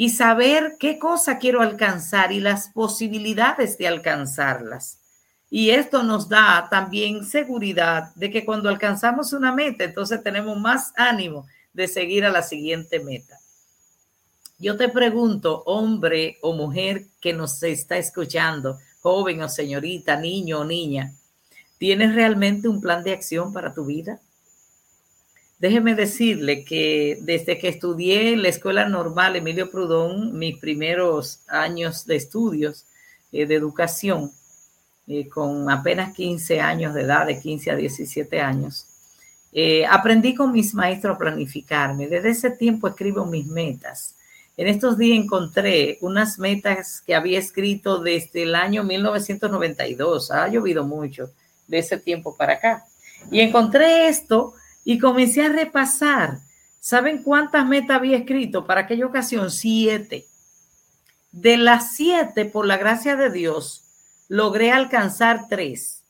y 0.00 0.10
saber 0.10 0.76
qué 0.78 0.96
cosa 0.96 1.38
quiero 1.38 1.60
alcanzar 1.60 2.30
y 2.30 2.38
las 2.38 2.68
posibilidades 2.68 3.76
de 3.78 3.88
alcanzarlas. 3.88 5.00
Y 5.50 5.70
esto 5.70 6.04
nos 6.04 6.28
da 6.28 6.68
también 6.70 7.24
seguridad 7.24 8.14
de 8.14 8.30
que 8.30 8.44
cuando 8.44 8.68
alcanzamos 8.68 9.32
una 9.32 9.52
meta, 9.52 9.82
entonces 9.82 10.22
tenemos 10.22 10.56
más 10.56 10.92
ánimo 10.96 11.48
de 11.72 11.88
seguir 11.88 12.24
a 12.24 12.30
la 12.30 12.42
siguiente 12.42 13.00
meta. 13.00 13.40
Yo 14.60 14.76
te 14.76 14.88
pregunto, 14.88 15.64
hombre 15.66 16.38
o 16.42 16.52
mujer 16.52 17.06
que 17.20 17.32
nos 17.32 17.60
está 17.64 17.98
escuchando, 17.98 18.78
joven 19.00 19.42
o 19.42 19.48
señorita, 19.48 20.16
niño 20.16 20.60
o 20.60 20.64
niña, 20.64 21.12
¿tienes 21.76 22.14
realmente 22.14 22.68
un 22.68 22.80
plan 22.80 23.02
de 23.02 23.14
acción 23.14 23.52
para 23.52 23.74
tu 23.74 23.84
vida? 23.84 24.20
Déjeme 25.58 25.96
decirle 25.96 26.64
que 26.64 27.18
desde 27.20 27.58
que 27.58 27.68
estudié 27.68 28.32
en 28.32 28.42
la 28.42 28.48
Escuela 28.48 28.88
Normal 28.88 29.34
Emilio 29.34 29.68
Prudón, 29.70 30.38
mis 30.38 30.56
primeros 30.58 31.40
años 31.48 32.06
de 32.06 32.14
estudios 32.14 32.86
eh, 33.32 33.44
de 33.44 33.56
educación, 33.56 34.30
eh, 35.08 35.28
con 35.28 35.68
apenas 35.68 36.14
15 36.14 36.60
años 36.60 36.94
de 36.94 37.02
edad, 37.02 37.26
de 37.26 37.40
15 37.40 37.72
a 37.72 37.76
17 37.76 38.40
años, 38.40 38.86
eh, 39.52 39.84
aprendí 39.84 40.32
con 40.34 40.52
mis 40.52 40.74
maestros 40.74 41.16
a 41.16 41.18
planificarme. 41.18 42.06
Desde 42.06 42.30
ese 42.30 42.50
tiempo 42.50 42.86
escribo 42.86 43.26
mis 43.26 43.46
metas. 43.46 44.14
En 44.56 44.68
estos 44.68 44.96
días 44.96 45.18
encontré 45.18 45.98
unas 46.02 46.38
metas 46.38 47.00
que 47.04 47.16
había 47.16 47.38
escrito 47.38 47.98
desde 47.98 48.44
el 48.44 48.54
año 48.54 48.84
1992. 48.84 50.30
Ha 50.30 50.46
llovido 50.48 50.84
mucho 50.84 51.30
de 51.66 51.78
ese 51.78 51.98
tiempo 51.98 52.36
para 52.36 52.54
acá. 52.54 52.84
Y 53.30 53.40
encontré 53.40 54.06
esto 54.08 54.54
y 54.88 54.98
comencé 54.98 55.42
a 55.42 55.50
repasar. 55.50 56.38
¿Saben 56.80 57.22
cuántas 57.22 57.66
metas 57.66 57.98
había 57.98 58.16
escrito 58.16 58.64
para 58.66 58.80
aquella 58.80 59.04
ocasión? 59.04 59.50
Siete. 59.50 60.26
De 61.30 61.58
las 61.58 61.92
siete, 61.92 62.46
por 62.46 62.64
la 62.64 62.78
gracia 62.78 63.14
de 63.14 63.28
Dios, 63.28 63.84
logré 64.28 64.72
alcanzar 64.72 65.46
tres. 65.50 66.04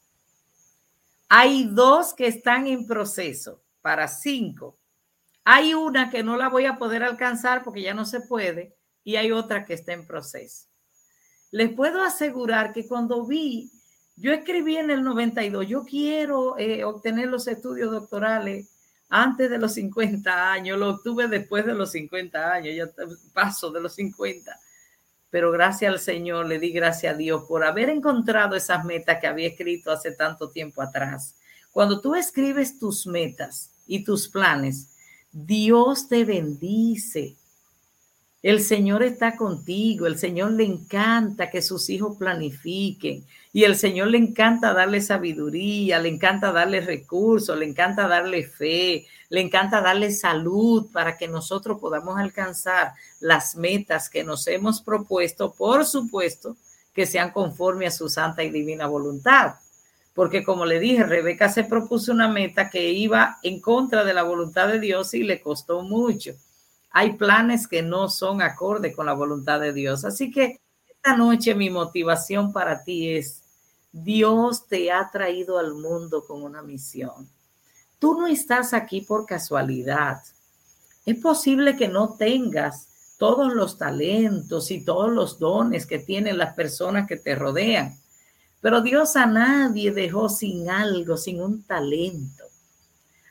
Hay 1.28 1.64
dos 1.64 2.14
que 2.14 2.28
están 2.28 2.68
en 2.68 2.86
proceso 2.86 3.64
para 3.82 4.06
cinco. 4.06 4.78
Hay 5.42 5.74
una 5.74 6.08
que 6.08 6.22
no 6.22 6.36
la 6.36 6.48
voy 6.48 6.66
a 6.66 6.78
poder 6.78 7.02
alcanzar 7.02 7.64
porque 7.64 7.82
ya 7.82 7.94
no 7.94 8.04
se 8.04 8.20
puede 8.20 8.76
y 9.02 9.16
hay 9.16 9.32
otra 9.32 9.64
que 9.64 9.74
está 9.74 9.92
en 9.92 10.06
proceso. 10.06 10.68
Les 11.50 11.72
puedo 11.72 12.00
asegurar 12.00 12.72
que 12.72 12.86
cuando 12.86 13.26
vi, 13.26 13.72
yo 14.20 14.32
escribí 14.32 14.76
en 14.76 14.90
el 14.90 15.02
92, 15.02 15.66
yo 15.66 15.84
quiero 15.84 16.58
eh, 16.58 16.84
obtener 16.84 17.28
los 17.28 17.46
estudios 17.46 17.90
doctorales 17.90 18.68
antes 19.08 19.48
de 19.48 19.58
los 19.58 19.74
50 19.74 20.52
años, 20.52 20.78
lo 20.78 20.90
obtuve 20.90 21.28
después 21.28 21.64
de 21.64 21.74
los 21.74 21.92
50 21.92 22.52
años, 22.52 22.76
ya 22.76 22.90
paso 23.32 23.70
de 23.70 23.80
los 23.80 23.94
50. 23.94 24.58
Pero 25.30 25.50
gracias 25.50 25.92
al 25.92 25.98
Señor, 25.98 26.46
le 26.46 26.58
di 26.58 26.72
gracias 26.72 27.14
a 27.14 27.16
Dios 27.16 27.44
por 27.48 27.64
haber 27.64 27.88
encontrado 27.90 28.54
esas 28.54 28.84
metas 28.84 29.18
que 29.20 29.26
había 29.26 29.48
escrito 29.48 29.90
hace 29.90 30.12
tanto 30.12 30.50
tiempo 30.50 30.82
atrás. 30.82 31.36
Cuando 31.70 32.00
tú 32.00 32.14
escribes 32.14 32.78
tus 32.78 33.06
metas 33.06 33.72
y 33.86 34.04
tus 34.04 34.28
planes, 34.28 34.90
Dios 35.32 36.08
te 36.08 36.24
bendice. 36.24 37.36
El 38.40 38.60
Señor 38.60 39.02
está 39.02 39.36
contigo, 39.36 40.06
el 40.06 40.16
Señor 40.16 40.52
le 40.52 40.64
encanta 40.64 41.50
que 41.50 41.60
sus 41.60 41.90
hijos 41.90 42.16
planifiquen 42.16 43.26
y 43.52 43.64
el 43.64 43.74
Señor 43.74 44.08
le 44.08 44.18
encanta 44.18 44.72
darle 44.72 45.00
sabiduría, 45.00 45.98
le 45.98 46.08
encanta 46.08 46.52
darle 46.52 46.80
recursos, 46.80 47.58
le 47.58 47.66
encanta 47.66 48.06
darle 48.06 48.44
fe, 48.44 49.06
le 49.28 49.40
encanta 49.40 49.80
darle 49.80 50.12
salud 50.12 50.86
para 50.92 51.16
que 51.16 51.26
nosotros 51.26 51.78
podamos 51.80 52.16
alcanzar 52.16 52.92
las 53.18 53.56
metas 53.56 54.08
que 54.08 54.22
nos 54.22 54.46
hemos 54.46 54.82
propuesto, 54.82 55.52
por 55.52 55.84
supuesto, 55.84 56.56
que 56.94 57.06
sean 57.06 57.32
conforme 57.32 57.86
a 57.86 57.90
su 57.90 58.08
santa 58.08 58.44
y 58.44 58.50
divina 58.50 58.86
voluntad 58.86 59.56
porque 60.18 60.42
como 60.42 60.66
le 60.66 60.80
dije, 60.80 61.04
Rebeca 61.04 61.48
se 61.48 61.62
propuso 61.62 62.10
una 62.10 62.26
meta 62.26 62.70
que 62.70 62.90
iba 62.90 63.38
en 63.44 63.60
contra 63.60 64.02
de 64.02 64.12
la 64.12 64.24
voluntad 64.24 64.66
de 64.66 64.80
Dios 64.80 65.14
y 65.14 65.22
le 65.22 65.40
costó 65.40 65.82
mucho. 65.82 66.34
Hay 66.90 67.14
planes 67.14 67.66
que 67.66 67.82
no 67.82 68.08
son 68.08 68.42
acorde 68.42 68.92
con 68.92 69.06
la 69.06 69.12
voluntad 69.12 69.60
de 69.60 69.72
Dios. 69.72 70.04
Así 70.04 70.30
que 70.30 70.60
esta 70.86 71.16
noche 71.16 71.54
mi 71.54 71.70
motivación 71.70 72.52
para 72.52 72.82
ti 72.82 73.10
es, 73.10 73.42
Dios 73.92 74.66
te 74.66 74.90
ha 74.92 75.10
traído 75.10 75.58
al 75.58 75.74
mundo 75.74 76.24
con 76.26 76.42
una 76.42 76.62
misión. 76.62 77.28
Tú 77.98 78.18
no 78.18 78.26
estás 78.26 78.74
aquí 78.74 79.00
por 79.00 79.26
casualidad. 79.26 80.22
Es 81.04 81.18
posible 81.18 81.76
que 81.76 81.88
no 81.88 82.14
tengas 82.14 82.88
todos 83.18 83.52
los 83.52 83.78
talentos 83.78 84.70
y 84.70 84.84
todos 84.84 85.10
los 85.10 85.38
dones 85.38 85.86
que 85.86 85.98
tienen 85.98 86.38
las 86.38 86.54
personas 86.54 87.08
que 87.08 87.16
te 87.16 87.34
rodean 87.34 87.98
pero 88.60 88.80
Dios 88.80 89.16
a 89.16 89.26
nadie 89.26 89.92
dejó 89.92 90.28
sin 90.28 90.68
algo, 90.68 91.16
sin 91.16 91.40
un 91.40 91.62
talento. 91.62 92.44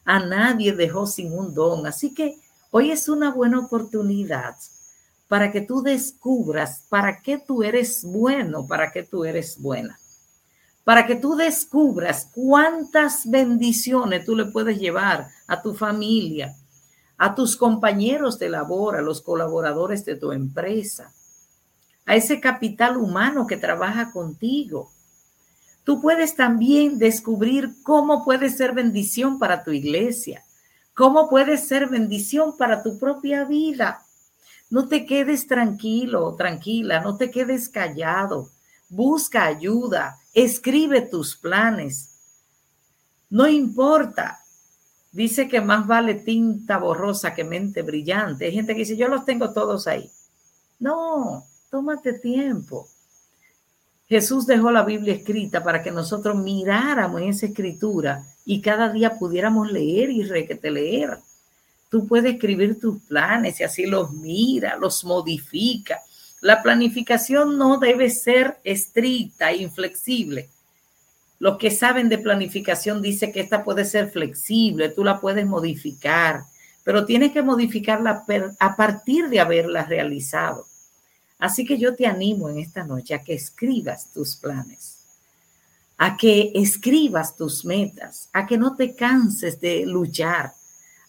A 0.06 0.20
nadie 0.20 0.72
dejó 0.72 1.06
sin 1.06 1.34
un 1.34 1.54
don. 1.54 1.86
Así 1.86 2.14
que 2.14 2.38
hoy 2.72 2.92
es 2.92 3.10
una 3.10 3.32
buena 3.32 3.60
oportunidad 3.60 4.56
para 5.28 5.52
que 5.52 5.62
tú 5.62 5.82
descubras 5.82 6.84
para 6.90 7.22
qué 7.22 7.38
tú 7.38 7.64
eres 7.64 8.04
bueno, 8.04 8.66
para 8.66 8.92
qué 8.92 9.04
tú 9.04 9.26
eres 9.26 9.60
buena. 9.60 10.00
Para 10.84 11.06
que 11.06 11.16
tú 11.16 11.36
descubras 11.36 12.30
cuántas 12.34 13.30
bendiciones 13.30 14.26
tú 14.26 14.36
le 14.36 14.46
puedes 14.46 14.80
llevar 14.80 15.28
a 15.48 15.62
tu 15.62 15.74
familia, 15.74 16.56
a 17.18 17.36
tus 17.36 17.58
compañeros 17.58 18.40
de 18.40 18.50
labor, 18.50 18.96
a 18.96 19.02
los 19.02 19.22
colaboradores 19.22 20.06
de 20.06 20.16
tu 20.16 20.32
empresa, 20.32 21.14
a 22.06 22.16
ese 22.16 22.40
capital 22.40 22.96
humano 22.96 23.48
que 23.48 23.58
trabaja 23.58 24.14
contigo. 24.14 24.92
Tú 25.84 26.00
puedes 26.00 26.36
también 26.36 27.00
descubrir 27.00 27.76
cómo 27.84 28.24
puede 28.24 28.50
ser 28.50 28.74
bendición 28.74 29.40
para 29.40 29.66
tu 29.66 29.72
iglesia, 29.72 30.46
cómo 30.98 31.30
puede 31.30 31.60
ser 31.60 31.90
bendición 31.90 32.58
para 32.58 32.82
tu 32.82 32.98
propia 32.98 33.46
vida. 33.46 34.04
No 34.72 34.88
te 34.88 35.06
quedes 35.06 35.46
tranquilo, 35.46 36.36
tranquila, 36.36 37.02
no 37.02 37.18
te 37.18 37.30
quedes 37.30 37.70
callado. 37.70 38.50
Busca 38.90 39.46
ayuda, 39.46 40.18
escribe 40.34 41.02
tus 41.02 41.38
planes. 41.38 42.16
No 43.30 43.48
importa. 43.48 44.40
Dice 45.12 45.48
que 45.48 45.62
más 45.62 45.86
vale 45.86 46.16
tinta 46.16 46.80
borrosa 46.80 47.36
que 47.36 47.44
mente 47.44 47.84
brillante. 47.84 48.46
Hay 48.46 48.54
gente 48.54 48.74
que 48.74 48.80
dice, 48.80 48.98
yo 48.98 49.08
los 49.08 49.24
tengo 49.24 49.54
todos 49.54 49.86
ahí. 49.86 50.10
No, 50.80 51.46
tómate 51.70 52.14
tiempo. 52.14 52.88
Jesús 54.08 54.48
dejó 54.48 54.72
la 54.72 54.84
Biblia 54.84 55.14
escrita 55.14 55.64
para 55.64 55.84
que 55.84 55.92
nosotros 55.92 56.36
miráramos 56.36 57.22
en 57.22 57.30
esa 57.30 57.46
escritura 57.46 58.26
y 58.50 58.62
cada 58.62 58.88
día 58.88 59.20
pudiéramos 59.20 59.70
leer 59.70 60.10
y 60.10 60.24
requete 60.24 60.72
leer. 60.72 61.18
Tú 61.90 62.08
puedes 62.08 62.34
escribir 62.34 62.80
tus 62.80 63.04
planes 63.04 63.60
y 63.60 63.66
así 63.66 63.86
los 63.86 64.14
mira, 64.14 64.78
los 64.78 65.04
modifica. 65.04 66.00
La 66.40 66.64
planificación 66.64 67.58
no 67.58 67.78
debe 67.78 68.10
ser 68.10 68.58
estricta 68.64 69.52
e 69.52 69.58
inflexible. 69.58 70.48
Los 71.40 71.58
que 71.58 71.72
saben 71.72 72.08
de 72.08 72.20
planificación 72.20 73.02
dicen 73.02 73.34
que 73.34 73.42
esta 73.42 73.66
puede 73.66 73.84
ser 73.84 74.10
flexible, 74.12 74.90
tú 74.90 75.04
la 75.04 75.20
puedes 75.20 75.46
modificar, 75.46 76.44
pero 76.86 77.06
tienes 77.06 77.34
que 77.34 77.44
modificarla 77.44 78.24
a 78.60 78.76
partir 78.78 79.28
de 79.28 79.42
haberla 79.42 79.84
realizado. 79.84 80.66
Así 81.38 81.66
que 81.66 81.78
yo 81.78 81.96
te 81.96 82.08
animo 82.08 82.48
en 82.48 82.60
esta 82.60 82.86
noche 82.86 83.14
a 83.14 83.24
que 83.24 83.34
escribas 83.34 84.10
tus 84.14 84.38
planes, 84.38 84.97
a 85.98 86.16
que 86.16 86.52
escribas 86.54 87.36
tus 87.36 87.66
metas, 87.66 88.30
a 88.32 88.46
que 88.46 88.58
no 88.58 88.76
te 88.76 88.96
canses 88.96 89.60
de 89.60 89.86
luchar, 89.86 90.54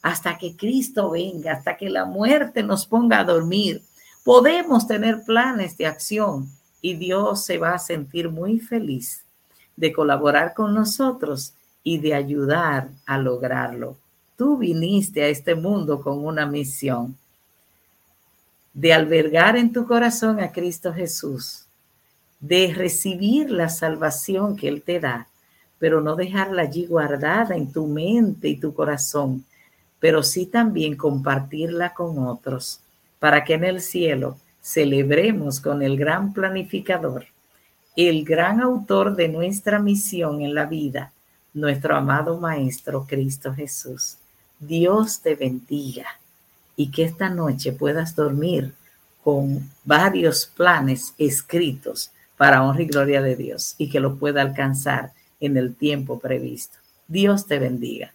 hasta 0.02 0.38
que 0.38 0.56
Cristo 0.56 1.10
venga, 1.10 1.52
hasta 1.52 1.76
que 1.76 1.90
la 1.90 2.04
muerte 2.04 2.62
nos 2.62 2.86
ponga 2.86 3.20
a 3.20 3.24
dormir. 3.24 3.82
Podemos 4.24 4.86
tener 4.86 5.24
planes 5.24 5.76
de 5.76 5.86
acción 5.86 6.48
y 6.80 6.94
Dios 6.94 7.44
se 7.44 7.58
va 7.58 7.74
a 7.74 7.78
sentir 7.78 8.30
muy 8.30 8.60
feliz 8.60 9.24
de 9.76 9.92
colaborar 9.92 10.54
con 10.54 10.74
nosotros 10.74 11.52
y 11.82 11.98
de 11.98 12.14
ayudar 12.14 12.88
a 13.06 13.18
lograrlo. 13.18 13.96
Tú 14.36 14.56
viniste 14.56 15.22
a 15.22 15.28
este 15.28 15.54
mundo 15.54 16.00
con 16.00 16.24
una 16.24 16.46
misión 16.46 17.16
de 18.72 18.92
albergar 18.92 19.56
en 19.56 19.72
tu 19.72 19.86
corazón 19.86 20.40
a 20.40 20.52
Cristo 20.52 20.92
Jesús, 20.92 21.67
de 22.40 22.72
recibir 22.74 23.50
la 23.50 23.68
salvación 23.68 24.56
que 24.56 24.68
Él 24.68 24.82
te 24.82 25.00
da, 25.00 25.28
pero 25.78 26.00
no 26.00 26.16
dejarla 26.16 26.62
allí 26.62 26.86
guardada 26.86 27.56
en 27.56 27.72
tu 27.72 27.86
mente 27.86 28.48
y 28.48 28.56
tu 28.56 28.74
corazón, 28.74 29.44
pero 30.00 30.22
sí 30.22 30.46
también 30.46 30.96
compartirla 30.96 31.94
con 31.94 32.18
otros, 32.26 32.80
para 33.18 33.44
que 33.44 33.54
en 33.54 33.64
el 33.64 33.80
cielo 33.80 34.36
celebremos 34.60 35.60
con 35.60 35.82
el 35.82 35.96
gran 35.96 36.32
planificador, 36.32 37.26
el 37.96 38.24
gran 38.24 38.60
autor 38.60 39.16
de 39.16 39.28
nuestra 39.28 39.80
misión 39.80 40.42
en 40.42 40.54
la 40.54 40.66
vida, 40.66 41.12
nuestro 41.54 41.96
amado 41.96 42.38
Maestro 42.38 43.06
Cristo 43.08 43.52
Jesús. 43.52 44.18
Dios 44.60 45.20
te 45.20 45.34
bendiga 45.34 46.06
y 46.76 46.90
que 46.90 47.04
esta 47.04 47.28
noche 47.28 47.72
puedas 47.72 48.14
dormir 48.14 48.72
con 49.24 49.68
varios 49.84 50.46
planes 50.46 51.14
escritos 51.18 52.12
para 52.38 52.62
honra 52.62 52.82
y 52.82 52.86
gloria 52.86 53.20
de 53.20 53.36
Dios 53.36 53.74
y 53.76 53.90
que 53.90 54.00
lo 54.00 54.16
pueda 54.16 54.40
alcanzar 54.40 55.12
en 55.40 55.58
el 55.58 55.74
tiempo 55.74 56.18
previsto. 56.18 56.78
Dios 57.06 57.46
te 57.46 57.58
bendiga. 57.58 58.14